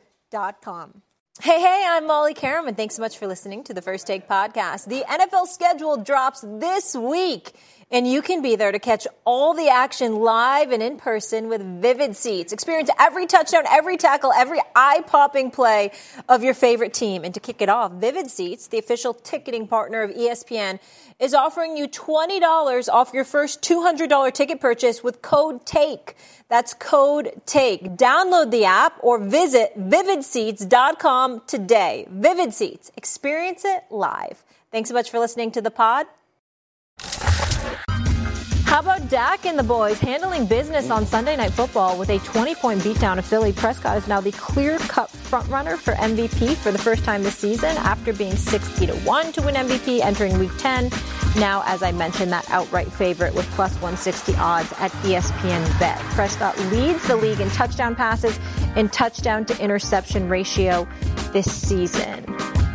Hey, 1.40 1.60
hey, 1.60 1.84
I'm 1.86 2.06
Molly 2.06 2.34
Qerim, 2.34 2.66
and 2.68 2.76
thanks 2.76 2.96
so 2.96 3.02
much 3.02 3.16
for 3.18 3.26
listening 3.26 3.64
to 3.64 3.74
the 3.74 3.80
First 3.80 4.06
Take 4.06 4.28
podcast. 4.28 4.86
The 4.86 5.02
NFL 5.08 5.46
schedule 5.46 5.96
drops 5.96 6.44
this 6.46 6.94
week, 6.94 7.52
and 7.90 8.06
you 8.06 8.20
can 8.20 8.42
be 8.42 8.56
there 8.56 8.72
to 8.72 8.78
catch 8.80 9.06
all 9.24 9.54
the 9.54 9.68
action 9.68 10.16
live 10.16 10.72
and 10.72 10.82
in 10.82 10.96
person 10.96 11.48
with 11.48 11.62
vivid 11.80 12.16
seats. 12.16 12.52
Experience 12.52 12.90
every 12.98 13.26
touchdown, 13.26 13.62
every 13.70 13.96
tackle, 13.96 14.32
every 14.32 14.60
eye 14.74 15.02
popping 15.06 15.52
play 15.52 15.92
of 16.28 16.42
your 16.42 16.54
favorite 16.54 16.92
team. 16.92 17.22
And 17.22 17.32
to 17.34 17.40
kick 17.40 17.62
it 17.62 17.68
off, 17.68 17.92
Vivid 17.92 18.28
Seats, 18.28 18.66
the 18.66 18.78
official 18.78 19.14
ticketing 19.14 19.68
partner 19.68 20.02
of 20.02 20.10
ESPN, 20.10 20.80
is 21.20 21.32
offering 21.32 21.76
you 21.76 21.86
$20 21.86 22.88
off 22.88 23.14
your 23.14 23.24
first 23.24 23.62
$200 23.62 24.32
ticket 24.32 24.60
purchase 24.60 25.04
with 25.04 25.22
code 25.22 25.64
TAKE. 25.64 26.16
That's 26.48 26.74
code 26.74 27.40
TAKE. 27.46 27.96
Download 27.96 28.50
the 28.50 28.64
app 28.64 28.98
or 29.00 29.20
visit 29.20 29.78
vividseats.com 29.78 31.42
today. 31.46 32.08
Vivid 32.10 32.52
Seats. 32.52 32.90
Experience 32.96 33.64
it 33.64 33.84
live. 33.90 34.42
Thanks 34.72 34.88
so 34.88 34.94
much 34.94 35.10
for 35.10 35.20
listening 35.20 35.52
to 35.52 35.62
the 35.62 35.70
pod. 35.70 36.06
How 38.76 38.82
about 38.82 39.08
Dak 39.08 39.46
and 39.46 39.58
the 39.58 39.62
boys 39.62 39.98
handling 39.98 40.44
business 40.44 40.90
on 40.90 41.06
Sunday 41.06 41.34
Night 41.34 41.52
Football 41.52 41.98
with 41.98 42.10
a 42.10 42.18
20-point 42.18 42.82
beatdown 42.82 43.16
of 43.16 43.24
Philly? 43.24 43.50
Prescott 43.50 43.96
is 43.96 44.06
now 44.06 44.20
the 44.20 44.32
clear-cut 44.32 45.08
frontrunner 45.08 45.78
for 45.78 45.94
MVP 45.94 46.54
for 46.56 46.70
the 46.70 46.76
first 46.76 47.02
time 47.02 47.22
this 47.22 47.38
season 47.38 47.74
after 47.78 48.12
being 48.12 48.36
60 48.36 48.86
to 48.88 48.92
1 48.94 49.32
to 49.32 49.40
win 49.40 49.54
MVP 49.54 50.00
entering 50.00 50.38
Week 50.38 50.50
10. 50.58 50.90
Now, 51.38 51.62
as 51.64 51.82
I 51.82 51.92
mentioned, 51.92 52.30
that 52.32 52.50
outright 52.50 52.92
favorite 52.92 53.34
with 53.34 53.46
plus 53.52 53.72
160 53.76 54.34
odds 54.34 54.70
at 54.72 54.90
ESPN 55.04 55.80
Bet. 55.80 55.98
Prescott 56.12 56.58
leads 56.70 57.02
the 57.08 57.16
league 57.16 57.40
in 57.40 57.48
touchdown 57.52 57.96
passes 57.96 58.38
and 58.76 58.92
touchdown 58.92 59.46
to 59.46 59.58
interception 59.58 60.28
ratio 60.28 60.86
this 61.32 61.50
season. 61.50 62.26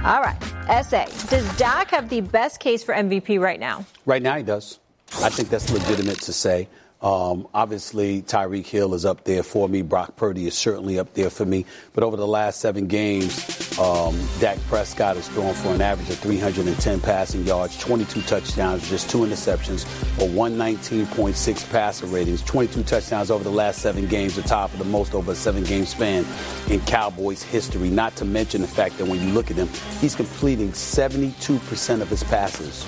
All 0.03 0.23
right, 0.23 0.41
SA. 0.83 1.05
Does 1.29 1.57
Dak 1.57 1.91
have 1.91 2.09
the 2.09 2.21
best 2.21 2.59
case 2.59 2.83
for 2.83 2.95
MVP 2.95 3.39
right 3.39 3.59
now? 3.59 3.85
Right 4.07 4.23
now, 4.23 4.35
he 4.35 4.41
does. 4.41 4.79
I 5.19 5.29
think 5.29 5.49
that's 5.49 5.69
legitimate 5.71 6.21
to 6.21 6.33
say. 6.33 6.67
Um, 7.01 7.47
obviously, 7.53 8.21
Tyreek 8.21 8.67
Hill 8.67 8.93
is 8.93 9.05
up 9.05 9.23
there 9.23 9.41
for 9.41 9.67
me. 9.67 9.81
Brock 9.81 10.15
Purdy 10.17 10.45
is 10.45 10.53
certainly 10.53 10.99
up 10.99 11.13
there 11.15 11.31
for 11.31 11.45
me. 11.45 11.65
But 11.93 12.03
over 12.03 12.15
the 12.15 12.27
last 12.27 12.61
seven 12.61 12.85
games, 12.85 13.79
um, 13.79 14.15
Dak 14.39 14.59
Prescott 14.67 15.15
has 15.15 15.27
thrown 15.29 15.55
for 15.55 15.69
an 15.69 15.81
average 15.81 16.09
of 16.11 16.19
310 16.19 17.01
passing 17.01 17.43
yards, 17.43 17.77
22 17.79 18.21
touchdowns, 18.21 18.87
just 18.87 19.09
two 19.09 19.19
interceptions, 19.19 19.85
or 20.21 20.27
119.6 20.29 21.71
passer 21.71 22.05
ratings. 22.05 22.43
22 22.43 22.83
touchdowns 22.83 23.31
over 23.31 23.43
the 23.43 23.49
last 23.49 23.81
seven 23.81 24.07
games, 24.07 24.35
the 24.35 24.43
top 24.43 24.71
of 24.71 24.77
the 24.77 24.85
most 24.85 25.15
over 25.15 25.31
a 25.31 25.35
seven-game 25.35 25.85
span 25.85 26.23
in 26.69 26.79
Cowboys 26.81 27.41
history. 27.41 27.89
Not 27.89 28.15
to 28.17 28.25
mention 28.25 28.61
the 28.61 28.67
fact 28.67 28.99
that 28.99 29.07
when 29.07 29.19
you 29.19 29.33
look 29.33 29.49
at 29.49 29.57
him, 29.57 29.69
he's 29.99 30.13
completing 30.13 30.71
72% 30.71 32.01
of 32.01 32.09
his 32.09 32.23
passes 32.25 32.85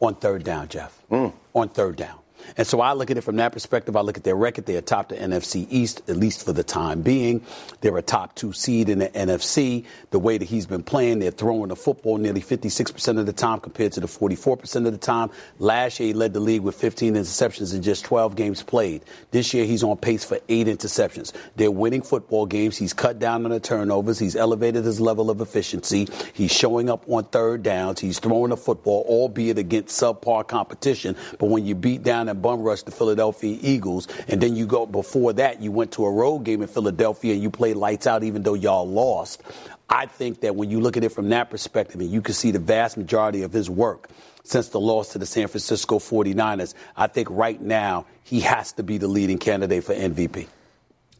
on 0.00 0.16
third 0.16 0.42
down, 0.42 0.68
Jeff. 0.68 0.93
Mm. 1.10 1.32
On 1.54 1.68
third 1.68 1.96
down. 1.96 2.23
And 2.56 2.66
so 2.66 2.80
I 2.80 2.92
look 2.92 3.10
at 3.10 3.16
it 3.16 3.22
from 3.22 3.36
that 3.36 3.52
perspective. 3.52 3.96
I 3.96 4.00
look 4.02 4.16
at 4.16 4.24
their 4.24 4.36
record. 4.36 4.66
They're 4.66 4.80
top 4.80 5.08
the 5.08 5.16
NFC 5.16 5.66
East, 5.70 6.02
at 6.08 6.16
least 6.16 6.44
for 6.44 6.52
the 6.52 6.62
time 6.62 7.02
being. 7.02 7.44
They're 7.80 7.96
a 7.98 8.02
top 8.02 8.34
two 8.34 8.52
seed 8.52 8.88
in 8.88 9.00
the 9.00 9.08
NFC. 9.08 9.84
The 10.10 10.18
way 10.18 10.38
that 10.38 10.44
he's 10.44 10.66
been 10.66 10.82
playing, 10.82 11.18
they're 11.18 11.32
throwing 11.32 11.68
the 11.68 11.76
football 11.76 12.18
nearly 12.18 12.40
56% 12.40 13.18
of 13.18 13.26
the 13.26 13.32
time 13.32 13.60
compared 13.60 13.92
to 13.92 14.00
the 14.00 14.06
44% 14.06 14.86
of 14.86 14.92
the 14.92 14.98
time. 14.98 15.30
Last 15.58 15.98
year, 15.98 16.08
he 16.08 16.12
led 16.12 16.32
the 16.32 16.40
league 16.40 16.62
with 16.62 16.76
15 16.76 17.14
interceptions 17.14 17.74
in 17.74 17.82
just 17.82 18.04
12 18.04 18.36
games 18.36 18.62
played. 18.62 19.04
This 19.32 19.52
year, 19.52 19.64
he's 19.64 19.82
on 19.82 19.96
pace 19.96 20.24
for 20.24 20.38
eight 20.48 20.68
interceptions. 20.68 21.32
They're 21.56 21.70
winning 21.70 22.02
football 22.02 22.46
games. 22.46 22.76
He's 22.76 22.92
cut 22.92 23.18
down 23.18 23.44
on 23.44 23.50
the 23.50 23.60
turnovers. 23.60 24.18
He's 24.18 24.36
elevated 24.36 24.84
his 24.84 25.00
level 25.00 25.30
of 25.30 25.40
efficiency. 25.40 26.08
He's 26.32 26.52
showing 26.52 26.88
up 26.88 27.04
on 27.08 27.24
third 27.24 27.62
downs. 27.64 27.98
He's 27.98 28.20
throwing 28.20 28.50
the 28.50 28.56
football, 28.56 29.04
albeit 29.08 29.58
against 29.58 30.00
subpar 30.00 30.46
competition. 30.46 31.16
But 31.38 31.46
when 31.46 31.66
you 31.66 31.74
beat 31.74 32.02
down 32.04 32.28
and 32.28 32.43
bum 32.44 32.60
rush 32.60 32.82
the 32.82 32.90
Philadelphia 32.90 33.58
Eagles. 33.62 34.06
And 34.28 34.38
then 34.38 34.54
you 34.54 34.66
go 34.66 34.84
before 34.84 35.32
that, 35.32 35.62
you 35.62 35.72
went 35.72 35.92
to 35.92 36.04
a 36.04 36.10
road 36.12 36.40
game 36.40 36.60
in 36.60 36.68
Philadelphia 36.68 37.32
and 37.32 37.42
you 37.42 37.50
played 37.50 37.76
lights 37.76 38.06
out 38.06 38.22
even 38.22 38.42
though 38.42 38.52
y'all 38.52 38.86
lost. 38.86 39.42
I 39.88 40.04
think 40.04 40.42
that 40.42 40.54
when 40.54 40.68
you 40.68 40.78
look 40.78 40.98
at 40.98 41.04
it 41.04 41.08
from 41.08 41.30
that 41.30 41.48
perspective 41.48 42.02
and 42.02 42.10
you 42.10 42.20
can 42.20 42.34
see 42.34 42.50
the 42.50 42.58
vast 42.58 42.98
majority 42.98 43.44
of 43.44 43.52
his 43.52 43.70
work 43.70 44.10
since 44.42 44.68
the 44.68 44.78
loss 44.78 45.12
to 45.12 45.18
the 45.18 45.24
San 45.24 45.48
Francisco 45.48 45.98
49ers, 45.98 46.74
I 46.94 47.06
think 47.06 47.28
right 47.30 47.58
now 47.58 48.04
he 48.24 48.40
has 48.40 48.72
to 48.72 48.82
be 48.82 48.98
the 48.98 49.08
leading 49.08 49.38
candidate 49.38 49.82
for 49.84 49.94
MVP. 49.94 50.46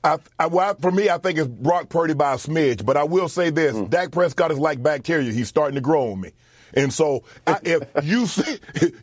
I, 0.04 0.18
I, 0.38 0.48
well, 0.48 0.74
for 0.74 0.90
me, 0.90 1.08
I 1.08 1.16
think 1.16 1.38
it's 1.38 1.48
Brock 1.48 1.88
Purdy 1.88 2.12
by 2.12 2.34
a 2.34 2.37
smidge. 2.37 2.84
But 2.84 2.98
I 2.98 3.04
will 3.04 3.30
say 3.30 3.48
this: 3.48 3.74
mm. 3.74 3.88
Dak 3.88 4.10
Prescott 4.10 4.50
is 4.50 4.58
like 4.58 4.82
bacteria; 4.82 5.32
he's 5.32 5.48
starting 5.48 5.76
to 5.76 5.80
grow 5.80 6.12
on 6.12 6.20
me. 6.20 6.32
And 6.74 6.92
so 6.92 7.24
if 7.62 7.82
you 8.02 8.26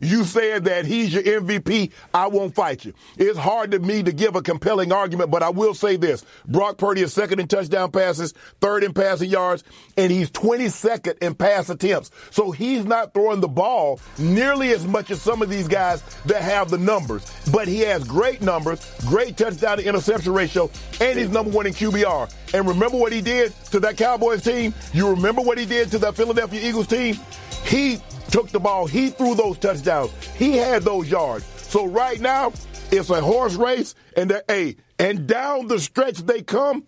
you 0.00 0.24
said 0.24 0.64
that 0.64 0.84
he's 0.84 1.12
your 1.12 1.22
MVP, 1.22 1.92
I 2.14 2.26
won't 2.28 2.54
fight 2.54 2.84
you. 2.84 2.94
It's 3.16 3.38
hard 3.38 3.72
to 3.72 3.78
me 3.78 4.02
to 4.02 4.12
give 4.12 4.36
a 4.36 4.42
compelling 4.42 4.92
argument, 4.92 5.30
but 5.30 5.42
I 5.42 5.50
will 5.50 5.74
say 5.74 5.96
this. 5.96 6.24
Brock 6.46 6.78
Purdy 6.78 7.02
is 7.02 7.12
second 7.12 7.40
in 7.40 7.48
touchdown 7.48 7.90
passes, 7.90 8.34
third 8.60 8.84
in 8.84 8.92
passing 8.92 9.30
yards, 9.30 9.64
and 9.96 10.12
he's 10.12 10.30
22nd 10.30 11.18
in 11.18 11.34
pass 11.34 11.70
attempts. 11.70 12.10
So 12.30 12.50
he's 12.50 12.84
not 12.84 13.14
throwing 13.14 13.40
the 13.40 13.48
ball 13.48 14.00
nearly 14.18 14.72
as 14.72 14.86
much 14.86 15.10
as 15.10 15.20
some 15.22 15.42
of 15.42 15.48
these 15.48 15.68
guys 15.68 16.02
that 16.26 16.42
have 16.42 16.70
the 16.70 16.78
numbers. 16.78 17.30
But 17.52 17.68
he 17.68 17.80
has 17.80 18.04
great 18.04 18.42
numbers, 18.42 18.80
great 19.06 19.36
touchdown 19.36 19.78
to 19.78 19.84
interception 19.84 20.32
ratio, 20.32 20.70
and 21.00 21.18
he's 21.18 21.30
number 21.30 21.50
one 21.50 21.66
in 21.66 21.72
QBR. 21.72 22.30
And 22.54 22.66
remember 22.66 22.96
what 22.98 23.12
he 23.12 23.20
did 23.20 23.54
to 23.66 23.80
that 23.80 23.96
Cowboys 23.96 24.42
team? 24.42 24.74
You 24.92 25.08
remember 25.10 25.42
what 25.42 25.58
he 25.58 25.66
did 25.66 25.90
to 25.92 25.98
that 25.98 26.14
Philadelphia 26.14 26.60
Eagles 26.60 26.86
team? 26.86 27.16
He 27.64 27.98
took 28.30 28.48
the 28.50 28.60
ball. 28.60 28.86
He 28.86 29.10
threw 29.10 29.34
those 29.34 29.58
touchdowns. 29.58 30.12
He 30.36 30.56
had 30.56 30.82
those 30.82 31.10
yards. 31.10 31.44
So 31.44 31.86
right 31.86 32.20
now, 32.20 32.52
it's 32.90 33.08
a 33.08 33.20
horse 33.20 33.54
race, 33.54 33.94
and 34.16 34.30
the 34.30 34.44
hey, 34.46 34.76
and 34.98 35.26
down 35.26 35.68
the 35.68 35.80
stretch 35.80 36.18
they 36.18 36.42
come. 36.42 36.86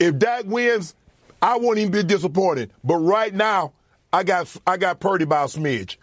If 0.00 0.18
Dak 0.18 0.44
wins, 0.46 0.96
I 1.40 1.56
won't 1.58 1.78
even 1.78 1.92
be 1.92 2.02
disappointed. 2.02 2.72
But 2.82 2.96
right 2.96 3.32
now, 3.32 3.72
I 4.12 4.24
got 4.24 4.54
I 4.66 4.76
got 4.76 4.98
Purdy 4.98 5.24
by 5.24 5.44
a 5.44 5.46
smidge. 5.46 5.96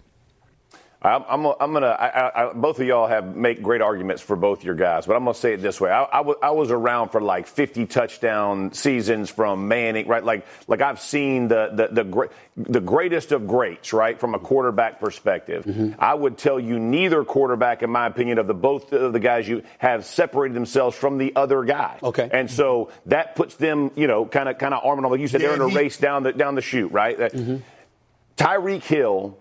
I'm, 1.04 1.24
I'm, 1.28 1.46
I'm 1.60 1.74
gonna. 1.74 1.88
I, 1.88 2.50
I, 2.50 2.54
both 2.54 2.80
of 2.80 2.86
y'all 2.86 3.08
have 3.08 3.36
make 3.36 3.64
great 3.64 3.82
arguments 3.82 4.22
for 4.22 4.36
both 4.36 4.64
your 4.64 4.76
guys, 4.76 5.08
but 5.08 5.16
I'm 5.16 5.24
gonna 5.24 5.34
say 5.34 5.54
it 5.54 5.62
this 5.62 5.82
way. 5.82 5.90
I, 5.90 6.04
I, 6.04 6.18
w- 6.18 6.38
I 6.44 6.52
was 6.52 6.70
around 6.70 7.10
for 7.10 7.20
like 7.20 7.48
50 7.48 7.88
touchdown 7.88 8.72
seasons 8.74 9.32
from 9.32 9.68
Manning, 9.68 10.08
right? 10.08 10.24
Like, 10.24 10.46
like 10.68 10.82
I've 10.82 11.02
seen 11.02 11.48
the 11.48 11.72
the 11.74 11.88
the, 11.88 12.04
great, 12.04 12.30
the 12.56 12.82
greatest 12.82 13.32
of 13.32 13.48
greats, 13.48 13.94
right, 13.94 14.20
from 14.20 14.36
a 14.36 14.40
quarterback 14.40 15.00
perspective. 15.00 15.66
Mm-hmm. 15.66 15.94
I 15.98 16.14
would 16.14 16.38
tell 16.38 16.60
you 16.60 16.78
neither 16.78 17.24
quarterback, 17.24 17.82
in 17.82 17.90
my 17.90 18.06
opinion, 18.06 18.38
of 18.38 18.46
the 18.46 18.54
both 18.54 18.94
of 18.94 19.12
the 19.12 19.20
guys 19.20 19.50
you 19.50 19.64
have 19.80 20.06
separated 20.06 20.54
themselves 20.54 20.96
from 20.96 21.18
the 21.18 21.36
other 21.36 21.64
guy. 21.64 21.98
Okay, 22.04 22.30
and 22.32 22.50
so 22.50 22.92
that 23.08 23.36
puts 23.36 23.56
them, 23.56 23.90
you 23.96 24.06
know, 24.06 24.28
kind 24.28 24.48
of 24.48 24.60
kind 24.60 24.76
of 24.76 24.86
arm 24.86 25.00
in 25.00 25.06
arm. 25.06 25.12
Like 25.12 25.22
you 25.22 25.28
said, 25.28 25.42
yeah, 25.42 25.48
they're 25.48 25.56
in 25.56 25.62
a 25.64 25.70
he, 25.70 25.76
race 25.76 25.98
down 25.98 26.22
the 26.22 26.32
down 26.32 26.54
the 26.54 26.62
chute, 26.62 26.92
right? 26.92 27.18
Mm-hmm. 27.18 27.58
Tyreek 28.38 28.84
Hill 28.84 29.41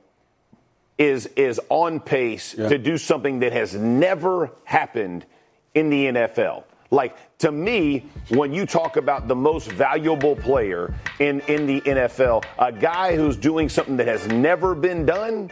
is 1.00 1.26
is 1.34 1.58
on 1.70 1.98
pace 1.98 2.54
yeah. 2.56 2.68
to 2.68 2.78
do 2.78 2.98
something 2.98 3.40
that 3.40 3.52
has 3.52 3.74
never 3.74 4.52
happened 4.64 5.24
in 5.74 5.88
the 5.88 6.06
NFL. 6.06 6.64
Like 6.90 7.16
to 7.38 7.50
me, 7.50 8.04
when 8.28 8.52
you 8.52 8.66
talk 8.66 8.96
about 8.96 9.26
the 9.26 9.34
most 9.34 9.72
valuable 9.72 10.36
player 10.36 10.94
in, 11.18 11.40
in 11.42 11.66
the 11.66 11.80
NFL, 11.80 12.44
a 12.58 12.70
guy 12.70 13.16
who's 13.16 13.36
doing 13.36 13.68
something 13.68 13.96
that 13.96 14.08
has 14.08 14.26
never 14.28 14.74
been 14.74 15.06
done, 15.06 15.50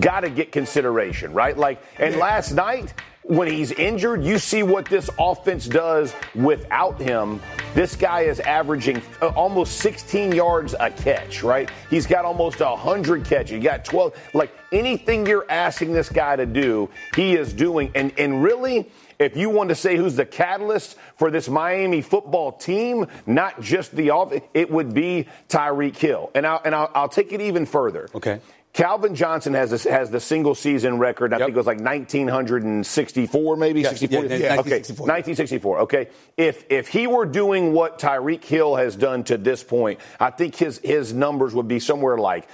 gotta 0.00 0.28
get 0.28 0.50
consideration, 0.50 1.32
right? 1.32 1.56
Like, 1.56 1.80
and 1.98 2.16
last 2.16 2.52
night, 2.52 2.94
when 3.24 3.48
he's 3.48 3.72
injured, 3.72 4.22
you 4.22 4.38
see 4.38 4.62
what 4.62 4.84
this 4.86 5.08
offense 5.18 5.66
does 5.66 6.14
without 6.34 7.00
him. 7.00 7.40
This 7.74 7.96
guy 7.96 8.22
is 8.22 8.38
averaging 8.40 9.02
uh, 9.22 9.28
almost 9.28 9.78
16 9.78 10.32
yards 10.32 10.74
a 10.78 10.90
catch, 10.90 11.42
right? 11.42 11.70
He's 11.88 12.06
got 12.06 12.24
almost 12.24 12.60
100 12.60 13.24
catches. 13.24 13.50
He 13.50 13.60
got 13.60 13.84
12. 13.84 14.14
Like 14.34 14.52
anything 14.72 15.26
you're 15.26 15.50
asking 15.50 15.92
this 15.92 16.10
guy 16.10 16.36
to 16.36 16.46
do, 16.46 16.90
he 17.16 17.34
is 17.34 17.52
doing. 17.52 17.90
And, 17.94 18.12
and 18.18 18.42
really, 18.42 18.90
if 19.18 19.36
you 19.36 19.48
want 19.48 19.70
to 19.70 19.74
say 19.74 19.96
who's 19.96 20.16
the 20.16 20.26
catalyst 20.26 20.96
for 21.16 21.30
this 21.30 21.48
Miami 21.48 22.02
football 22.02 22.52
team, 22.52 23.06
not 23.26 23.60
just 23.62 23.96
the 23.96 24.14
offense, 24.14 24.44
it 24.52 24.70
would 24.70 24.92
be 24.92 25.28
Tyreek 25.48 25.96
Hill. 25.96 26.30
And 26.34 26.46
I'll, 26.46 26.60
and 26.64 26.74
I'll, 26.74 26.90
I'll 26.94 27.08
take 27.08 27.32
it 27.32 27.40
even 27.40 27.64
further. 27.64 28.08
Okay. 28.14 28.40
Calvin 28.74 29.14
Johnson 29.14 29.54
has 29.54 29.70
this, 29.70 29.84
has 29.84 30.10
the 30.10 30.18
single 30.18 30.56
season 30.56 30.98
record. 30.98 31.32
I 31.32 31.38
yep. 31.38 31.46
think 31.46 31.54
it 31.54 31.58
was 31.58 31.66
like 31.66 31.78
1964, 31.78 33.56
maybe 33.56 33.82
yes, 33.82 34.00
64. 34.00 34.24
Yeah, 34.24 34.36
yeah, 34.36 34.60
okay, 34.60 34.78
1964. 34.78 35.78
Okay, 35.82 36.08
if 36.36 36.64
if 36.68 36.88
he 36.88 37.06
were 37.06 37.24
doing 37.24 37.72
what 37.72 38.00
Tyreek 38.00 38.42
Hill 38.42 38.74
has 38.74 38.96
done 38.96 39.22
to 39.24 39.38
this 39.38 39.62
point, 39.62 40.00
I 40.18 40.30
think 40.30 40.56
his 40.56 40.78
his 40.78 41.12
numbers 41.12 41.54
would 41.54 41.68
be 41.68 41.78
somewhere 41.78 42.18
like 42.18 42.48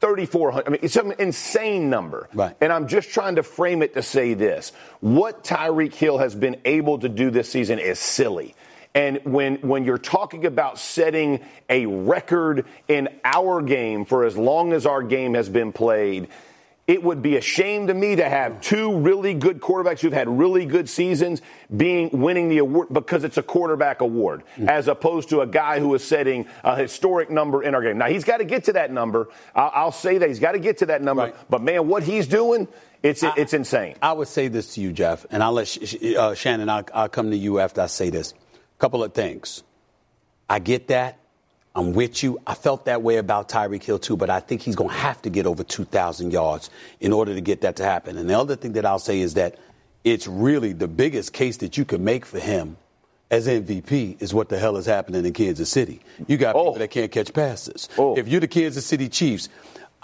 3,400. 0.00 0.66
I 0.66 0.70
mean, 0.70 0.80
it's 0.82 0.96
an 0.96 1.14
insane 1.18 1.88
number. 1.88 2.28
Right. 2.34 2.54
And 2.60 2.70
I'm 2.70 2.86
just 2.86 3.08
trying 3.08 3.36
to 3.36 3.42
frame 3.42 3.82
it 3.82 3.94
to 3.94 4.02
say 4.02 4.34
this: 4.34 4.72
what 5.00 5.42
Tyreek 5.42 5.94
Hill 5.94 6.18
has 6.18 6.34
been 6.34 6.60
able 6.66 6.98
to 6.98 7.08
do 7.08 7.30
this 7.30 7.50
season 7.50 7.78
is 7.78 7.98
silly. 7.98 8.54
And 8.96 9.20
when, 9.24 9.56
when 9.56 9.84
you're 9.84 9.98
talking 9.98 10.46
about 10.46 10.78
setting 10.78 11.40
a 11.68 11.84
record 11.84 12.64
in 12.88 13.10
our 13.24 13.60
game 13.60 14.06
for 14.06 14.24
as 14.24 14.38
long 14.38 14.72
as 14.72 14.86
our 14.86 15.02
game 15.02 15.34
has 15.34 15.50
been 15.50 15.70
played, 15.70 16.28
it 16.86 17.02
would 17.02 17.20
be 17.20 17.36
a 17.36 17.42
shame 17.42 17.88
to 17.88 17.94
me 17.94 18.16
to 18.16 18.26
have 18.26 18.62
two 18.62 18.96
really 18.96 19.34
good 19.34 19.60
quarterbacks 19.60 20.00
who've 20.00 20.14
had 20.14 20.30
really 20.30 20.64
good 20.64 20.88
seasons 20.88 21.42
being 21.76 22.08
winning 22.10 22.48
the 22.48 22.56
award 22.56 22.88
because 22.90 23.22
it's 23.22 23.36
a 23.36 23.42
quarterback 23.42 24.00
award 24.00 24.44
mm-hmm. 24.54 24.70
as 24.70 24.88
opposed 24.88 25.28
to 25.28 25.42
a 25.42 25.46
guy 25.46 25.78
who 25.78 25.94
is 25.94 26.02
setting 26.02 26.46
a 26.64 26.74
historic 26.74 27.28
number 27.28 27.62
in 27.62 27.74
our 27.74 27.82
game. 27.82 27.98
Now 27.98 28.06
he's 28.06 28.24
got 28.24 28.38
to 28.38 28.46
get 28.46 28.64
to 28.64 28.72
that 28.74 28.90
number. 28.90 29.28
I'll, 29.54 29.72
I'll 29.74 29.92
say 29.92 30.16
that 30.16 30.28
he's 30.28 30.40
got 30.40 30.52
to 30.52 30.58
get 30.58 30.78
to 30.78 30.86
that 30.86 31.02
number. 31.02 31.24
Right. 31.24 31.50
But 31.50 31.60
man, 31.60 31.86
what 31.86 32.02
he's 32.02 32.28
doing, 32.28 32.66
it's 33.02 33.22
I, 33.22 33.34
it's 33.36 33.52
insane. 33.52 33.96
I 34.00 34.14
would 34.14 34.28
say 34.28 34.48
this 34.48 34.72
to 34.76 34.80
you, 34.80 34.94
Jeff, 34.94 35.26
and 35.30 35.42
I'll 35.42 35.52
let 35.52 35.92
uh, 36.02 36.34
Shannon. 36.34 36.70
I'll, 36.70 36.84
I'll 36.94 37.08
come 37.10 37.30
to 37.30 37.36
you 37.36 37.58
after 37.58 37.82
I 37.82 37.88
say 37.88 38.08
this 38.08 38.32
couple 38.78 39.02
of 39.02 39.14
things. 39.14 39.62
I 40.48 40.58
get 40.58 40.88
that. 40.88 41.18
I'm 41.74 41.92
with 41.92 42.22
you. 42.22 42.40
I 42.46 42.54
felt 42.54 42.86
that 42.86 43.02
way 43.02 43.18
about 43.18 43.50
Tyreek 43.50 43.82
Hill 43.82 43.98
too, 43.98 44.16
but 44.16 44.30
I 44.30 44.40
think 44.40 44.62
he's 44.62 44.76
going 44.76 44.88
to 44.88 44.96
have 44.96 45.20
to 45.22 45.30
get 45.30 45.46
over 45.46 45.62
2,000 45.62 46.32
yards 46.32 46.70
in 47.00 47.12
order 47.12 47.34
to 47.34 47.40
get 47.42 47.60
that 47.60 47.76
to 47.76 47.84
happen. 47.84 48.16
And 48.16 48.30
the 48.30 48.38
other 48.38 48.56
thing 48.56 48.72
that 48.72 48.86
I'll 48.86 48.98
say 48.98 49.20
is 49.20 49.34
that 49.34 49.58
it's 50.02 50.26
really 50.26 50.72
the 50.72 50.88
biggest 50.88 51.34
case 51.34 51.58
that 51.58 51.76
you 51.76 51.84
can 51.84 52.02
make 52.02 52.24
for 52.24 52.38
him 52.38 52.78
as 53.30 53.46
MVP 53.46 54.22
is 54.22 54.32
what 54.32 54.48
the 54.48 54.58
hell 54.58 54.76
is 54.76 54.86
happening 54.86 55.26
in 55.26 55.32
Kansas 55.32 55.68
City. 55.68 56.00
You 56.26 56.38
got 56.38 56.54
people 56.54 56.74
oh. 56.76 56.78
that 56.78 56.90
can't 56.90 57.10
catch 57.10 57.32
passes. 57.34 57.88
Oh. 57.98 58.16
If 58.16 58.28
you're 58.28 58.40
the 58.40 58.48
Kansas 58.48 58.86
City 58.86 59.08
Chiefs, 59.08 59.48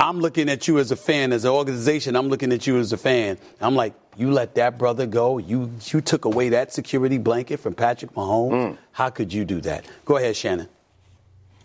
I'm 0.02 0.18
looking 0.18 0.48
at 0.48 0.66
you 0.66 0.80
as 0.80 0.90
a 0.90 0.96
fan, 0.96 1.32
as 1.32 1.44
an 1.44 1.52
organization. 1.52 2.16
I'm 2.16 2.28
looking 2.28 2.52
at 2.52 2.66
you 2.66 2.76
as 2.80 2.92
a 2.92 2.96
fan. 2.96 3.38
I'm 3.60 3.76
like, 3.76 3.94
you 4.16 4.32
let 4.32 4.56
that 4.56 4.76
brother 4.76 5.06
go. 5.06 5.38
You 5.38 5.70
you 5.84 6.00
took 6.00 6.24
away 6.24 6.48
that 6.48 6.72
security 6.72 7.18
blanket 7.18 7.60
from 7.60 7.74
Patrick 7.74 8.12
Mahomes. 8.14 8.50
Mm. 8.50 8.78
How 8.90 9.10
could 9.10 9.32
you 9.32 9.44
do 9.44 9.60
that? 9.60 9.86
Go 10.04 10.16
ahead, 10.16 10.34
Shannon. 10.34 10.68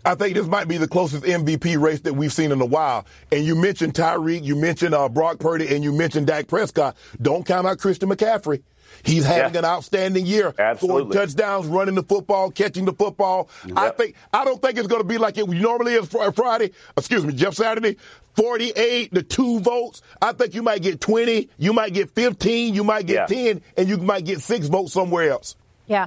I 0.04 0.14
think 0.14 0.36
this 0.36 0.46
might 0.46 0.68
be 0.68 0.76
the 0.76 0.86
closest 0.86 1.24
MVP 1.24 1.80
race 1.82 2.00
that 2.02 2.14
we've 2.14 2.32
seen 2.32 2.52
in 2.52 2.60
a 2.60 2.64
while. 2.64 3.06
And 3.32 3.44
you 3.44 3.56
mentioned 3.56 3.94
Tyreek, 3.94 4.44
you 4.44 4.54
mentioned 4.54 4.94
uh, 4.94 5.08
Brock 5.08 5.40
Purdy, 5.40 5.74
and 5.74 5.82
you 5.82 5.92
mentioned 5.92 6.28
Dak 6.28 6.46
Prescott. 6.46 6.96
Don't 7.20 7.44
count 7.44 7.66
out 7.66 7.78
Christian 7.78 8.08
McCaffrey. 8.08 8.62
He's 9.02 9.24
having 9.24 9.54
yeah. 9.54 9.60
an 9.60 9.64
outstanding 9.64 10.26
year. 10.26 10.54
Absolutely. 10.58 11.12
Scoring 11.12 11.28
touchdowns, 11.28 11.66
running 11.66 11.94
the 11.94 12.02
football, 12.02 12.50
catching 12.50 12.84
the 12.84 12.92
football. 12.92 13.48
Yep. 13.66 13.78
I 13.78 13.90
think 13.90 14.14
I 14.32 14.44
don't 14.44 14.60
think 14.60 14.78
it's 14.78 14.88
going 14.88 15.02
to 15.02 15.08
be 15.08 15.18
like 15.18 15.38
it 15.38 15.48
normally 15.48 15.94
is 15.94 16.08
Friday. 16.34 16.72
Excuse 16.96 17.24
me, 17.24 17.32
Jeff 17.32 17.54
Saturday. 17.54 17.96
48 18.34 19.14
to 19.14 19.22
two 19.24 19.58
votes. 19.60 20.00
I 20.22 20.32
think 20.32 20.54
you 20.54 20.62
might 20.62 20.80
get 20.80 21.00
20, 21.00 21.48
you 21.58 21.72
might 21.72 21.92
get 21.92 22.10
15, 22.10 22.72
you 22.72 22.84
might 22.84 23.04
get 23.04 23.28
yeah. 23.28 23.52
10, 23.52 23.62
and 23.76 23.88
you 23.88 23.98
might 23.98 24.24
get 24.24 24.40
six 24.40 24.68
votes 24.68 24.92
somewhere 24.92 25.28
else. 25.28 25.56
Yeah. 25.88 26.06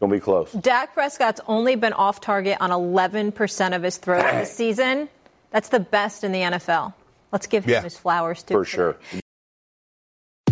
Gonna 0.00 0.12
be 0.12 0.18
close. 0.18 0.50
Dak 0.50 0.94
Prescott's 0.94 1.40
only 1.46 1.76
been 1.76 1.92
off 1.92 2.20
target 2.20 2.56
on 2.60 2.70
11% 2.70 3.76
of 3.76 3.82
his 3.84 3.96
throws 3.98 4.24
this 4.24 4.52
season. 4.56 5.08
That's 5.52 5.68
the 5.68 5.78
best 5.78 6.24
in 6.24 6.32
the 6.32 6.40
NFL. 6.40 6.94
Let's 7.30 7.46
give 7.46 7.64
him 7.64 7.70
yeah. 7.70 7.82
his 7.82 7.96
flowers 7.96 8.42
too. 8.42 8.54
For 8.54 8.64
sure. 8.64 8.96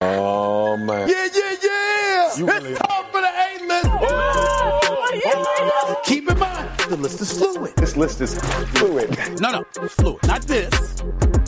Oh 0.00 0.76
man. 0.76 1.08
Yeah, 1.08 1.28
yeah, 1.34 1.54
yeah. 1.62 2.22
You 2.22 2.28
it's 2.28 2.40
really- 2.40 2.74
time 2.74 3.04
for 3.10 3.20
the 3.20 3.28
A 3.28 3.66
list. 3.66 3.88
Oh, 3.90 6.00
Keep 6.04 6.30
in 6.30 6.38
mind, 6.38 6.68
the 6.88 6.96
list 6.96 7.20
is 7.20 7.32
fluid. 7.38 7.72
This 7.76 7.96
list 7.96 8.20
is 8.20 8.38
fluid. 8.74 9.10
No, 9.40 9.50
no, 9.50 9.64
it's 9.82 9.94
fluid. 9.94 10.18
Not 10.26 10.42
this. 10.42 10.70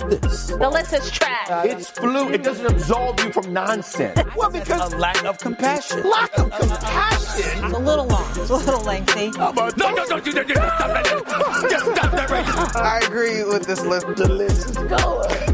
This. 0.09 0.47
The 0.47 0.71
list 0.71 0.93
is 0.95 1.11
trash. 1.11 1.67
It's 1.67 1.91
fluid. 1.91 2.35
It 2.35 2.43
doesn't 2.43 2.67
absolve 2.67 3.21
you 3.23 3.33
from 3.33 3.53
nonsense. 3.53 4.19
Well, 4.37 4.51
because 4.51 4.93
a 4.93 4.97
lack 4.97 5.23
of 5.25 5.39
compassion. 5.39 6.03
Lack 6.09 6.37
of 6.39 6.51
compassion. 6.51 7.65
It's 7.65 7.75
a 7.75 7.79
little 7.79 8.07
long. 8.07 8.25
It's 8.37 8.51
a 8.51 8.57
little 8.57 8.81
lengthy. 8.83 9.31
No, 9.33 9.53
no, 9.53 9.69
no, 9.77 9.77
no, 9.77 9.95
no, 9.95 10.05
no, 10.05 10.21
stop 10.21 10.25
that. 10.25 11.65
Just 11.71 11.85
stop 11.85 12.11
that 12.13 12.31
right 12.31 12.47
now. 12.47 12.81
I 12.81 13.01
agree 13.05 13.45
with 13.45 13.67
this 13.67 13.85
list. 13.85 14.07
The 14.17 14.29
list 14.29 14.71
is 14.71 14.77
going. 14.79 15.50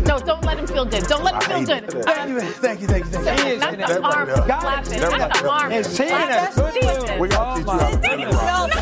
No, 0.47 0.53
don't 0.53 0.59
let 0.59 0.59
him 0.59 0.67
feel 0.75 0.85
good. 0.85 1.05
Don't 1.09 1.25
let 1.25 1.35
him 1.43 1.67
feel 1.67 1.81
good. 1.81 2.05
Thank 2.05 2.29
you, 2.29 2.41
thank 2.41 2.81
you, 2.81 2.87
thank 2.87 3.05
you, 3.05 3.11
thank 3.11 3.45
you. 3.47 3.59
Not 3.59 3.77
the 3.77 4.03
arm 4.03 4.29
flapping. 4.29 5.01
Not 5.01 5.33
the 5.35 5.51
arm. 5.51 5.73
And 5.73 5.85
saying 5.87 6.11
that 6.11 6.55
good 6.55 7.21
We 7.21 7.29
got 7.29 7.57
teach 7.57 7.67
you 7.67 7.73
how 7.73 8.67
to 8.67 8.77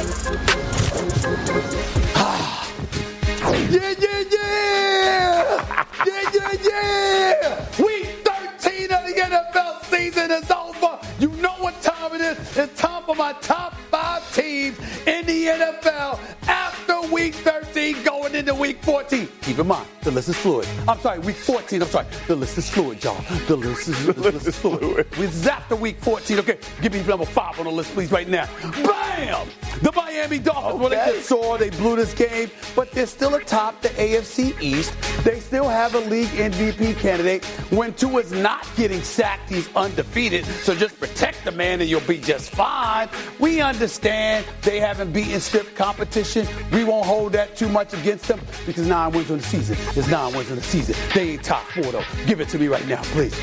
Yeah, 3.70 3.94
yeah, 3.98 4.24
yeah! 4.30 5.86
Yeah, 6.04 6.22
yeah, 6.34 6.52
yeah! 6.64 7.82
Week 7.82 8.08
13 8.24 8.92
of 8.92 9.06
the 9.06 9.14
NFL 9.16 9.84
season 9.84 10.30
is 10.30 10.50
over. 10.50 10.98
You 11.18 11.28
know 11.40 11.54
what 11.60 11.80
time 11.80 12.14
it 12.14 12.20
is. 12.20 12.56
It's 12.58 12.78
time 12.78 13.04
for 13.04 13.14
my 13.14 13.32
top 13.40 13.74
five 13.90 14.22
teams 14.34 14.78
in 15.06 15.24
the 15.26 15.46
NFL 15.46 16.18
after 16.46 16.73
week 17.12 17.34
13 17.34 18.02
going 18.02 18.34
into 18.34 18.54
week 18.54 18.82
14. 18.82 19.28
Keep 19.42 19.58
in 19.58 19.66
mind, 19.66 19.86
the 20.02 20.10
list 20.10 20.28
is 20.28 20.36
fluid. 20.36 20.66
I'm 20.88 20.98
sorry, 20.98 21.18
week 21.20 21.36
14. 21.36 21.82
I'm 21.82 21.88
sorry. 21.88 22.06
The 22.26 22.34
list 22.36 22.58
is 22.58 22.68
fluid, 22.68 23.02
y'all. 23.04 23.20
The 23.46 23.56
list 23.56 23.88
is, 23.88 24.06
the 24.06 24.12
list 24.32 24.46
is 24.46 24.56
fluid. 24.58 25.06
It's 25.12 25.46
after 25.46 25.76
week 25.76 25.98
14. 26.00 26.38
Okay, 26.40 26.58
give 26.82 26.92
me 26.92 27.02
number 27.04 27.24
five 27.26 27.58
on 27.58 27.66
the 27.66 27.70
list, 27.72 27.92
please, 27.92 28.10
right 28.10 28.28
now. 28.28 28.48
Bam! 28.82 29.46
The 29.82 29.92
Miami 29.92 30.38
Dolphins, 30.38 30.80
well, 30.80 30.88
they 30.88 31.00
Okay. 31.00 31.12
just 31.16 31.28
saw 31.28 31.56
they 31.58 31.70
blew 31.70 31.96
this 31.96 32.14
game, 32.14 32.50
but 32.74 32.90
they're 32.92 33.06
still 33.06 33.34
atop 33.34 33.80
the 33.82 33.88
AFC 33.90 34.58
East. 34.60 34.94
They 35.24 35.40
still 35.40 35.68
have 35.68 35.94
a 35.94 36.00
league 36.00 36.28
MVP 36.28 36.94
candidate. 36.98 37.44
When 37.70 37.92
Tua's 37.94 38.32
not 38.32 38.66
getting 38.76 39.02
sacked, 39.02 39.50
he's 39.50 39.68
undefeated. 39.76 40.44
So 40.46 40.74
just 40.74 40.98
protect 41.00 41.44
the 41.44 41.50
man 41.52 41.80
and 41.80 41.90
you'll 41.90 42.00
be 42.02 42.18
just 42.18 42.50
fine. 42.50 43.08
We 43.40 43.60
understand 43.60 44.46
they 44.62 44.78
haven't 44.80 45.12
beaten 45.12 45.40
stiff 45.40 45.74
competition. 45.74 46.46
We 46.74 46.82
won't 46.82 47.06
hold 47.06 47.32
that 47.32 47.54
too 47.56 47.68
much 47.68 47.94
against 47.94 48.26
them 48.26 48.40
because 48.66 48.86
nine 48.86 49.12
wins 49.12 49.30
on 49.30 49.38
the 49.38 49.44
season. 49.44 49.76
There's 49.94 50.08
nine 50.08 50.34
wins 50.34 50.50
on 50.50 50.56
the 50.56 50.62
season. 50.62 50.96
They 51.14 51.30
ain't 51.30 51.44
top 51.44 51.62
four 51.68 51.84
though. 51.84 52.04
Give 52.26 52.40
it 52.40 52.48
to 52.48 52.58
me 52.58 52.66
right 52.66 52.86
now, 52.88 53.02
please. 53.04 53.34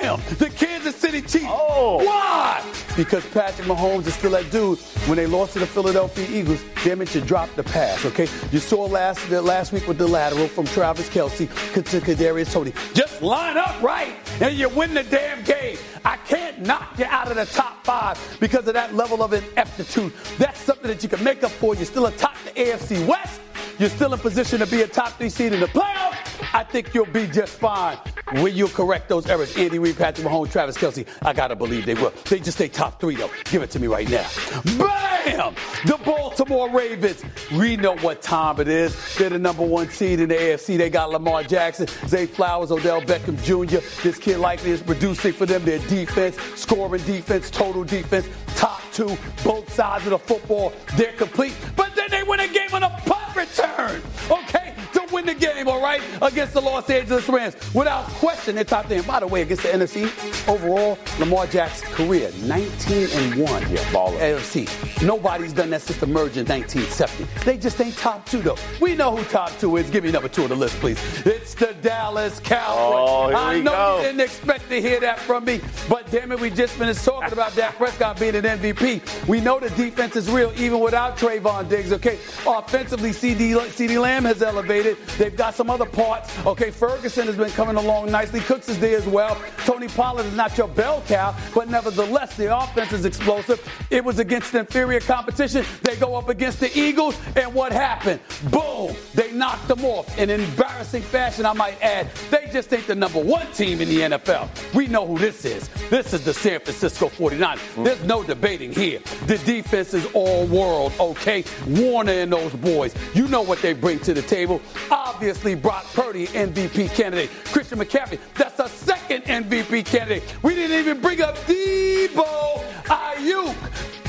Bam! 0.00 0.20
The 0.38 0.50
Kansas 0.50 0.96
City 0.96 1.20
Chiefs. 1.20 1.46
Oh. 1.48 2.04
Why? 2.04 2.64
Because 2.96 3.24
Patrick 3.26 3.66
Mahomes 3.66 4.06
is 4.06 4.14
still 4.14 4.32
that 4.32 4.50
dude. 4.50 4.78
When 5.06 5.16
they 5.16 5.26
lost 5.26 5.54
to 5.54 5.58
the 5.58 5.66
Philadelphia 5.66 6.26
Eagles, 6.28 6.62
damn 6.84 7.02
it, 7.02 7.14
you 7.14 7.20
dropped 7.20 7.56
the 7.56 7.62
pass, 7.62 8.04
okay? 8.04 8.26
You 8.50 8.58
saw 8.58 8.84
last 8.84 9.28
the 9.28 9.40
last 9.42 9.72
week 9.72 9.86
with 9.86 9.98
the 9.98 10.06
lateral 10.06 10.48
from 10.48 10.66
Travis 10.66 11.08
Kelce 11.08 11.48
to 11.74 12.00
Kadarius 12.00 12.52
Toney. 12.52 12.72
Just 12.94 13.22
line 13.22 13.56
up 13.56 13.80
right, 13.82 14.14
and 14.40 14.54
you 14.56 14.68
win 14.70 14.94
the 14.94 15.04
damn 15.04 15.42
game. 15.44 15.78
I 16.04 16.16
can't 16.16 16.60
knock 16.60 16.98
you 16.98 17.04
out 17.06 17.28
of 17.28 17.36
the 17.36 17.46
top 17.46 17.84
five 17.84 18.18
because 18.40 18.66
of 18.68 18.74
that 18.74 18.94
level 18.94 19.22
of 19.22 19.32
ineptitude. 19.32 20.12
That's 20.38 20.60
something 20.60 20.88
that 20.88 21.02
you 21.02 21.08
can 21.08 21.22
make 21.22 21.42
up 21.42 21.50
for. 21.52 21.74
You're 21.74 21.84
still 21.84 22.06
atop 22.06 22.34
the 22.44 22.50
AFC 22.50 23.06
West. 23.06 23.40
You're 23.80 23.88
still 23.88 24.12
in 24.12 24.18
position 24.20 24.58
to 24.58 24.66
be 24.66 24.82
a 24.82 24.86
top 24.86 25.16
three 25.16 25.30
seed 25.30 25.54
in 25.54 25.60
the 25.60 25.66
playoffs. 25.66 26.20
I 26.52 26.62
think 26.64 26.92
you'll 26.92 27.06
be 27.06 27.26
just 27.26 27.58
fine. 27.58 27.96
Will 28.34 28.48
you 28.48 28.68
correct 28.68 29.08
those 29.08 29.26
errors? 29.26 29.56
Andy 29.56 29.78
Reid, 29.78 29.96
Patrick 29.96 30.26
Mahomes, 30.26 30.52
Travis 30.52 30.76
Kelce. 30.76 31.06
I 31.22 31.32
gotta 31.32 31.56
believe 31.56 31.86
they 31.86 31.94
will. 31.94 32.12
They 32.28 32.40
just 32.40 32.58
stay 32.58 32.68
top 32.68 33.00
three 33.00 33.16
though. 33.16 33.30
Give 33.44 33.62
it 33.62 33.70
to 33.70 33.80
me 33.80 33.86
right 33.86 34.06
now. 34.10 34.28
Bam! 34.76 35.54
The 35.86 35.98
Baltimore 36.04 36.68
Ravens. 36.68 37.24
We 37.52 37.78
know 37.78 37.96
what 37.96 38.20
time 38.20 38.60
it 38.60 38.68
is. 38.68 38.94
They're 39.16 39.30
the 39.30 39.38
number 39.38 39.64
one 39.64 39.88
seed 39.88 40.20
in 40.20 40.28
the 40.28 40.34
AFC. 40.34 40.76
They 40.76 40.90
got 40.90 41.10
Lamar 41.10 41.42
Jackson, 41.42 41.86
Zay 42.06 42.26
Flowers, 42.26 42.70
Odell 42.70 43.00
Beckham 43.00 43.42
Jr. 43.42 43.78
This 44.02 44.18
kid 44.18 44.38
likely 44.40 44.72
is 44.72 44.82
producing 44.82 45.32
for 45.32 45.46
them. 45.46 45.64
Their 45.64 45.78
defense, 45.88 46.36
scoring 46.54 47.02
defense, 47.04 47.48
total 47.50 47.84
defense, 47.84 48.28
top 48.56 48.80
two, 48.92 49.16
both 49.44 49.72
sides 49.72 50.04
of 50.04 50.10
the 50.10 50.18
football. 50.18 50.72
They're 50.96 51.12
complete. 51.12 51.54
But 51.76 51.94
then 51.94 52.10
they 52.10 52.22
win 52.22 52.40
a 52.40 52.48
game 52.48 52.72
on 52.72 52.82
a 52.82 52.90
punt 53.06 53.36
return. 53.36 54.02
Okay? 54.30 54.74
Win 55.12 55.26
the 55.26 55.34
game, 55.34 55.68
all 55.68 55.82
right, 55.82 56.00
against 56.22 56.54
the 56.54 56.60
Los 56.60 56.88
Angeles 56.88 57.28
Rams. 57.28 57.56
Without 57.74 58.04
question, 58.06 58.54
they're 58.54 58.64
top 58.64 58.86
10. 58.88 59.02
By 59.02 59.20
the 59.20 59.26
way, 59.26 59.42
against 59.42 59.62
the 59.64 59.68
NFC, 59.70 60.06
overall, 60.48 60.98
Lamar 61.18 61.46
Jackson's 61.46 61.92
career, 61.94 62.30
19 62.44 63.08
and 63.12 63.34
1. 63.36 63.62
Yeah, 63.70 63.78
baller. 63.92 64.18
AFC. 64.20 65.02
Nobody's 65.06 65.52
done 65.52 65.70
that 65.70 65.82
since 65.82 65.98
the 65.98 66.06
merger 66.06 66.40
in 66.40 66.46
1970. 66.46 67.26
They 67.44 67.56
just 67.56 67.80
ain't 67.80 67.96
top 67.96 68.26
two, 68.26 68.40
though. 68.42 68.56
We 68.80 68.94
know 68.94 69.16
who 69.16 69.24
top 69.24 69.50
two 69.58 69.76
is. 69.78 69.90
Give 69.90 70.04
me 70.04 70.12
number 70.12 70.28
two 70.28 70.44
on 70.44 70.50
the 70.50 70.56
list, 70.56 70.76
please. 70.76 70.98
It's 71.26 71.54
the 71.54 71.74
Dallas 71.82 72.38
Cowboys. 72.40 73.08
Oh, 73.08 73.28
here 73.28 73.36
I 73.36 73.54
we 73.56 73.62
know 73.62 73.70
go. 73.72 73.96
you 73.98 74.02
didn't 74.06 74.20
expect 74.20 74.68
to 74.68 74.80
hear 74.80 75.00
that 75.00 75.18
from 75.18 75.44
me, 75.44 75.60
but 75.88 76.10
damn 76.10 76.30
it, 76.32 76.40
we 76.40 76.50
just 76.50 76.74
finished 76.74 77.04
talking 77.04 77.32
about 77.32 77.54
Dak 77.56 77.76
Prescott 77.76 78.18
being 78.20 78.34
an 78.36 78.44
MVP. 78.44 79.26
We 79.26 79.40
know 79.40 79.58
the 79.58 79.70
defense 79.70 80.16
is 80.16 80.30
real, 80.30 80.52
even 80.56 80.80
without 80.80 81.16
Trevon 81.16 81.68
Diggs. 81.68 81.92
Okay, 81.92 82.18
offensively, 82.46 83.10
CeeDee, 83.10 83.54
CeeDee 83.68 84.00
Lamb 84.00 84.24
has 84.24 84.42
elevated. 84.42 84.96
They've 85.18 85.36
got 85.36 85.54
some 85.54 85.70
other 85.70 85.86
parts. 85.86 86.30
Okay, 86.46 86.70
Ferguson 86.70 87.26
has 87.26 87.36
been 87.36 87.50
coming 87.50 87.76
along 87.76 88.10
nicely. 88.10 88.40
Cooks 88.40 88.68
is 88.68 88.78
there 88.78 88.96
as 88.96 89.06
well. 89.06 89.40
Tony 89.64 89.88
Pollard 89.88 90.26
is 90.26 90.34
not 90.34 90.56
your 90.56 90.68
bell 90.68 91.02
cow, 91.06 91.34
but 91.54 91.68
nevertheless, 91.68 92.36
the 92.36 92.56
offense 92.56 92.92
is 92.92 93.04
explosive. 93.04 93.60
It 93.90 94.04
was 94.04 94.18
against 94.18 94.54
inferior 94.54 95.00
competition. 95.00 95.64
They 95.82 95.96
go 95.96 96.14
up 96.14 96.28
against 96.28 96.60
the 96.60 96.76
Eagles, 96.78 97.18
and 97.36 97.52
what 97.54 97.72
happened? 97.72 98.20
Boom! 98.50 98.94
They 99.14 99.32
knocked 99.32 99.68
them 99.68 99.84
off 99.84 100.18
in 100.18 100.30
embarrassing 100.30 101.02
fashion, 101.02 101.46
I 101.46 101.52
might 101.52 101.80
add. 101.82 102.08
They 102.30 102.48
just 102.52 102.72
ain't 102.72 102.86
the 102.86 102.94
number 102.94 103.20
one 103.20 103.46
team 103.52 103.80
in 103.80 103.88
the 103.88 104.00
NFL. 104.00 104.48
We 104.74 104.86
know 104.86 105.06
who 105.06 105.18
this 105.18 105.44
is. 105.44 105.68
This 105.90 106.12
is 106.12 106.24
the 106.24 106.34
San 106.34 106.60
Francisco 106.60 107.08
49ers. 107.08 107.84
There's 107.84 108.02
no 108.04 108.22
debating 108.22 108.72
here. 108.72 109.00
The 109.26 109.38
defense 109.38 109.94
is 109.94 110.06
all 110.14 110.46
world, 110.46 110.92
okay? 110.98 111.44
Warner 111.66 112.12
and 112.12 112.32
those 112.32 112.52
boys. 112.54 112.94
You 113.14 113.28
know 113.28 113.42
what 113.42 113.60
they 113.60 113.72
bring 113.72 113.98
to 114.00 114.14
the 114.14 114.22
table. 114.22 114.60
Obviously, 114.90 115.54
Brock 115.54 115.84
Purdy, 115.94 116.26
MVP 116.28 116.94
candidate. 116.94 117.30
Christian 117.46 117.78
McCaffrey, 117.78 118.18
that's 118.34 118.58
a 118.58 118.68
second 118.68 119.22
MVP 119.24 119.84
candidate. 119.86 120.22
We 120.42 120.54
didn't 120.54 120.78
even 120.78 121.00
bring 121.00 121.20
up 121.20 121.36
Deebo 121.38 122.62
Aiyuk. 122.84 123.54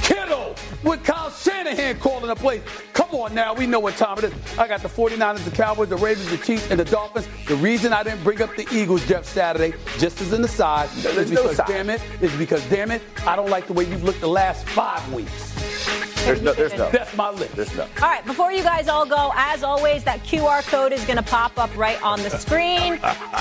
Kittle 0.02 0.56
with 0.84 1.04
Kyle 1.04 1.30
Shanahan 1.30 1.98
calling 2.00 2.28
the 2.28 2.36
plays. 2.36 2.62
Come 2.94 3.12
on 3.12 3.34
now, 3.34 3.54
we 3.54 3.65
know 3.67 3.80
what 3.80 3.96
time 3.96 4.17
it 4.17 4.26
is. 4.26 4.34
I 4.58 4.67
got 4.67 4.82
the 4.82 4.89
49ers, 4.89 5.44
the 5.46 5.52
Cowboys, 5.52 5.89
the 5.89 5.96
Ravens, 5.98 6.30
the 6.30 6.38
Chiefs, 6.38 6.70
and 6.72 6.80
the 6.80 6.86
Dolphins. 6.86 7.28
The 7.48 7.56
reason 7.56 7.94
I 7.94 8.04
didn't 8.04 8.24
bring 8.24 8.41
up 8.41 8.56
the 8.56 8.67
Eagles, 8.74 9.08
Jeff, 9.08 9.26
Saturday, 9.26 9.74
just 10.00 10.20
as 10.20 10.34
an 10.34 10.44
aside, 10.44 10.89
is 10.98 11.32
no 11.32 11.44
because, 11.44 11.58
side. 11.58 11.67
damn 11.67 11.89
it, 11.89 12.02
is 12.20 12.36
because, 12.36 12.67
damn 12.70 12.91
it, 12.91 13.02
I 13.26 13.36
don't 13.36 13.50
like 13.50 13.67
the 13.67 13.74
way 13.74 13.86
you've 13.86 14.04
looked 14.04 14.22
the 14.22 14.28
last 14.28 14.67
five 14.70 15.13
weeks. 15.13 16.01
There's 16.23 16.41
no, 16.41 16.53
there's 16.53 16.73
no. 16.73 16.89
That's 16.91 17.15
my 17.15 17.31
list. 17.31 17.55
There's 17.55 17.75
no. 17.75 17.84
All 17.84 18.10
right, 18.10 18.25
before 18.25 18.51
you 18.51 18.63
guys 18.63 18.88
all 18.88 19.05
go, 19.05 19.31
as 19.36 19.63
always, 19.63 20.03
that 20.03 20.19
QR 20.21 20.62
code 20.67 20.91
is 20.93 21.03
going 21.05 21.17
to 21.17 21.23
pop 21.23 21.57
up 21.57 21.75
right 21.75 22.01
on 22.03 22.21
the 22.21 22.29
screen. 22.29 22.99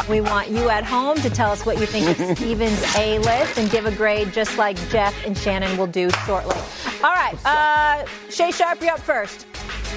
We 0.08 0.20
want 0.20 0.48
you 0.48 0.68
at 0.70 0.84
home 0.84 1.16
to 1.18 1.30
tell 1.30 1.50
us 1.50 1.64
what 1.66 1.78
you 1.78 1.86
think 1.86 2.08
of 2.08 2.16
Stephen's 2.36 2.96
A 2.96 3.18
list 3.18 3.58
and 3.58 3.70
give 3.70 3.86
a 3.86 3.92
grade 3.92 4.32
just 4.32 4.56
like 4.58 4.76
Jeff 4.88 5.14
and 5.26 5.36
Shannon 5.36 5.76
will 5.76 5.86
do 5.86 6.10
shortly. 6.26 6.56
All 7.04 7.14
right, 7.14 7.34
uh, 7.44 8.06
Shay 8.30 8.50
Sharpe, 8.50 8.80
you're 8.80 8.92
up 8.92 9.00
first. 9.00 9.46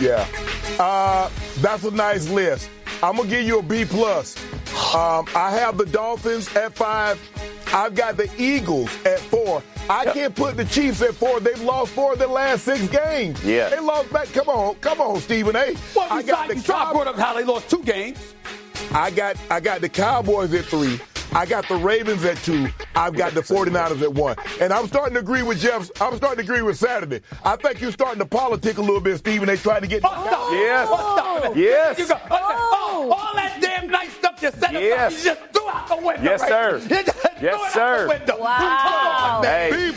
Yeah. 0.01 0.25
Uh, 0.79 1.29
that's 1.59 1.83
a 1.83 1.91
nice 1.91 2.29
list. 2.29 2.69
I'm 3.01 3.17
gonna 3.17 3.29
give 3.29 3.43
you 3.45 3.59
a 3.59 3.63
B 3.63 3.85
plus. 3.85 4.35
Um, 4.95 5.25
I 5.35 5.51
have 5.51 5.77
the 5.77 5.85
Dolphins 5.85 6.53
at 6.55 6.73
five. 6.75 7.19
I've 7.73 7.95
got 7.95 8.17
the 8.17 8.29
Eagles 8.37 8.89
at 9.05 9.19
four. 9.19 9.63
I 9.89 10.05
can't 10.05 10.35
put 10.35 10.55
the 10.57 10.65
Chiefs 10.65 11.01
at 11.01 11.15
four. 11.15 11.39
They've 11.39 11.59
lost 11.61 11.91
four 11.91 12.13
of 12.13 12.19
their 12.19 12.27
last 12.27 12.63
six 12.63 12.87
games. 12.87 13.43
Yeah. 13.43 13.69
They 13.69 13.79
lost 13.79 14.13
back. 14.13 14.27
Come 14.31 14.47
on, 14.47 14.75
come 14.75 15.01
on, 15.01 15.19
Stephen 15.19 15.55
A. 15.55 15.75
Well, 15.95 16.07
I 16.09 16.21
got 16.21 16.47
the 16.49 16.55
you 16.55 16.61
saw 16.61 16.75
I 16.81 16.85
Cow- 16.85 16.93
brought 16.93 17.07
up 17.07 17.17
how 17.17 17.33
they 17.33 17.43
lost 17.43 17.69
two 17.69 17.83
games. 17.83 18.35
I 18.93 19.09
got 19.11 19.37
I 19.49 19.59
got 19.59 19.81
the 19.81 19.89
Cowboys 19.89 20.53
at 20.53 20.65
three. 20.65 20.99
I 21.33 21.47
got 21.47 21.67
the 21.67 21.75
Ravens 21.77 22.23
at 22.25 22.37
two. 22.37 22.67
I've 22.95 23.15
got 23.15 23.33
the 23.33 23.41
49ers 23.53 24.03
at 24.03 24.13
one. 24.13 24.35
And 24.61 24.71
I'm 24.71 24.85
starting 24.87 25.15
to 25.15 25.19
agree 25.19 25.41
with 25.41 25.59
Jeff. 25.59 25.89
I'm 25.99 26.15
starting 26.17 26.45
to 26.45 26.51
agree 26.51 26.61
with 26.61 26.77
Saturday. 26.77 27.21
I 27.43 27.55
think 27.55 27.81
you're 27.81 27.91
starting 27.91 28.19
to 28.19 28.25
politic 28.25 28.77
a 28.77 28.81
little 28.81 29.01
bit, 29.01 29.17
Stephen. 29.17 29.47
They 29.47 29.57
trying 29.57 29.81
to 29.81 29.87
get. 29.87 30.03
Oh, 30.05 30.09
stop. 30.09 30.51
Yes. 30.51 30.87
Oh. 30.91 31.53
Yes. 31.55 31.97
You 31.97 32.07
go, 32.07 32.19
oh. 32.29 33.15
All 33.17 33.35
that 33.35 33.59
damn 33.59 33.89
nice 33.89 34.13
stuff 34.13 34.41
you 34.43 34.51
said 34.51 34.73
yes. 34.73 35.23
you 35.25 35.31
just 35.31 35.41
threw 35.53 35.67
out 35.69 35.87
the 35.87 35.95
window. 35.95 36.23
Yes, 36.23 36.41
right? 36.41 36.81
sir. 37.05 37.29
yes, 37.43 37.73
sir. 37.73 38.07
Wow. 38.39 39.41
Hey. 39.43 39.91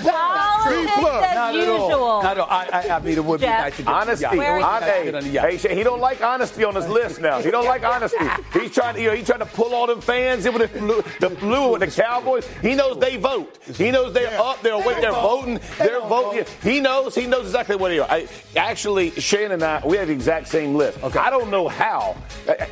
B 0.71 0.85
plus. 0.87 0.95
B 0.95 1.01
plus. 1.01 1.25
As 1.25 1.35
Not 1.35 1.55
usual. 1.55 1.87
at 1.87 1.93
all. 1.93 2.23
Not 2.23 2.33
at 2.33 2.39
all. 2.39 2.51
I, 2.51 2.69
I, 2.73 2.97
I 2.97 3.01
mean, 3.01 3.17
it 3.17 3.25
would 3.25 3.41
Jeff. 3.41 3.59
be 3.59 3.63
nice 3.63 3.77
to 3.77 3.83
get 3.83 3.93
Honesty. 3.93 5.31
Yeah. 5.33 5.43
Hey, 5.43 5.57
hey, 5.57 5.75
he 5.75 5.83
don't 5.83 6.01
like 6.01 6.21
honesty 6.23 6.65
on 6.65 6.75
his 6.75 6.89
list 6.89 7.21
now. 7.21 7.41
He 7.41 7.51
don't 7.51 7.65
like 7.67 7.85
honesty. 7.85 8.17
He's 8.53 8.73
trying 8.73 8.95
to, 8.95 9.01
you 9.01 9.09
know, 9.09 9.15
he's 9.15 9.27
trying 9.27 9.41
to 9.41 9.47
pull 9.47 9.75
all 9.75 9.87
them 9.87 10.01
fans 10.01 10.47
in 10.47 10.55
with 10.55 10.73
the 10.73 10.79
blue, 10.79 11.03
the 11.21 11.31
flu 11.31 11.73
with 11.73 11.81
the 11.81 12.03
Cowboys. 12.03 12.47
He 12.63 12.75
knows 12.75 12.99
they 12.99 13.17
vote. 13.17 13.59
He 13.75 13.91
knows 13.91 14.13
they're 14.13 14.39
up. 14.41 14.63
They're 14.63 14.75
awake. 14.75 15.01
They're 15.01 15.13
voting. 15.13 15.61
They're 15.79 16.01
voting. 16.01 16.45
He 16.63 16.81
knows. 16.81 17.15
He 17.15 17.27
knows 17.27 17.47
exactly 17.47 17.77
what 17.77 17.93
he. 17.93 18.01
I, 18.01 18.27
actually, 18.57 19.11
Shane 19.13 19.53
and 19.53 19.63
I, 19.63 19.83
we 19.87 19.97
have 19.97 20.09
the 20.09 20.15
exact 20.15 20.49
same 20.49 20.75
list. 20.75 21.03
Okay. 21.03 21.19
I 21.19 21.31
don't 21.31 21.51
know 21.51 21.69
how 21.69 22.17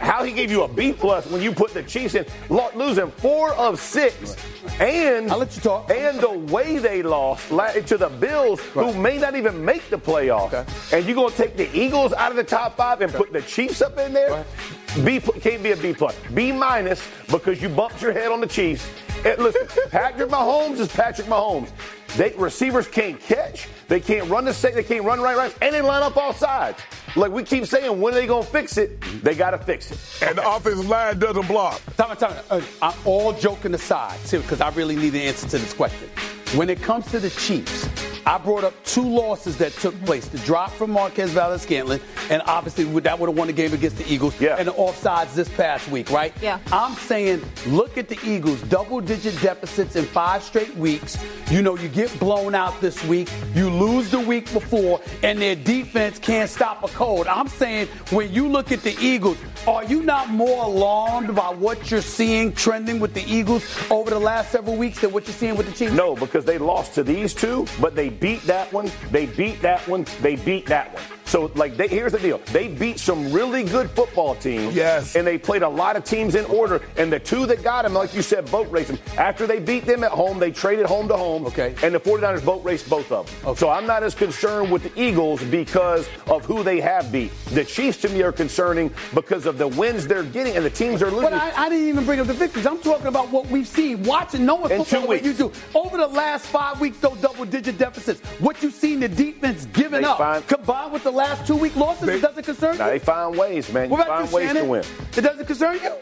how 0.01 0.23
he 0.25 0.33
gave 0.33 0.51
you 0.51 0.63
a 0.63 0.69
B 0.69 0.93
plus 0.93 1.27
when 1.27 1.43
you 1.43 1.53
put 1.53 1.73
the 1.75 1.83
Chiefs 1.83 2.15
in, 2.15 2.27
losing 2.49 3.11
four 3.11 3.53
of 3.55 3.81
six, 3.81 4.37
and 4.81 5.31
I'll 5.31 5.39
let 5.39 5.55
you 5.55 5.63
talk. 5.63 5.91
And 5.91 6.21
the 6.21 6.31
way 6.53 6.79
they 6.79 7.03
lost 7.03 7.51
to 7.87 7.97
the 7.97 8.09
Bills, 8.09 8.61
right. 8.75 8.93
who 8.93 9.01
may 9.01 9.19
not 9.19 9.37
even 9.37 9.65
make 9.65 9.89
the 9.91 9.99
playoffs, 9.99 10.53
okay. 10.53 10.97
and 10.97 11.07
you're 11.07 11.15
gonna 11.15 11.35
take 11.35 11.57
the 11.57 11.75
Eagles 11.77 12.13
out 12.13 12.31
of 12.31 12.37
the 12.37 12.45
top 12.45 12.77
five 12.77 13.01
and 13.01 13.11
okay. 13.11 13.19
put 13.19 13.33
the 13.33 13.43
Chiefs 13.43 13.83
up 13.83 13.99
in 13.99 14.13
there. 14.13 14.31
Right. 14.31 15.05
B 15.05 15.19
can't 15.21 15.63
be 15.63 15.73
a 15.73 15.77
B 15.77 15.93
plus. 15.93 16.17
B 16.35 16.53
minus 16.53 17.07
because 17.29 17.61
you 17.61 17.69
bumped 17.69 18.01
your 18.01 18.13
head 18.13 18.31
on 18.31 18.41
the 18.41 18.47
Chiefs. 18.47 18.89
And 19.25 19.39
listen, 19.39 19.67
Patrick 19.91 20.29
Mahomes 20.29 20.79
is 20.79 20.89
Patrick 20.89 21.27
Mahomes. 21.27 21.71
They 22.17 22.33
receivers 22.37 22.87
can't 22.87 23.19
catch. 23.21 23.69
They 23.89 23.99
can't 23.99 24.29
run 24.31 24.45
the 24.45 24.55
state. 24.55 24.75
They 24.75 24.85
can't 24.85 25.05
run 25.05 25.21
right 25.21 25.37
right, 25.37 25.55
and 25.61 25.75
they 25.75 25.81
line 25.81 26.03
up 26.03 26.17
all 26.17 26.33
sides. 26.33 26.79
Like 27.17 27.33
we 27.33 27.43
keep 27.43 27.67
saying, 27.67 28.01
when 28.01 28.15
are 28.15 28.17
they 28.17 28.27
gonna 28.27 28.45
fix 28.45 28.77
it? 28.77 29.01
They 29.23 29.35
gotta 29.35 29.59
fix 29.59 29.91
it. 29.91 30.29
And 30.29 30.39
the 30.39 30.49
offensive 30.49 30.89
line 30.89 31.19
doesn't 31.19 31.49
block. 31.49 31.81
Time, 31.97 32.17
time, 32.17 32.37
uh, 32.51 32.61
I'm 32.81 32.95
all 33.05 33.33
joking 33.33 33.75
aside, 33.75 34.19
too, 34.27 34.41
because 34.41 34.61
I 34.61 34.71
really 34.71 34.97
need 34.97 35.11
the 35.11 35.23
answer 35.23 35.49
to 35.49 35.59
this 35.59 35.73
question. 35.73 36.09
When 36.55 36.71
it 36.71 36.81
comes 36.81 37.11
to 37.11 37.19
the 37.19 37.31
Chiefs, 37.31 38.14
I 38.27 38.39
brought 38.39 38.65
up 38.65 38.75
two 38.85 39.07
losses 39.07 39.59
that 39.59 39.73
took 39.73 39.99
place: 40.05 40.27
the 40.29 40.39
drop 40.39 40.71
from 40.73 40.91
Marquez 40.93 41.31
Valdes-Scantling, 41.33 42.01
and 42.31 42.43
obviously 42.47 42.85
that 43.01 43.19
would 43.19 43.29
have 43.29 43.37
won 43.37 43.49
the 43.49 43.53
game 43.53 43.73
against 43.73 43.99
the 43.99 44.13
Eagles, 44.13 44.41
yeah. 44.41 44.57
and 44.59 44.69
the 44.69 44.73
offsides 44.73 45.35
this 45.35 45.49
past 45.51 45.89
week, 45.91 46.11
right? 46.11 46.33
Yeah. 46.41 46.59
I'm 46.73 46.95
saying, 46.95 47.43
look 47.67 47.99
at 47.99 48.09
the 48.09 48.19
Eagles, 48.25 48.61
double-digit 48.63 49.41
deficits 49.41 49.97
in 49.97 50.05
five 50.05 50.43
straight 50.43 50.75
weeks. 50.77 51.19
You 51.51 51.63
know, 51.63 51.77
you 51.77 51.89
get 51.89 52.19
blown 52.19 52.55
out 52.55 52.81
this 52.81 53.03
week, 53.05 53.31
you 53.55 53.69
lose 53.69 54.11
the 54.11 54.21
week 54.21 54.51
before, 54.53 55.01
and 55.23 55.41
their 55.41 55.57
defense 55.57 56.19
can't 56.19 56.49
stop 56.49 56.83
a 56.83 56.89
cold. 56.89 57.27
I'm 57.27 57.49
saying, 57.49 57.89
when 58.11 58.33
you 58.33 58.49
look 58.49 58.73
at 58.73 58.81
the 58.83 58.97
Eagles, 58.99 59.37
are 59.67 59.85
you 59.85 60.03
not 60.03 60.31
more 60.31 60.65
alarmed 60.65 61.35
by 61.35 61.51
what 61.51 61.91
you're 61.91 62.01
seeing 62.03 62.53
trending 62.53 63.01
with 63.01 63.15
the 63.15 63.25
Eagles 63.25 63.65
over 63.91 64.11
the 64.11 64.19
last 64.19 64.51
several 64.51 64.77
weeks 64.77 65.01
than 65.01 65.13
what 65.13 65.27
you're 65.27 65.35
seeing 65.35 65.57
with 65.57 65.67
the 65.67 65.73
Chiefs? 65.73 65.93
No, 65.93 66.15
because 66.15 66.45
they 66.45 66.59
lost 66.59 66.95
to 66.95 67.03
these 67.03 67.35
two, 67.35 67.67
but 67.81 67.95
they 67.95 68.11
beat 68.21 68.43
that 68.43 68.73
one, 68.73 68.91
they 69.11 69.27
beat 69.27 69.61
that 69.63 69.87
one, 69.89 70.05
they 70.21 70.37
beat 70.37 70.67
that 70.67 70.93
one. 70.95 71.14
So, 71.35 71.51
like, 71.57 71.77
they, 71.77 71.89
here's 71.89 72.13
the 72.13 72.21
deal: 72.21 72.39
they 72.53 72.69
beat 72.69 73.01
some 73.01 73.33
really 73.33 73.65
good 73.65 73.91
football 73.91 74.37
teams. 74.37 74.73
Yes. 74.73 75.17
And 75.17 75.27
they 75.27 75.37
played 75.37 75.63
a 75.63 75.69
lot 75.69 75.97
of 75.97 76.05
teams 76.05 76.37
in 76.37 76.45
order. 76.45 76.81
And 76.97 77.13
the 77.13 77.19
two 77.19 77.45
that 77.47 77.65
got 77.65 77.83
them, 77.83 77.93
like 77.93 78.15
you 78.15 78.23
said, 78.23 78.49
boat 78.53 78.71
racing. 78.71 79.01
After 79.19 79.45
they 79.45 79.59
beat 79.59 79.85
them 79.85 80.05
at 80.05 80.13
home, 80.13 80.39
they 80.39 80.53
traded 80.53 80.87
home 80.87 81.09
to 81.09 81.17
home. 81.17 81.45
Okay. 81.47 81.75
And 81.83 81.93
the 81.93 81.99
49ers 81.99 82.45
boat 82.45 82.63
raced 82.63 82.89
both 82.89 83.11
of 83.11 83.27
them. 83.27 83.51
Okay. 83.51 83.59
So 83.59 83.69
I'm 83.69 83.85
not 83.85 84.05
as 84.05 84.15
concerned 84.15 84.71
with 84.71 84.85
the 84.85 84.93
Eagles 85.03 85.43
because 85.43 86.09
of 86.29 86.45
who 86.45 86.63
they 86.63 86.81
have 86.81 87.11
beat. 87.11 87.33
The 87.47 87.65
Chiefs 87.65 87.99
to 88.03 88.09
me 88.11 88.23
are 88.23 88.31
concerning 88.31 88.93
because 89.13 89.45
of 89.45 89.59
the 89.59 89.67
wins 89.67 90.07
they're 90.07 90.23
getting 90.23 90.55
and 90.55 90.65
the 90.65 90.71
teams 90.71 91.03
are 91.03 91.11
losing. 91.11 91.31
But 91.31 91.33
I, 91.33 91.65
I 91.65 91.69
didn't 91.69 91.89
even 91.89 92.05
bring 92.05 92.21
up 92.21 92.29
the 92.29 92.35
victories. 92.35 92.65
I'm 92.65 92.79
talking 92.79 93.09
about 93.09 93.33
what 93.33 93.49
we've 93.49 93.67
seen, 93.67 94.05
watching, 94.05 94.47
knowing 94.47 94.71
In 94.71 94.85
football 94.85 95.09
way 95.09 95.21
you 95.21 95.35
do. 95.35 95.51
Over 95.75 95.97
the 95.97 96.07
last 96.07 96.47
five 96.47 96.81
weeks, 96.81 96.99
those 96.99 97.21
double-digit 97.21 97.77
deficits, 97.77 98.21
what 98.39 98.63
you've 98.63 98.73
seen 98.73 99.01
the 99.01 99.09
defense 99.09 99.65
giving 99.73 100.03
They 100.03 100.07
up, 100.07 100.19
find- 100.19 100.47
combined 100.47 100.93
with 100.93 101.03
the 101.03 101.11
last 101.11 101.24
two-week 101.47 101.77
losses, 101.77 102.07
They- 102.07 102.17
it 102.17 102.23
doesn't 102.23 102.43
concern 102.45 102.79
now 102.79 102.87
you. 102.87 102.91
they 102.93 102.99
find 102.99 103.37
ways, 103.37 103.73
man. 103.73 103.89
What 103.91 103.99
you 103.99 104.03
about 104.05 104.19
find 104.19 104.31
you, 104.31 104.37
ways 104.37 104.47
Shannon? 104.49 104.63
to 104.65 104.69
win. 104.69 104.85
It 105.17 105.21
doesn't 105.21 105.47
concern 105.47 105.79
you. 105.83 105.93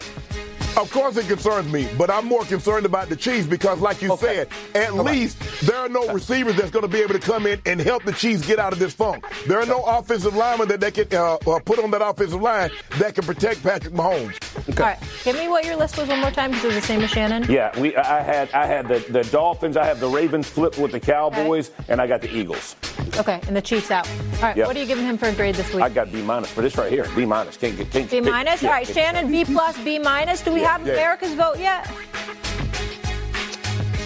Of 0.75 0.91
course, 0.91 1.19
it 1.19 1.29
concerns 1.29 1.71
me, 1.71 1.87
but 1.99 2.09
I'm 2.11 2.25
more 2.25 2.45
concerned 2.47 2.87
about 2.87 3.11
the 3.11 3.17
Chiefs 3.17 3.47
because, 3.47 3.79
like 3.81 4.01
you 4.01 4.11
Okay. 4.13 4.47
said, 4.73 4.85
at 4.87 4.95
least 4.95 5.37
there 5.67 5.77
are 5.77 5.89
no 5.91 6.09
receivers 6.15 6.57
that's 6.57 6.71
going 6.71 6.81
to 6.83 6.89
be 6.89 7.03
able 7.03 7.13
to 7.13 7.21
come 7.21 7.47
in 7.47 7.61
and 7.67 7.79
help 7.79 8.05
the 8.05 8.13
Chiefs 8.13 8.47
get 8.47 8.59
out 8.59 8.73
of 8.73 8.79
this 8.79 8.95
funk. 8.95 9.23
There 9.47 9.61
are 9.61 9.67
no 9.67 9.83
offensive 9.83 10.35
linemen 10.35 10.69
that 10.69 10.81
they 10.81 10.91
can 10.91 11.09
uh, 11.15 11.35
uh, 11.47 11.59
put 11.59 11.79
on 11.79 11.91
that 11.91 12.01
offensive 12.01 12.41
line 12.41 12.71
that 12.99 13.15
can 13.15 13.25
protect 13.27 13.63
Patrick 13.63 13.93
Mahomes. 13.93 14.39
All 14.81 14.87
right. 14.87 14.97
Give 15.25 15.37
me 15.37 15.47
what 15.49 15.67
your 15.67 15.77
list 15.77 15.99
was 15.99 16.09
one 16.09 16.21
more 16.23 16.31
time 16.31 16.53
because 16.53 16.65
it 16.65 16.69
was 16.69 16.77
the 16.77 16.81
same 16.83 17.03
as 17.03 17.11
Shannon. 17.11 17.45
Yeah, 17.51 17.79
we. 17.79 17.95
I 17.95 18.23
had 18.23 18.51
I 18.53 18.65
had 18.65 18.89
the, 18.89 19.01
the 19.11 19.25
Dolphins. 19.25 19.77
I 19.77 19.85
have 19.85 20.01
the 20.01 20.09
Ravens 20.09 20.49
flipped 20.49 20.79
with 20.79 20.93
the 20.93 21.01
Cowboys, 21.01 21.71
and 21.89 22.01
I 22.01 22.07
got 22.07 22.23
the 22.23 22.35
Eagles. 22.35 22.77
Okay. 23.19 23.41
And 23.47 23.55
the 23.55 23.63
Chiefs 23.63 23.91
out. 23.91 24.09
All 24.09 24.43
right. 24.43 24.57
Yep. 24.57 24.67
What 24.67 24.77
are 24.77 24.81
you 24.81 24.87
giving 24.87 25.05
him 25.05 25.19
for 25.19 25.27
a 25.29 25.33
grade 25.33 25.55
this 25.55 25.73
week? 25.75 25.83
I 25.83 25.89
got 25.89 26.11
B 26.11 26.23
minus 26.23 26.51
for 26.51 26.63
this 26.63 26.77
right 26.77 26.91
here. 26.91 27.07
B 27.15 27.25
minus. 27.27 27.57
Can't 27.57 27.77
get 27.77 27.91
can't, 27.91 28.11
B 28.11 28.21
minus. 28.21 28.63
yeah, 28.63 28.69
All 28.69 28.75
right, 28.75 28.87
can't- 28.87 28.97
Shannon. 29.17 29.31
B 29.31 29.45
plus. 29.45 29.77
B 29.85 29.99
minus. 29.99 30.41
Do 30.43 30.53
we 30.53 30.63
Yeah, 30.63 30.73
have 30.79 30.87
yeah. 30.87 30.95
America's 30.95 31.35
vote 31.35 31.59
yet? 31.59 31.91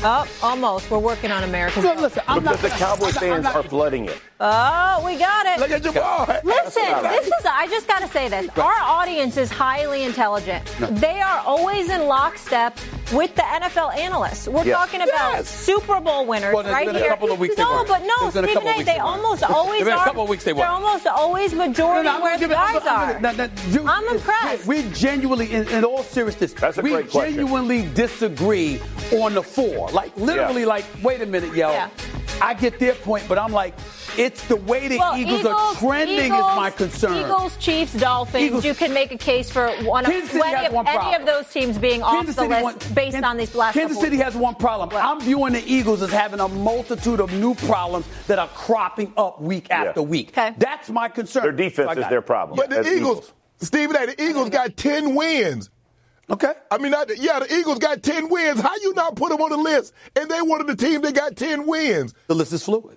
Oh, 0.09 0.27
almost. 0.43 0.91
We're 0.91 0.99
working 0.99 1.31
on 1.33 1.43
America's 1.45 1.83
Look, 1.83 1.95
vote. 1.95 2.03
listen, 2.03 2.23
I'm 2.29 2.41
Because 2.43 2.63
not 2.63 2.71
the 2.71 2.77
Cowboy 2.77 3.07
I'm 3.07 3.15
not- 3.15 3.23
I'm 3.23 3.29
fans 3.31 3.45
not- 3.45 3.57
are 3.57 3.63
flooding 3.63 4.05
it. 4.07 4.21
Oh, 4.39 5.03
we 5.07 5.17
got 5.19 5.47
it. 5.47 5.61
Look 5.61 5.71
at 5.71 5.83
your 5.83 5.95
ball. 5.95 6.27
Listen, 6.45 6.83
this 7.05 7.27
is, 7.27 7.47
I 7.47 7.67
just 7.71 7.89
got 7.89 8.01
to 8.01 8.09
say 8.09 8.29
this. 8.29 8.47
Our 8.59 8.71
audience 8.83 9.39
is 9.39 9.51
highly 9.51 10.03
intelligent. 10.03 10.63
They 11.01 11.21
are 11.21 11.39
always 11.47 11.89
in 11.89 12.07
lockstep 12.07 12.79
with 13.15 13.35
the 13.35 13.43
NFL 13.43 13.97
analysts. 13.97 14.47
We're 14.47 14.65
Yeah. 14.65 14.75
talking 14.75 15.01
about 15.01 15.37
Yes. 15.37 15.49
Super 15.49 16.01
Bowl 16.01 16.27
winners 16.27 16.53
Well, 16.55 16.65
right 16.65 16.87
been 16.87 16.97
a 16.97 16.99
here. 16.99 17.09
couple 17.09 17.33
of 17.33 17.39
weeks 17.39 17.57
no, 17.57 17.71
weren't. 17.71 17.89
but 17.89 18.03
no, 18.03 18.15
There's 18.23 18.35
been 18.35 18.45
a 18.45 18.49
Stephen 18.49 18.55
couple 18.55 18.69
A. 18.69 18.73
weeks 18.77 18.87
They 18.87 18.93
they 18.95 18.99
almost 18.99 19.43
always 19.45 19.85
been 19.85 19.93
a 19.93 19.97
are. 19.97 20.05
couple 20.05 20.23
of 20.25 20.29
weeks 20.29 20.45
they 20.45 20.53
They're 20.53 20.67
almost 20.67 21.07
always 21.07 21.55
majority 21.55 22.03
No, 22.05 22.11
no, 22.11 22.17
I'm 22.17 22.23
where 22.23 22.37
gonna 22.37 22.37
the 22.37 22.41
give 22.41 22.51
it- 22.51 22.59
I'm 22.61 22.75
guys 22.75 22.83
gonna- 22.83 22.91
I'm 22.91 23.09
are. 23.09 23.21
gonna- 23.21 23.33
no, 23.33 23.45
no, 23.47 23.51
you- 23.71 23.89
I'm 23.89 24.09
impressed. 24.17 24.67
We 24.67 24.83
genuinely, 24.91 25.53
in, 25.53 25.69
in 25.69 25.85
all 25.85 26.03
seriousness, 26.03 26.53
That's 26.53 26.77
a 26.79 26.83
we 26.83 26.91
great 26.91 27.11
question. 27.11 27.37
genuinely 27.37 27.83
disagree 27.95 28.83
on 29.13 29.33
the 29.35 29.43
four. 29.43 29.89
Like 29.91 30.11
literally, 30.17 30.63
Yeah. 30.63 30.67
like, 30.69 30.85
wait 31.03 31.23
a 31.23 31.27
minute, 31.27 31.55
yo. 31.55 31.71
Yeah. 31.71 31.89
I 32.43 32.53
get 32.55 32.79
their 32.79 32.93
point, 32.95 33.25
but 33.29 33.39
I'm 33.39 33.53
like, 33.53 33.73
it's 34.19 34.45
the 34.47 34.57
way 34.57 34.89
the 34.89 34.99
Well, 34.99 35.17
Eagles, 35.17 35.45
are 35.45 35.75
trending 35.75 36.27
Eagles, 36.27 36.41
is 36.51 36.57
my 36.57 36.71
concern. 36.71 37.17
Eagles, 37.17 37.57
Chiefs, 37.59 37.93
Dolphins. 37.95 38.45
Eagles- 38.45 38.65
you 38.65 38.75
can 38.75 38.93
make 38.93 39.13
a 39.13 39.19
case 39.19 39.51
for 39.51 39.69
one 39.85 40.05
of 40.05 40.11
Kansas 40.11 40.31
City 40.31 40.43
any, 40.45 40.55
has 40.57 40.67
of, 40.69 40.73
one 40.73 40.87
any 40.87 40.97
problem. 40.99 41.21
of 41.23 41.27
those 41.27 41.53
teams 41.53 41.79
being 41.79 42.03
off 42.03 42.15
Kansas 42.15 42.37
the 42.37 42.43
City 42.43 42.55
list 42.55 42.65
won- 42.65 42.95
based 42.95 43.15
Kan- 43.15 43.25
on 43.25 43.37
these 43.37 43.55
last 43.55 43.75
Kansas 43.75 43.99
City 44.01 44.17
has 44.19 44.35
one 44.35 44.55
problem. 44.55 44.89
What? 44.91 45.05
I'm 45.05 45.21
viewing 45.21 45.53
the 45.53 45.65
Eagles 45.67 46.03
as 46.03 46.11
having 46.11 46.41
a 46.41 46.49
multitude 46.49 47.21
of 47.21 47.33
new 47.35 47.55
problems 47.55 48.07
that 48.27 48.39
are 48.39 48.49
cropping 48.49 49.13
up 49.17 49.41
week 49.41 49.71
after 49.71 50.03
week. 50.03 50.29
Okay. 50.31 50.55
That's 50.59 50.89
my 50.91 51.09
concern. 51.09 51.43
Their 51.43 51.53
defense 51.53 51.89
I 51.89 51.93
is 51.93 51.99
got 51.99 52.11
their 52.11 52.23
problem. 52.23 52.57
But 52.57 52.71
the 52.71 52.79
As 52.79 52.87
Eagles, 52.87 53.33
Stephen 53.61 53.97
A., 53.97 54.07
the 54.07 54.23
Eagles 54.23 54.51
got 54.51 54.77
10 54.77 55.15
wins. 55.15 55.71
Okay. 56.29 56.53
I 56.73 56.79
mean, 56.79 56.91
not, 56.91 57.09
yeah, 57.19 57.39
the 57.39 57.55
Eagles 57.55 57.79
got 57.79 58.03
10 58.03 58.29
wins. 58.29 58.61
How 58.61 58.75
you 58.83 58.93
not 58.95 59.15
put 59.15 59.31
them 59.31 59.41
on 59.41 59.51
the 59.51 59.57
list? 59.57 59.93
And 60.17 60.29
they 60.29 60.43
wanted 60.43 60.67
the 60.67 60.75
team 60.77 61.01
that 61.03 61.15
got 61.15 61.37
10 61.37 61.67
wins. 61.67 62.15
The 62.27 62.35
list 62.35 62.53
is 62.53 62.65
fluid. 62.65 62.97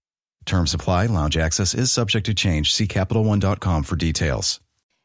Terms 0.45 0.73
apply. 0.73 1.05
Lounge 1.07 1.37
access 1.37 1.73
is 1.73 1.91
subject 1.91 2.25
to 2.25 2.33
change. 2.33 2.73
See 2.73 2.87
CapitalOne.com 2.87 3.83
for 3.83 3.95
details. 3.95 4.59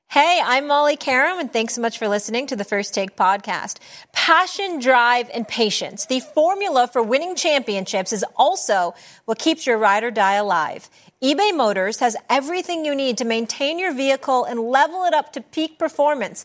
Hey, 0.09 0.41
I'm 0.43 0.69
Molly 0.69 0.97
Qerim, 0.97 1.41
and 1.41 1.53
thanks 1.53 1.75
so 1.75 1.81
much 1.81 1.99
for 1.99 2.07
listening 2.07 2.47
to 2.47 2.55
the 2.55 2.65
First 2.65 2.95
Take 2.95 3.17
podcast. 3.17 3.79
Passion, 4.13 4.79
drive, 4.79 5.29
and 5.35 5.49
patience. 5.49 6.07
The 6.07 6.21
formula 6.21 6.89
for 6.93 7.03
winning 7.03 7.35
championships 7.35 8.13
is 8.13 8.25
also 8.37 8.95
what 9.25 9.41
keeps 9.41 9.67
your 9.67 9.79
ride 9.79 10.05
or 10.05 10.13
die 10.13 10.35
alive. 10.35 10.89
eBay 11.21 11.55
Motors 11.57 11.99
has 11.99 12.17
everything 12.31 12.85
you 12.85 12.95
need 12.95 13.19
to 13.19 13.25
maintain 13.25 13.81
your 13.81 13.93
vehicle 13.93 14.45
and 14.45 14.61
level 14.61 15.05
it 15.07 15.13
up 15.13 15.33
to 15.33 15.41
peak 15.41 15.77
performance. 15.77 16.45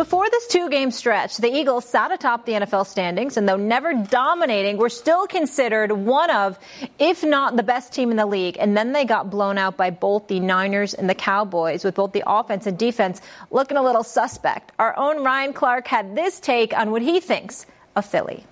Before 0.00 0.30
this 0.30 0.46
two 0.46 0.70
game 0.70 0.92
stretch, 0.92 1.36
the 1.36 1.54
Eagles 1.54 1.84
sat 1.84 2.10
atop 2.10 2.46
the 2.46 2.52
NFL 2.52 2.86
standings, 2.86 3.36
and 3.36 3.46
though 3.46 3.58
never 3.58 3.92
dominating, 3.92 4.78
were 4.78 4.88
still 4.88 5.26
considered 5.26 5.92
one 5.92 6.30
of, 6.30 6.58
if 6.98 7.22
not 7.22 7.54
the 7.54 7.62
best 7.62 7.92
team 7.92 8.10
in 8.10 8.16
the 8.16 8.24
league. 8.24 8.56
And 8.58 8.74
then 8.74 8.92
they 8.92 9.04
got 9.04 9.28
blown 9.28 9.58
out 9.58 9.76
by 9.76 9.90
both 9.90 10.26
the 10.26 10.40
Niners 10.40 10.94
and 10.94 11.10
the 11.10 11.14
Cowboys, 11.14 11.84
with 11.84 11.96
both 11.96 12.12
the 12.12 12.22
offense 12.26 12.66
and 12.66 12.78
defense 12.78 13.20
looking 13.50 13.76
a 13.76 13.82
little 13.82 14.02
suspect. 14.02 14.72
Our 14.78 14.96
own 14.96 15.22
Ryan 15.22 15.52
Clark 15.52 15.86
had 15.86 16.16
this 16.16 16.40
take 16.40 16.74
on 16.74 16.92
what 16.92 17.02
he 17.02 17.20
thinks 17.20 17.66
of 17.94 18.06
Philly. 18.06 18.46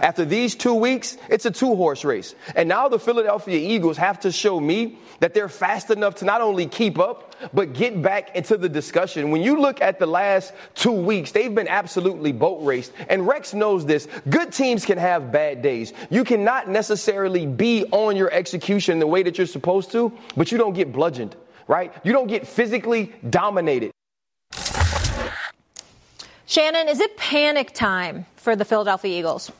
After 0.00 0.24
these 0.24 0.54
two 0.54 0.72
weeks, 0.72 1.18
it's 1.28 1.44
a 1.44 1.50
two 1.50 1.76
horse 1.76 2.02
race. 2.02 2.34
And 2.56 2.66
now 2.66 2.88
the 2.88 2.98
Philadelphia 2.98 3.58
Eagles 3.58 3.98
have 3.98 4.20
to 4.20 4.32
show 4.32 4.58
me 4.58 4.98
that 5.20 5.34
they're 5.34 5.50
fast 5.50 5.90
enough 5.90 6.16
to 6.16 6.24
not 6.24 6.40
only 6.40 6.66
keep 6.66 6.98
up, 6.98 7.36
but 7.52 7.74
get 7.74 8.00
back 8.00 8.34
into 8.34 8.56
the 8.56 8.70
discussion. 8.70 9.30
When 9.30 9.42
you 9.42 9.60
look 9.60 9.82
at 9.82 9.98
the 9.98 10.06
last 10.06 10.54
two 10.74 10.92
weeks, 10.92 11.32
they've 11.32 11.54
been 11.54 11.68
absolutely 11.68 12.32
boat 12.32 12.64
raced. 12.64 12.92
And 13.10 13.26
Rex 13.26 13.52
knows 13.52 13.84
this. 13.84 14.08
Good 14.30 14.52
teams 14.52 14.86
can 14.86 14.96
have 14.96 15.30
bad 15.30 15.60
days. 15.60 15.92
You 16.08 16.24
cannot 16.24 16.70
necessarily 16.70 17.46
be 17.46 17.84
on 17.92 18.16
your 18.16 18.32
execution 18.32 18.98
the 18.98 19.06
way 19.06 19.22
that 19.22 19.36
you're 19.36 19.46
supposed 19.46 19.92
to, 19.92 20.10
but 20.38 20.50
you 20.50 20.56
don't 20.56 20.72
get 20.74 20.90
bludgeoned, 20.90 21.36
right? 21.68 21.94
You 22.02 22.12
don't 22.12 22.28
get 22.28 22.46
physically 22.46 23.12
dominated. 23.28 23.92
Shannon, 26.52 26.86
is 26.86 27.00
it 27.00 27.16
panic 27.16 27.72
time 27.72 28.26
for 28.36 28.54
the 28.54 28.66
Philadelphia 28.66 29.18
Eagles? 29.18 29.50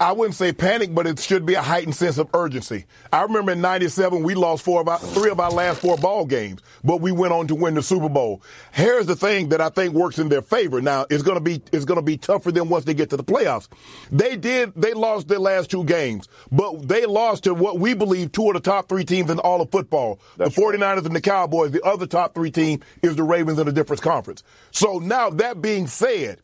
I 0.00 0.12
wouldn't 0.12 0.36
say 0.36 0.52
panic, 0.52 0.94
but 0.94 1.06
it 1.06 1.18
should 1.18 1.44
be 1.44 1.54
a 1.54 1.62
heightened 1.62 1.96
sense 1.96 2.18
of 2.18 2.28
urgency. 2.32 2.84
I 3.12 3.22
remember 3.22 3.52
in 3.52 3.60
'97 3.60 4.22
we 4.22 4.34
lost 4.34 4.64
four 4.64 4.80
of 4.80 4.88
our, 4.88 4.98
three 4.98 5.30
of 5.30 5.40
our 5.40 5.50
last 5.50 5.80
four 5.80 5.96
ball 5.96 6.24
games, 6.24 6.60
but 6.84 7.00
we 7.00 7.10
went 7.10 7.32
on 7.32 7.48
to 7.48 7.56
win 7.56 7.74
the 7.74 7.82
Super 7.82 8.08
Bowl. 8.08 8.42
Here's 8.72 9.06
the 9.06 9.16
thing 9.16 9.48
that 9.48 9.60
I 9.60 9.70
think 9.70 9.94
works 9.94 10.18
in 10.18 10.28
their 10.28 10.42
favor. 10.42 10.80
Now 10.80 11.06
it's 11.10 11.22
going 11.24 11.36
to 11.36 11.40
be 11.40 11.60
it's 11.72 11.84
going 11.84 11.98
to 11.98 12.02
be 12.02 12.16
tough 12.16 12.44
for 12.44 12.52
them 12.52 12.68
once 12.68 12.84
they 12.84 12.94
get 12.94 13.10
to 13.10 13.16
the 13.16 13.24
playoffs. 13.24 13.68
They 14.12 14.36
did 14.36 14.72
they 14.76 14.94
lost 14.94 15.26
their 15.26 15.40
last 15.40 15.70
two 15.70 15.82
games, 15.84 16.28
but 16.52 16.86
they 16.86 17.04
lost 17.04 17.44
to 17.44 17.54
what 17.54 17.80
we 17.80 17.94
believe 17.94 18.30
two 18.30 18.46
of 18.48 18.54
the 18.54 18.60
top 18.60 18.88
three 18.88 19.04
teams 19.04 19.30
in 19.30 19.40
all 19.40 19.60
of 19.60 19.70
football: 19.72 20.20
That's 20.36 20.54
the 20.54 20.62
49ers 20.62 20.80
right. 20.80 21.06
and 21.06 21.16
the 21.16 21.20
Cowboys. 21.20 21.72
The 21.72 21.82
other 21.82 22.06
top 22.06 22.34
three 22.34 22.52
team 22.52 22.80
is 23.02 23.16
the 23.16 23.24
Ravens 23.24 23.58
in 23.58 23.66
a 23.66 23.72
different 23.72 24.02
conference. 24.02 24.44
So 24.70 24.98
now 24.98 25.30
that 25.30 25.60
being 25.60 25.88
said 25.88 26.40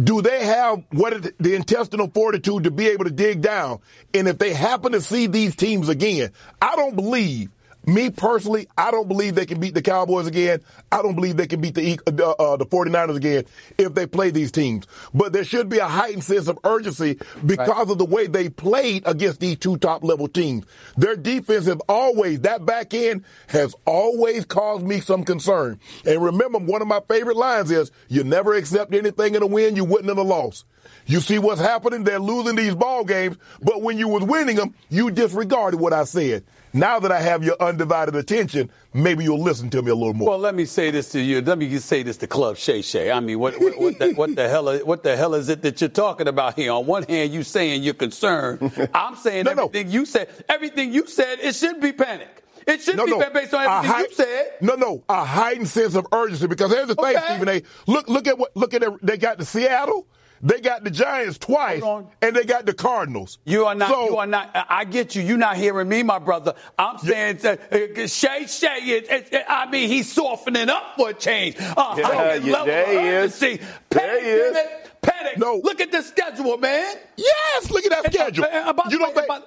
do 0.00 0.22
they 0.22 0.44
have 0.44 0.82
what 0.90 1.12
is 1.12 1.32
the 1.38 1.54
intestinal 1.54 2.08
fortitude 2.08 2.64
to 2.64 2.70
be 2.70 2.88
able 2.88 3.04
to 3.04 3.10
dig 3.10 3.42
down? 3.42 3.80
And 4.14 4.28
if 4.28 4.38
they 4.38 4.52
happen 4.52 4.92
to 4.92 5.00
see 5.00 5.26
these 5.26 5.54
teams 5.56 5.88
again, 5.88 6.30
I 6.60 6.76
don't 6.76 6.96
believe 6.96 7.50
me 7.86 8.10
personally, 8.10 8.68
I 8.76 8.90
don't 8.90 9.08
believe 9.08 9.34
they 9.34 9.46
can 9.46 9.60
beat 9.60 9.74
the 9.74 9.82
Cowboys 9.82 10.26
again. 10.26 10.60
I 10.90 11.02
don't 11.02 11.14
believe 11.14 11.36
they 11.36 11.46
can 11.46 11.60
beat 11.60 11.74
the 11.74 11.98
uh, 12.06 12.30
uh, 12.42 12.56
the 12.56 12.66
49ers 12.66 13.16
again 13.16 13.44
if 13.78 13.94
they 13.94 14.06
play 14.06 14.30
these 14.30 14.52
teams. 14.52 14.86
But 15.12 15.32
there 15.32 15.44
should 15.44 15.68
be 15.68 15.78
a 15.78 15.88
heightened 15.88 16.24
sense 16.24 16.48
of 16.48 16.58
urgency 16.64 17.18
because 17.44 17.68
right. 17.68 17.88
of 17.88 17.98
the 17.98 18.04
way 18.04 18.26
they 18.26 18.48
played 18.48 19.02
against 19.06 19.40
these 19.40 19.58
two 19.58 19.76
top 19.78 20.04
level 20.04 20.28
teams. 20.28 20.64
Their 20.96 21.16
defense 21.16 21.66
have 21.66 21.82
always, 21.88 22.40
that 22.40 22.64
back 22.64 22.94
end 22.94 23.24
has 23.48 23.74
always 23.84 24.44
caused 24.44 24.84
me 24.84 25.00
some 25.00 25.24
concern. 25.24 25.80
And 26.06 26.22
remember, 26.22 26.58
one 26.58 26.82
of 26.82 26.88
my 26.88 27.00
favorite 27.08 27.36
lines 27.36 27.70
is, 27.70 27.90
you 28.08 28.22
never 28.24 28.54
accept 28.54 28.94
anything 28.94 29.34
in 29.34 29.42
a 29.42 29.46
win 29.46 29.76
you 29.76 29.84
wouldn't 29.84 30.10
in 30.10 30.18
a 30.18 30.22
loss. 30.22 30.64
You 31.06 31.20
see 31.20 31.38
what's 31.38 31.60
happening? 31.60 32.04
They're 32.04 32.20
losing 32.20 32.56
these 32.56 32.74
ball 32.74 33.04
games, 33.04 33.36
but 33.60 33.82
when 33.82 33.98
you 33.98 34.08
was 34.08 34.22
winning 34.22 34.56
them, 34.56 34.74
you 34.88 35.10
disregarded 35.10 35.80
what 35.80 35.92
I 35.92 36.04
said. 36.04 36.44
Now 36.74 36.98
that 37.00 37.12
I 37.12 37.20
have 37.20 37.44
your 37.44 37.56
undivided 37.60 38.16
attention, 38.16 38.70
maybe 38.94 39.24
you'll 39.24 39.42
listen 39.42 39.68
to 39.70 39.82
me 39.82 39.90
a 39.90 39.94
little 39.94 40.14
more. 40.14 40.30
Well, 40.30 40.38
let 40.38 40.54
me 40.54 40.64
say 40.64 40.90
this 40.90 41.10
to 41.10 41.20
you. 41.20 41.42
Let 41.42 41.58
me 41.58 41.78
say 41.78 42.02
this 42.02 42.16
to 42.18 42.26
Club 42.26 42.56
Shay 42.56 42.80
Shay. 42.80 43.10
I 43.10 43.20
mean, 43.20 43.38
what, 43.38 43.60
what, 43.60 43.78
what, 43.78 43.98
the, 43.98 44.12
what 44.14 44.34
the 44.34 44.48
hell? 44.48 44.68
Is, 44.70 44.84
what 44.84 45.02
the 45.02 45.16
hell 45.16 45.34
is 45.34 45.48
it 45.50 45.62
that 45.62 45.80
you're 45.80 45.90
talking 45.90 46.28
about 46.28 46.56
here? 46.56 46.72
On 46.72 46.86
one 46.86 47.02
hand, 47.02 47.32
you 47.32 47.42
saying 47.42 47.82
you're 47.82 47.92
concerned. 47.92 48.72
I'm 48.94 49.16
saying 49.16 49.44
no, 49.44 49.50
everything 49.50 49.88
no. 49.88 49.92
you 49.92 50.06
said. 50.06 50.28
Everything 50.48 50.92
you 50.94 51.06
said, 51.06 51.40
it 51.40 51.54
should 51.54 51.80
be 51.80 51.92
panic. 51.92 52.42
It 52.66 52.80
should 52.80 52.96
no, 52.96 53.04
be 53.04 53.10
no. 53.10 53.30
based 53.30 53.52
on 53.54 53.66
everything 53.66 53.90
high, 53.90 54.00
you 54.00 54.12
said. 54.12 54.52
No, 54.60 54.74
no, 54.74 55.04
a 55.08 55.24
heightened 55.24 55.68
sense 55.68 55.94
of 55.94 56.06
urgency. 56.12 56.46
Because 56.46 56.72
here's 56.72 56.88
the 56.88 56.94
thing, 56.94 57.16
okay. 57.16 57.24
Stephen 57.26 57.48
A. 57.48 57.62
Look, 57.86 58.08
look 58.08 58.26
at 58.26 58.38
what, 58.38 58.56
look 58.56 58.72
at. 58.72 58.82
They 59.02 59.18
got 59.18 59.38
to 59.38 59.44
Seattle. 59.44 60.06
They 60.42 60.60
got 60.60 60.82
the 60.82 60.90
Giants 60.90 61.38
twice, 61.38 61.82
and 62.20 62.34
they 62.34 62.42
got 62.42 62.66
the 62.66 62.74
Cardinals. 62.74 63.38
You 63.44 63.66
are 63.66 63.76
not. 63.76 63.90
So, 63.90 64.06
you 64.06 64.16
are 64.16 64.26
not. 64.26 64.50
I 64.68 64.84
get 64.84 65.14
you. 65.14 65.22
You're 65.22 65.38
not 65.38 65.56
hearing 65.56 65.88
me, 65.88 66.02
my 66.02 66.18
brother. 66.18 66.54
I'm 66.76 66.98
saying 66.98 67.38
yeah. 67.44 67.56
uh, 67.70 68.06
Shay 68.08 68.46
Shay. 68.46 68.78
It, 68.82 69.10
it, 69.10 69.28
it, 69.32 69.44
I 69.48 69.70
mean, 69.70 69.88
he's 69.88 70.12
softening 70.12 70.68
up 70.68 70.96
for 70.96 71.10
a 71.10 71.14
change. 71.14 71.56
Uh, 71.58 71.94
yeah, 71.96 72.34
yeah, 72.34 72.64
there 72.64 72.86
he 72.86 73.08
is. 73.26 73.38
Panic, 73.38 73.60
there 73.90 74.20
he 74.20 74.28
is. 74.28 74.56
Panic. 75.00 75.38
No. 75.38 75.60
Look 75.62 75.80
at 75.80 75.92
the 75.92 76.02
schedule, 76.02 76.56
man. 76.58 76.96
Yes, 77.16 77.70
look 77.70 77.84
at 77.84 77.90
that 77.90 78.04
and, 78.06 78.14
schedule. 78.14 78.44
Uh, 78.44 78.70
about, 78.70 78.90
you 78.90 78.98
don't 78.98 79.14
think. 79.14 79.26
About, 79.26 79.46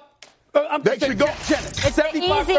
I'm 0.70 0.82
they 0.82 0.98
should 0.98 1.18
go. 1.18 1.26
It's 1.26 1.94
75 1.94 2.46
the 2.46 2.56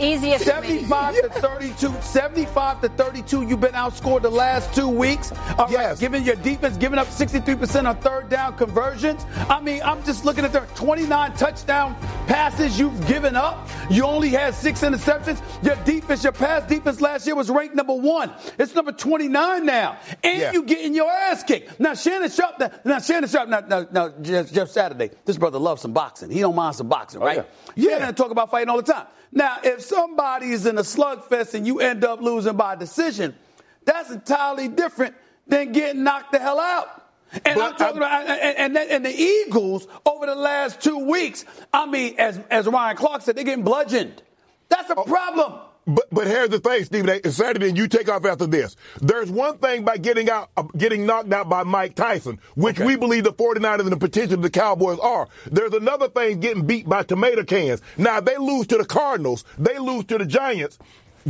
easiest 0.00 0.44
75 0.44 1.14
to 1.14 1.28
32. 1.28 1.94
75 2.00 2.80
to 2.82 2.88
32. 2.90 3.42
You've 3.42 3.60
been 3.60 3.72
outscored 3.72 4.22
the 4.22 4.30
last 4.30 4.74
two 4.74 4.88
weeks. 4.88 5.32
All 5.58 5.70
yes. 5.70 5.90
Right, 5.90 5.98
giving 5.98 6.24
your 6.24 6.36
defense, 6.36 6.76
giving 6.76 6.98
up 6.98 7.06
63% 7.08 7.88
on 7.88 7.96
third 7.98 8.28
down 8.28 8.56
conversions. 8.56 9.24
I 9.48 9.60
mean, 9.60 9.82
I'm 9.82 10.02
just 10.04 10.24
looking 10.24 10.44
at 10.44 10.52
their 10.52 10.66
29 10.74 11.32
touchdown 11.34 11.94
passes 12.26 12.78
you've 12.78 13.06
given 13.06 13.36
up. 13.36 13.68
You 13.90 14.04
only 14.04 14.28
had 14.28 14.54
six 14.54 14.82
interceptions. 14.82 15.42
Your 15.64 15.76
defense, 15.84 16.22
your 16.22 16.32
pass 16.32 16.68
defense 16.68 17.00
last 17.00 17.26
year 17.26 17.34
was 17.34 17.50
ranked 17.50 17.74
number 17.74 17.94
one. 17.94 18.32
It's 18.58 18.74
number 18.74 18.92
29 18.92 19.64
now. 19.64 19.98
And 20.22 20.38
yeah. 20.38 20.52
you 20.52 20.62
getting 20.64 20.94
your 20.94 21.10
ass 21.10 21.42
kicked. 21.42 21.80
Now, 21.80 21.94
Shannon 21.94 22.30
Sharpe, 22.30 22.62
now, 22.84 22.98
Shannon 22.98 23.28
Sharpe, 23.28 23.48
now, 23.48 23.60
now, 23.60 23.86
now 23.90 24.08
Jeff, 24.20 24.52
Jeff 24.52 24.68
Saturday, 24.68 25.10
this 25.24 25.36
brother 25.36 25.58
loves 25.58 25.82
some 25.82 25.92
boxing. 25.92 26.30
He 26.30 26.40
don't 26.40 26.54
mind 26.54 26.76
some 26.76 26.88
boxing, 26.88 27.22
oh, 27.22 27.26
right? 27.26 27.37
Yeah. 27.38 27.90
Yeah, 27.98 28.08
and 28.08 28.16
talk 28.16 28.30
about 28.30 28.50
fighting 28.50 28.68
all 28.68 28.80
the 28.80 28.92
time. 28.92 29.06
Now, 29.30 29.58
if 29.62 29.82
somebody 29.82 30.50
is 30.50 30.66
in 30.66 30.78
a 30.78 30.82
slugfest 30.82 31.54
and 31.54 31.66
you 31.66 31.80
end 31.80 32.04
up 32.04 32.20
losing 32.20 32.56
by 32.56 32.74
decision, 32.74 33.34
that's 33.84 34.10
entirely 34.10 34.68
different 34.68 35.14
than 35.46 35.72
getting 35.72 36.02
knocked 36.02 36.32
the 36.32 36.38
hell 36.38 36.60
out. 36.60 37.04
And 37.44 37.56
but 37.56 37.60
I'm 37.60 37.76
talking 37.76 38.02
I'm, 38.02 38.22
about, 38.24 38.26
and, 38.26 38.76
and, 38.76 38.90
and, 38.90 39.04
the 39.04 39.14
Eagles 39.14 39.86
over 40.06 40.24
the 40.24 40.34
last 40.34 40.80
two 40.80 40.98
weeks, 40.98 41.44
I 41.74 41.84
mean, 41.84 42.14
as, 42.18 42.40
as 42.50 42.66
Ryan 42.66 42.96
Clark 42.96 43.22
said, 43.22 43.36
they're 43.36 43.44
getting 43.44 43.64
bludgeoned. 43.64 44.22
That's 44.70 44.88
a 44.88 44.94
oh, 44.94 45.04
problem. 45.04 45.60
But 45.88 46.06
but 46.12 46.26
here's 46.26 46.50
the 46.50 46.60
thing, 46.60 46.84
Stephen. 46.84 47.08
It's 47.24 47.36
Saturday, 47.36 47.68
and 47.68 47.78
you 47.78 47.88
take 47.88 48.10
off 48.10 48.26
after 48.26 48.46
this. 48.46 48.76
There's 49.00 49.30
one 49.30 49.56
thing 49.56 49.84
by 49.84 49.96
getting 49.96 50.28
out, 50.28 50.50
uh, 50.54 50.64
getting 50.76 51.06
knocked 51.06 51.32
out 51.32 51.48
by 51.48 51.62
Mike 51.62 51.94
Tyson, 51.94 52.38
which 52.56 52.76
okay. 52.76 52.84
we 52.84 52.96
believe 52.96 53.24
the 53.24 53.32
49ers 53.32 53.80
and 53.80 53.92
the 53.92 53.96
potential 53.96 54.34
of 54.34 54.42
the 54.42 54.50
Cowboys 54.50 54.98
are. 54.98 55.28
There's 55.50 55.72
another 55.72 56.08
thing 56.08 56.40
getting 56.40 56.66
beat 56.66 56.86
by 56.86 57.04
tomato 57.04 57.42
cans. 57.42 57.80
Now 57.96 58.20
they 58.20 58.36
lose 58.36 58.66
to 58.66 58.76
the 58.76 58.84
Cardinals, 58.84 59.44
they 59.56 59.78
lose 59.78 60.04
to 60.06 60.18
the 60.18 60.26
Giants 60.26 60.78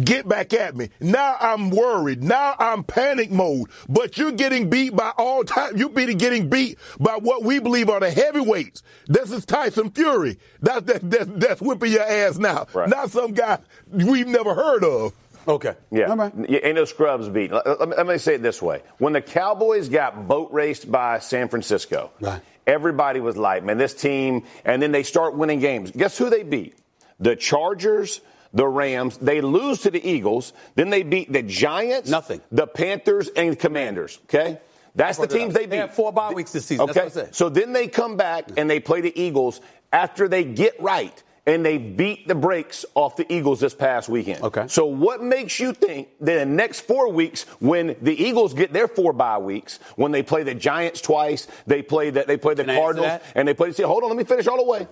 get 0.04 0.28
back 0.28 0.52
at 0.52 0.76
me. 0.76 0.90
Now 1.00 1.36
I'm 1.40 1.70
worried. 1.70 2.22
Now 2.22 2.54
I'm 2.58 2.84
panic 2.84 3.30
mode. 3.30 3.68
But 3.88 4.18
you're 4.18 4.32
getting 4.32 4.70
beat 4.70 4.94
by 4.94 5.12
all 5.16 5.44
time. 5.44 5.76
You're 5.76 5.90
getting 5.90 6.48
beat 6.48 6.78
by 6.98 7.16
what 7.16 7.42
we 7.42 7.58
believe 7.58 7.88
are 7.88 8.00
the 8.00 8.10
heavyweights. 8.10 8.82
This 9.06 9.30
is 9.30 9.44
Tyson 9.44 9.90
Fury. 9.90 10.38
That's 10.60 10.86
that, 10.86 11.10
that, 11.10 11.40
that's 11.40 11.60
whipping 11.60 11.92
your 11.92 12.02
ass 12.02 12.38
now. 12.38 12.66
Right. 12.72 12.88
Not 12.88 13.10
some 13.10 13.32
guy 13.32 13.58
we've 13.90 14.28
never 14.28 14.54
heard 14.54 14.84
of. 14.84 15.12
Okay. 15.46 15.74
Yeah. 15.90 16.10
All 16.10 16.16
right. 16.16 16.32
Ain't 16.48 16.74
no 16.74 16.84
scrubs 16.84 17.28
beat. 17.28 17.50
Let, 17.50 17.66
let, 17.96 18.06
me 18.06 18.18
say 18.18 18.34
it 18.34 18.42
this 18.42 18.60
way: 18.60 18.82
when 18.98 19.14
the 19.14 19.22
Cowboys 19.22 19.88
got 19.88 20.28
boat 20.28 20.52
raced 20.52 20.90
by 20.90 21.20
San 21.20 21.48
Francisco, 21.48 22.10
right. 22.20 22.42
everybody 22.66 23.20
was 23.20 23.36
like, 23.36 23.64
"Man, 23.64 23.78
this 23.78 23.94
team." 23.94 24.44
And 24.64 24.82
then 24.82 24.92
they 24.92 25.02
start 25.02 25.34
winning 25.34 25.60
games. 25.60 25.90
Guess 25.90 26.18
who 26.18 26.28
they 26.28 26.42
beat? 26.42 26.76
The 27.18 27.34
Chargers 27.34 28.20
the 28.52 28.66
Rams. 28.66 29.18
They 29.18 29.40
lose 29.40 29.80
to 29.82 29.90
the 29.90 30.06
Eagles. 30.06 30.52
Then 30.74 30.90
they 30.90 31.02
beat 31.02 31.32
the 31.32 31.42
Giants, 31.42 32.10
Nothing. 32.10 32.40
the 32.50 32.66
Panthers, 32.66 33.28
and 33.28 33.58
Commanders. 33.58 34.18
Okay? 34.24 34.58
That's 34.94 35.18
the 35.18 35.26
teams 35.26 35.54
they 35.54 35.60
beat. 35.60 35.70
They 35.70 35.76
had 35.76 35.94
four 35.94 36.12
bye 36.12 36.32
weeks 36.32 36.52
this 36.52 36.66
season. 36.66 36.86
That's 36.86 37.16
Okay. 37.16 37.28
So 37.32 37.48
then 37.48 37.72
they 37.72 37.88
come 37.88 38.16
back 38.16 38.50
and 38.56 38.68
they 38.68 38.80
play 38.80 39.00
the 39.00 39.20
Eagles 39.20 39.60
after 39.92 40.28
they 40.28 40.44
get 40.44 40.80
right 40.80 41.22
and 41.48 41.64
they 41.64 41.78
beat 41.78 42.28
the 42.28 42.34
brakes 42.34 42.84
off 42.94 43.16
the 43.16 43.32
Eagles 43.32 43.58
this 43.60 43.74
past 43.74 44.08
weekend. 44.08 44.42
Okay. 44.42 44.66
So 44.68 44.84
what 44.84 45.22
makes 45.22 45.58
you 45.58 45.72
think 45.72 46.08
that 46.20 46.42
in 46.42 46.50
the 46.50 46.54
next 46.54 46.80
four 46.80 47.10
weeks, 47.10 47.44
when 47.58 47.96
the 48.02 48.12
Eagles 48.22 48.52
get 48.52 48.72
their 48.72 48.86
four 48.86 49.14
bye 49.14 49.38
weeks, 49.38 49.78
when 49.96 50.12
they 50.12 50.22
play 50.22 50.42
the 50.42 50.54
Giants 50.54 51.00
twice, 51.00 51.48
they 51.66 51.80
play 51.80 52.10
the, 52.10 52.24
they 52.24 52.36
play 52.36 52.52
the 52.52 52.64
Can 52.64 52.76
Cardinals, 52.76 53.22
and 53.34 53.48
they 53.48 53.54
play. 53.54 53.72
See, 53.72 53.82
hold 53.82 54.02
on, 54.02 54.10
let 54.10 54.18
me 54.18 54.24
finish 54.24 54.46
all 54.46 54.58
the 54.58 54.70
way. 54.70 54.86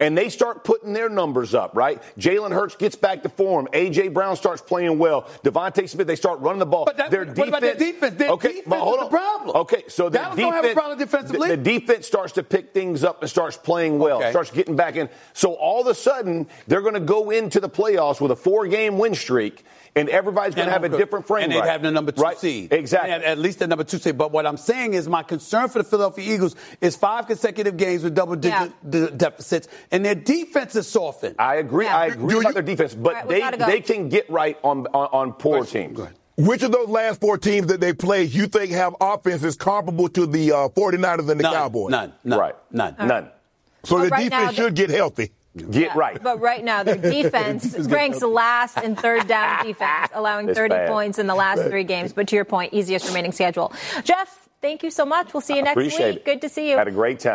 And 0.00 0.16
they 0.16 0.30
start 0.30 0.64
putting 0.64 0.94
their 0.94 1.10
numbers 1.10 1.54
up, 1.54 1.76
right? 1.76 2.02
Jalen 2.18 2.52
Hurts 2.52 2.74
gets 2.74 2.96
back 2.96 3.22
to 3.22 3.28
form. 3.28 3.68
AJ 3.74 4.14
Brown 4.14 4.34
starts 4.34 4.62
playing 4.62 4.98
well. 4.98 5.22
DeVonta 5.44 5.86
Smith, 5.86 6.06
they 6.06 6.16
start 6.16 6.40
running 6.40 6.58
the 6.58 6.66
ball. 6.66 6.86
But 6.86 6.96
that- 6.96 7.10
their 7.10 7.26
what 7.26 7.48
about 7.48 7.60
their 7.60 7.74
defense? 7.74 8.16
Their 8.16 8.30
okay, 8.30 8.48
defense 8.48 8.66
but 8.66 8.80
hold 8.80 8.98
on. 8.98 9.04
the 9.04 9.10
problem. 9.10 9.56
Okay, 9.58 9.84
so 9.88 10.08
the 10.08 10.18
Dallas 10.18 10.36
defense 10.36 10.54
don't 10.54 10.64
have 10.64 10.72
a 10.72 10.74
problem 10.74 10.98
defensively. 10.98 11.48
The, 11.50 11.56
the 11.56 11.62
defense 11.62 12.06
starts 12.06 12.32
to 12.32 12.42
pick 12.42 12.72
things 12.72 13.04
up 13.04 13.20
and 13.20 13.28
starts 13.30 13.58
playing 13.58 13.98
well, 13.98 14.16
Okay. 14.18 14.30
starts 14.30 14.50
getting 14.50 14.74
back 14.74 14.96
in. 14.96 15.10
So 15.34 15.52
all 15.52 15.82
of 15.82 15.86
a 15.86 15.94
sudden, 15.94 16.48
they're 16.66 16.80
going 16.82 16.94
to 16.94 17.00
go 17.00 17.28
into 17.30 17.60
the 17.60 17.68
playoffs 17.68 18.20
with 18.22 18.30
a 18.30 18.36
four-game 18.36 18.96
win 18.96 19.14
streak, 19.14 19.64
and 19.96 20.08
everybody's 20.08 20.54
going 20.54 20.66
to 20.66 20.72
have 20.72 20.84
a 20.84 20.88
different 20.88 21.26
frame. 21.26 21.44
And 21.44 21.52
they'd 21.52 21.58
right. 21.60 21.68
have 21.68 21.82
the 21.82 21.90
number 21.90 22.12
two 22.12 22.22
right? 22.22 22.38
seed. 22.38 22.72
Exactly. 22.72 23.12
And 23.12 23.24
at 23.24 23.38
least 23.38 23.58
the 23.58 23.66
number 23.66 23.84
two 23.84 23.98
seed. 23.98 24.16
But 24.16 24.32
what 24.32 24.46
I'm 24.46 24.56
saying 24.56 24.94
is 24.94 25.08
my 25.08 25.22
concern 25.22 25.68
for 25.68 25.78
the 25.78 25.84
Philadelphia 25.84 26.34
Eagles 26.34 26.56
is 26.80 26.96
five 26.96 27.26
consecutive 27.26 27.76
games 27.76 28.02
with 28.02 28.14
double 28.14 28.36
digit 28.36 28.72
de- 28.88 29.10
deficits, 29.10 29.68
and 29.90 30.04
their 30.04 30.14
defense 30.14 30.76
is 30.76 30.86
softened. 30.86 31.36
I 31.38 31.56
agree. 31.56 31.86
Yeah. 31.86 31.96
I 31.96 32.06
agree 32.06 32.38
about 32.38 32.54
their 32.54 32.62
defense, 32.62 32.94
but 32.94 33.14
All 33.14 33.20
right, 33.20 33.28
we 33.28 33.40
they 33.40 33.56
go. 33.56 33.66
they 33.66 33.80
can 33.80 34.08
get 34.08 34.30
right 34.30 34.58
on 34.62 34.86
on, 34.88 35.08
on 35.12 35.32
poor 35.32 35.64
teams. 35.64 36.00
Which 36.36 36.62
of 36.62 36.72
those 36.72 36.88
last 36.88 37.20
four 37.20 37.36
teams 37.36 37.66
that 37.66 37.80
they 37.80 37.92
played 37.92 38.32
you 38.32 38.46
think 38.46 38.70
have 38.72 38.96
offenses 38.98 39.56
comparable 39.56 40.08
to 40.10 40.24
the 40.24 40.52
uh, 40.52 40.68
49ers 40.68 41.18
and 41.18 41.28
the 41.28 41.34
None, 41.42 41.52
Cowboys? 41.52 41.90
None. 41.90 42.14
None. 42.24 42.38
Right. 42.38 42.54
None. 42.70 42.96
None. 42.98 43.30
So 43.84 43.96
Well, 43.96 44.04
the 44.04 44.10
right 44.10 44.24
defense 44.24 44.56
the- 44.56 44.62
should 44.62 44.74
get 44.74 44.88
healthy. 44.88 45.32
Get 45.56 45.96
right. 45.96 46.22
But 46.22 46.40
right 46.40 46.62
now, 46.62 46.82
their 46.84 46.96
defense 47.22 47.76
ranks 47.78 48.22
last 48.22 48.78
in 48.78 48.94
third 48.94 49.26
down 49.26 49.66
defense, 49.66 50.10
allowing 50.14 50.48
It's 50.48 50.56
30 50.58 50.68
bad. 50.74 50.88
points 50.88 51.18
in 51.18 51.26
the 51.26 51.34
last 51.34 51.62
three 51.68 51.84
games. 51.84 52.12
But 52.12 52.28
to 52.28 52.36
your 52.36 52.44
point, 52.44 52.72
easiest 52.72 53.08
remaining 53.08 53.32
schedule. 53.32 53.72
Jeff, 54.04 54.48
thank 54.60 54.82
you 54.84 54.90
so 54.90 55.04
much. 55.04 55.34
We'll 55.34 55.40
see 55.40 55.56
you 55.56 55.62
next 55.62 55.76
week. 55.76 55.92
it. 55.98 56.24
Good 56.24 56.40
to 56.42 56.48
see 56.48 56.70
you. 56.70 56.76
Had 56.76 56.86
a 56.88 56.92
great 56.92 57.18
time. 57.20 57.34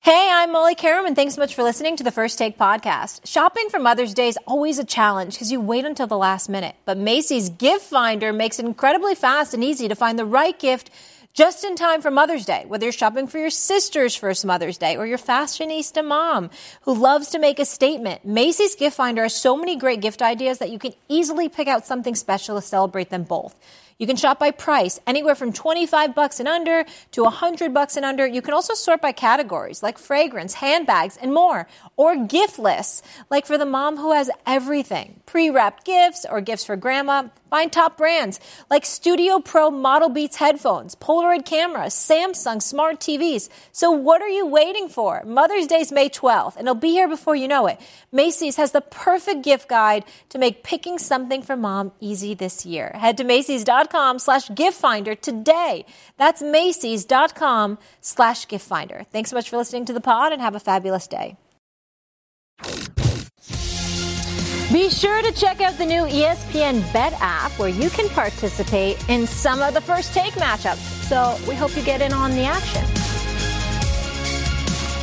Hey, 0.00 0.30
I'm 0.32 0.52
Molly 0.52 0.76
Qerim, 0.76 1.04
and 1.06 1.16
thanks 1.16 1.34
so 1.34 1.40
much 1.40 1.54
for 1.56 1.64
listening 1.64 1.96
to 1.96 2.04
the 2.04 2.12
First 2.12 2.38
Take 2.38 2.56
podcast. 2.56 3.26
Shopping 3.26 3.68
for 3.70 3.80
Mother's 3.80 4.14
Day 4.14 4.28
is 4.28 4.38
always 4.46 4.78
a 4.78 4.84
challenge 4.84 5.34
because 5.34 5.50
you 5.50 5.60
wait 5.60 5.84
until 5.84 6.06
the 6.06 6.16
last 6.18 6.48
minute. 6.48 6.76
But 6.84 6.96
Macy's 6.96 7.48
Gift 7.50 7.86
Finder 7.86 8.32
makes 8.32 8.60
it 8.60 8.66
incredibly 8.66 9.16
fast 9.16 9.52
and 9.52 9.64
easy 9.64 9.88
to 9.88 9.96
find 9.96 10.16
the 10.16 10.24
right 10.24 10.56
gift 10.56 10.90
just 11.36 11.64
in 11.64 11.76
time 11.76 12.00
for 12.00 12.10
Mother's 12.10 12.46
Day, 12.46 12.64
whether 12.66 12.86
you're 12.86 12.92
shopping 12.92 13.26
for 13.26 13.38
your 13.38 13.50
sister's 13.50 14.16
first 14.16 14.46
Mother's 14.46 14.78
Day 14.78 14.96
or 14.96 15.06
your 15.06 15.18
fashionista 15.18 16.02
mom 16.02 16.48
who 16.82 16.94
loves 16.94 17.28
to 17.28 17.38
make 17.38 17.58
a 17.58 17.66
statement. 17.66 18.24
Macy's 18.24 18.74
Gift 18.74 18.96
Finder 18.96 19.22
has 19.22 19.34
so 19.34 19.54
many 19.54 19.76
great 19.76 20.00
gift 20.00 20.22
ideas 20.22 20.58
that 20.58 20.70
you 20.70 20.78
can 20.78 20.94
easily 21.08 21.50
pick 21.50 21.68
out 21.68 21.84
something 21.84 22.14
special 22.14 22.56
to 22.56 22.62
celebrate 22.62 23.10
them 23.10 23.24
both. 23.24 23.54
You 23.98 24.06
can 24.06 24.16
shop 24.16 24.38
by 24.38 24.50
price, 24.50 25.00
anywhere 25.06 25.34
from 25.34 25.54
25 25.54 26.14
bucks 26.14 26.38
and 26.38 26.46
under 26.46 26.84
to 27.12 27.22
100 27.22 27.72
bucks 27.72 27.96
and 27.96 28.04
under. 28.04 28.26
You 28.26 28.42
can 28.42 28.52
also 28.52 28.74
sort 28.74 29.00
by 29.00 29.12
categories 29.12 29.82
like 29.82 29.96
fragrance, 29.96 30.52
handbags, 30.54 31.16
and 31.16 31.32
more. 31.32 31.66
Or 31.96 32.14
gift 32.26 32.58
lists, 32.58 33.02
like 33.30 33.46
for 33.46 33.56
the 33.56 33.64
mom 33.64 33.96
who 33.96 34.12
has 34.12 34.30
everything. 34.46 35.20
Pre-wrapped 35.24 35.86
gifts 35.86 36.26
or 36.28 36.42
gifts 36.42 36.66
for 36.66 36.76
grandma. 36.76 37.28
Find 37.48 37.72
top 37.72 37.96
brands 37.96 38.38
like 38.68 38.84
Studio 38.84 39.38
Pro 39.38 39.70
Model 39.70 40.10
Beats 40.10 40.36
headphones, 40.36 40.94
Polaroid 40.96 41.46
cameras, 41.46 41.94
Samsung 41.94 42.60
smart 42.60 42.98
TVs. 42.98 43.48
So 43.72 43.92
what 43.92 44.20
are 44.20 44.28
you 44.28 44.46
waiting 44.46 44.88
for? 44.88 45.22
Mother's 45.24 45.68
Day's 45.68 45.92
May 45.92 46.10
12th, 46.10 46.56
and 46.56 46.66
it'll 46.66 46.74
be 46.74 46.90
here 46.90 47.08
before 47.08 47.36
you 47.36 47.48
know 47.48 47.66
it. 47.66 47.80
Macy's 48.12 48.56
has 48.56 48.72
the 48.72 48.80
perfect 48.80 49.42
gift 49.42 49.68
guide 49.68 50.04
to 50.30 50.38
make 50.38 50.64
picking 50.64 50.98
something 50.98 51.40
for 51.40 51.56
mom 51.56 51.92
easy 52.00 52.34
this 52.34 52.66
year. 52.66 52.90
Head 52.94 53.16
to 53.18 53.24
Macy's.com 53.24 53.85
slash 54.18 54.54
gift 54.54 54.78
finder 54.78 55.14
today. 55.14 55.84
That's 56.16 56.42
Macy's.com 56.42 57.78
slash 58.00 58.48
gift 58.48 58.66
finder. 58.66 59.04
Thanks 59.10 59.30
so 59.30 59.36
much 59.36 59.50
for 59.50 59.56
listening 59.56 59.84
to 59.86 59.92
the 59.92 60.00
pod 60.00 60.32
and 60.32 60.40
have 60.40 60.54
a 60.54 60.60
fabulous 60.60 61.06
day. 61.06 61.36
Be 64.72 64.90
sure 64.90 65.22
to 65.22 65.32
check 65.32 65.60
out 65.60 65.78
the 65.78 65.86
new 65.86 66.02
ESPN 66.02 66.92
Bet 66.92 67.12
app 67.20 67.52
where 67.52 67.68
you 67.68 67.88
can 67.88 68.08
participate 68.08 69.08
in 69.08 69.26
some 69.26 69.62
of 69.62 69.74
the 69.74 69.80
first 69.80 70.12
take 70.12 70.34
matchups. 70.34 70.76
So 71.08 71.38
we 71.48 71.54
hope 71.54 71.76
you 71.76 71.82
get 71.82 72.02
in 72.02 72.12
on 72.12 72.32
the 72.32 72.44
action. 72.44 72.95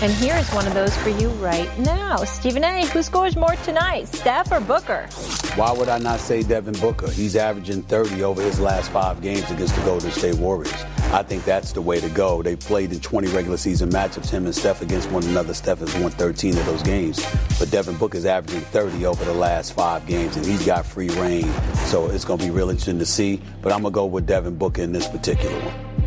And 0.04 0.12
here's 0.12 0.50
one 0.50 0.68
of 0.68 0.74
those 0.74 0.94
for 0.98 1.08
you 1.12 1.30
right 1.30 1.80
now. 1.80 2.18
Stephen 2.26 2.62
A., 2.66 2.86
who 2.88 3.02
scores 3.02 3.38
more 3.38 3.56
tonight, 3.64 4.10
Steph 4.10 4.52
or 4.52 4.60
Booker? 4.60 5.08
Why 5.56 5.72
would 5.72 5.88
I 5.88 5.98
not 5.98 6.20
say 6.20 6.44
Devin 6.44 6.74
Booker? 6.82 7.10
He's 7.10 7.38
averaging 7.38 7.84
30 7.84 8.22
over 8.22 8.42
his 8.42 8.60
last 8.60 8.92
five 8.92 9.22
games 9.22 9.50
against 9.50 9.78
the 9.78 9.82
Golden 9.84 10.12
State 10.12 10.36
Warriors. 10.36 10.74
I 11.14 11.24
think 11.24 11.46
that's 11.46 11.72
the 11.72 11.82
way 11.82 12.02
to 12.02 12.10
go. 12.10 12.44
They 12.44 12.58
played 12.58 12.92
in 12.92 13.00
20 13.00 13.30
regular 13.30 13.56
season 13.56 13.92
matchups, 13.92 14.30
him 14.30 14.44
and 14.44 14.54
Steph 14.54 14.82
against 14.82 15.10
one 15.10 15.24
another. 15.24 15.54
Steph 15.54 15.80
has 15.80 15.96
won 15.96 16.12
13 16.12 16.58
of 16.58 16.66
those 16.66 16.84
games. 16.84 17.26
But 17.58 17.72
Devin 17.72 17.96
Booker's 17.96 18.26
averaging 18.26 18.60
30 18.60 19.06
over 19.06 19.24
the 19.24 19.34
last 19.34 19.72
five 19.72 20.06
games, 20.06 20.36
and 20.36 20.46
he's 20.46 20.66
got 20.66 20.86
free 20.86 21.12
reign. 21.12 21.50
So 21.86 22.10
it's 22.10 22.26
going 22.26 22.40
to 22.40 22.46
be 22.46 22.52
real 22.52 22.70
interesting 22.70 23.00
to 23.00 23.06
see. 23.06 23.42
But 23.62 23.72
I'm 23.72 23.84
going 23.84 23.94
to 23.94 23.96
go 23.96 24.06
with 24.06 24.28
Devin 24.28 24.58
Booker 24.58 24.82
in 24.82 24.92
this 24.92 25.08
particular 25.08 25.58
one. 25.62 26.03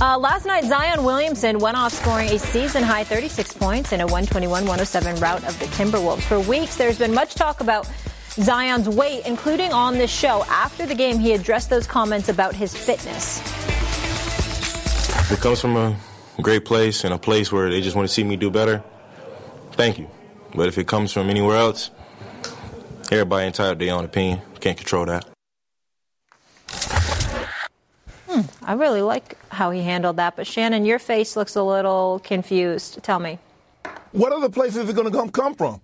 Uh, 0.00 0.18
last 0.18 0.44
night, 0.44 0.64
Zion 0.64 1.04
Williamson 1.04 1.58
went 1.58 1.76
off 1.76 1.92
scoring 1.92 2.28
a 2.30 2.38
season 2.38 2.82
high 2.82 3.04
36 3.04 3.54
points 3.54 3.92
in 3.92 4.00
a 4.00 4.04
121 4.04 4.62
107 4.64 5.20
rout 5.20 5.44
of 5.44 5.58
the 5.60 5.66
Timberwolves. 5.66 6.22
For 6.22 6.40
weeks, 6.40 6.76
there's 6.76 6.98
been 6.98 7.14
much 7.14 7.36
talk 7.36 7.60
about 7.60 7.88
Zion's 8.30 8.88
weight, 8.88 9.24
including 9.24 9.72
on 9.72 9.94
this 9.94 10.10
show. 10.10 10.44
After 10.48 10.84
the 10.84 10.96
game, 10.96 11.18
he 11.18 11.32
addressed 11.32 11.70
those 11.70 11.86
comments 11.86 12.28
about 12.28 12.54
his 12.54 12.76
fitness. 12.76 13.40
It 15.30 15.38
comes 15.40 15.60
from 15.60 15.76
a 15.76 15.96
great 16.42 16.64
place 16.64 17.04
and 17.04 17.14
a 17.14 17.18
place 17.18 17.52
where 17.52 17.70
they 17.70 17.80
just 17.80 17.94
want 17.94 18.08
to 18.08 18.12
see 18.12 18.24
me 18.24 18.36
do 18.36 18.50
better, 18.50 18.82
thank 19.72 19.98
you. 19.98 20.08
But 20.54 20.68
if 20.68 20.76
it 20.76 20.88
comes 20.88 21.12
from 21.12 21.30
anywhere 21.30 21.56
else, 21.56 21.90
everybody 23.12 23.46
entitled 23.46 23.78
to 23.78 23.84
their 23.84 23.94
own 23.94 24.04
opinion. 24.04 24.42
Can't 24.60 24.76
control 24.76 25.06
that. 25.06 25.33
I 28.66 28.72
really 28.74 29.02
like 29.02 29.36
how 29.50 29.70
he 29.70 29.82
handled 29.82 30.16
that. 30.16 30.36
But 30.36 30.46
Shannon, 30.46 30.84
your 30.84 30.98
face 30.98 31.36
looks 31.36 31.54
a 31.56 31.62
little 31.62 32.20
confused. 32.24 33.02
Tell 33.02 33.18
me. 33.18 33.38
What 34.12 34.32
other 34.32 34.48
places 34.48 34.84
is 34.84 34.90
it 34.90 34.96
going 34.96 35.10
to 35.10 35.16
come, 35.16 35.30
come 35.30 35.54
from? 35.54 35.80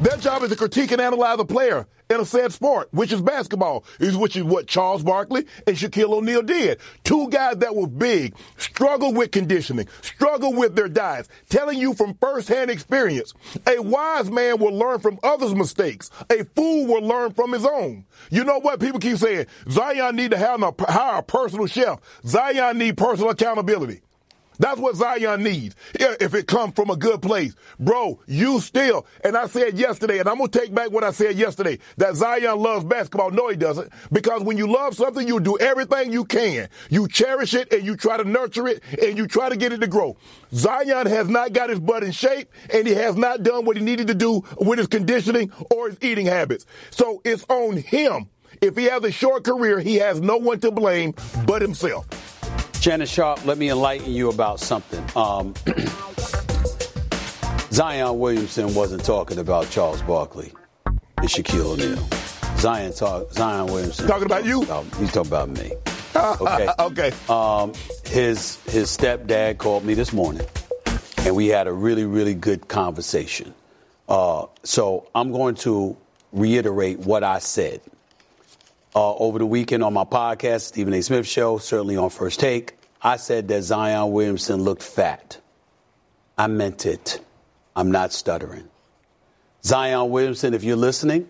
Their 0.00 0.16
job 0.16 0.42
is 0.42 0.50
to 0.50 0.56
critique 0.56 0.90
and 0.92 1.00
analyze 1.00 1.38
a 1.38 1.44
player 1.44 1.86
in 2.08 2.20
a 2.20 2.24
said 2.24 2.52
sport, 2.52 2.88
which 2.92 3.12
is 3.12 3.20
basketball, 3.20 3.84
is 3.98 4.16
which 4.16 4.36
is 4.36 4.44
what 4.44 4.66
Charles 4.66 5.02
Barkley 5.02 5.44
and 5.66 5.76
Shaquille 5.76 6.12
O'Neal 6.12 6.42
did. 6.42 6.78
Two 7.04 7.28
guys 7.30 7.56
that 7.58 7.74
were 7.74 7.86
big, 7.86 8.34
struggle 8.56 9.12
with 9.12 9.30
conditioning, 9.30 9.88
struggle 10.02 10.52
with 10.52 10.76
their 10.76 10.88
diets, 10.88 11.28
telling 11.48 11.78
you 11.78 11.94
from 11.94 12.14
firsthand 12.14 12.70
experience. 12.70 13.34
A 13.66 13.80
wise 13.80 14.30
man 14.30 14.58
will 14.58 14.74
learn 14.74 15.00
from 15.00 15.18
others' 15.22 15.54
mistakes. 15.54 16.10
A 16.30 16.44
fool 16.44 16.86
will 16.86 17.02
learn 17.02 17.32
from 17.32 17.52
his 17.52 17.64
own. 17.64 18.04
You 18.30 18.44
know 18.44 18.58
what? 18.60 18.80
People 18.80 19.00
keep 19.00 19.18
saying 19.18 19.46
Zion 19.68 20.16
need 20.16 20.30
to 20.30 20.38
have 20.38 20.62
a, 20.62 20.72
hire 20.88 21.18
a 21.18 21.22
personal 21.22 21.66
chef. 21.66 22.00
Zion 22.24 22.78
need 22.78 22.96
personal 22.96 23.30
accountability. 23.30 24.00
That's 24.58 24.78
what 24.80 24.96
Zion 24.96 25.42
needs. 25.42 25.74
If 25.94 26.34
it 26.34 26.46
comes 26.46 26.74
from 26.74 26.90
a 26.90 26.96
good 26.96 27.22
place. 27.22 27.54
Bro, 27.78 28.20
you 28.26 28.60
still, 28.60 29.06
and 29.24 29.36
I 29.36 29.46
said 29.46 29.78
yesterday, 29.78 30.18
and 30.18 30.28
I'm 30.28 30.38
to 30.38 30.48
take 30.48 30.74
back 30.74 30.90
what 30.90 31.04
I 31.04 31.10
said 31.10 31.36
yesterday, 31.36 31.78
that 31.96 32.14
Zion 32.14 32.58
loves 32.58 32.84
basketball. 32.84 33.30
No, 33.30 33.48
he 33.48 33.56
doesn't. 33.56 33.92
Because 34.12 34.42
when 34.42 34.56
you 34.56 34.66
love 34.70 34.94
something, 34.94 35.26
you 35.26 35.40
do 35.40 35.58
everything 35.58 36.12
you 36.12 36.24
can. 36.24 36.68
You 36.90 37.08
cherish 37.08 37.54
it 37.54 37.72
and 37.72 37.84
you 37.84 37.96
try 37.96 38.16
to 38.16 38.24
nurture 38.24 38.66
it 38.68 38.82
and 39.02 39.16
you 39.16 39.26
try 39.26 39.48
to 39.48 39.56
get 39.56 39.72
it 39.72 39.80
to 39.80 39.86
grow. 39.86 40.16
Zion 40.52 41.06
has 41.06 41.28
not 41.28 41.52
got 41.52 41.70
his 41.70 41.80
butt 41.80 42.02
in 42.02 42.12
shape 42.12 42.50
and 42.72 42.86
he 42.86 42.94
has 42.94 43.16
not 43.16 43.42
done 43.42 43.64
what 43.64 43.76
he 43.76 43.82
needed 43.82 44.06
to 44.08 44.14
do 44.14 44.42
with 44.58 44.78
his 44.78 44.88
conditioning 44.88 45.52
or 45.70 45.88
his 45.88 45.98
eating 46.00 46.26
habits. 46.26 46.66
So 46.90 47.20
it's 47.24 47.44
on 47.48 47.76
him. 47.76 48.30
If 48.62 48.76
he 48.76 48.84
has 48.84 49.04
a 49.04 49.12
short 49.12 49.44
career, 49.44 49.80
he 49.80 49.96
has 49.96 50.20
no 50.20 50.38
one 50.38 50.60
to 50.60 50.70
blame 50.70 51.14
but 51.46 51.60
himself. 51.60 52.06
Shannon 52.86 53.08
Sharpe, 53.08 53.44
let 53.44 53.58
me 53.58 53.68
enlighten 53.68 54.12
you 54.12 54.30
about 54.30 54.60
something. 54.60 55.04
Um, 55.16 55.54
Zion 57.72 58.20
Williamson 58.20 58.76
wasn't 58.76 59.04
talking 59.04 59.38
about 59.38 59.68
Charles 59.70 60.02
Barkley 60.02 60.52
and 60.86 61.28
Shaquille 61.28 61.72
O'Neal. 61.72 61.98
Zion 62.60 62.92
talk, 62.92 63.32
Zion 63.32 63.66
Williamson 63.66 64.06
Talking 64.06 64.26
about 64.26 64.44
you? 64.44 64.62
About, 64.62 64.84
he's 64.98 65.10
talking 65.10 65.32
about 65.32 65.48
me. 65.48 65.72
Okay. 66.16 66.68
okay. 66.78 67.12
Um, 67.28 67.72
his 68.06 68.56
his 68.66 68.96
stepdad 68.96 69.58
called 69.58 69.84
me 69.84 69.94
this 69.94 70.12
morning, 70.12 70.46
and 71.18 71.34
we 71.36 71.48
had 71.48 71.66
a 71.66 71.72
really 71.72 72.04
really 72.04 72.34
good 72.34 72.68
conversation. 72.68 73.52
Uh, 74.08 74.46
so 74.62 75.08
I'm 75.14 75.32
going 75.32 75.56
to 75.56 75.96
reiterate 76.32 77.00
what 77.00 77.24
I 77.24 77.40
said. 77.40 77.80
Uh, 78.96 79.14
over 79.16 79.38
the 79.38 79.44
weekend 79.44 79.84
on 79.84 79.92
my 79.92 80.04
podcast, 80.04 80.62
Stephen 80.62 80.94
A. 80.94 81.02
Smith 81.02 81.26
Show, 81.26 81.58
certainly 81.58 81.98
on 81.98 82.08
First 82.08 82.40
Take, 82.40 82.78
I 83.02 83.16
said 83.16 83.46
that 83.48 83.60
Zion 83.60 84.10
Williamson 84.10 84.62
looked 84.62 84.82
fat. 84.82 85.38
I 86.38 86.46
meant 86.46 86.86
it. 86.86 87.20
I'm 87.76 87.90
not 87.90 88.14
stuttering. 88.14 88.66
Zion 89.62 90.08
Williamson, 90.08 90.54
if 90.54 90.64
you're 90.64 90.76
listening, 90.76 91.28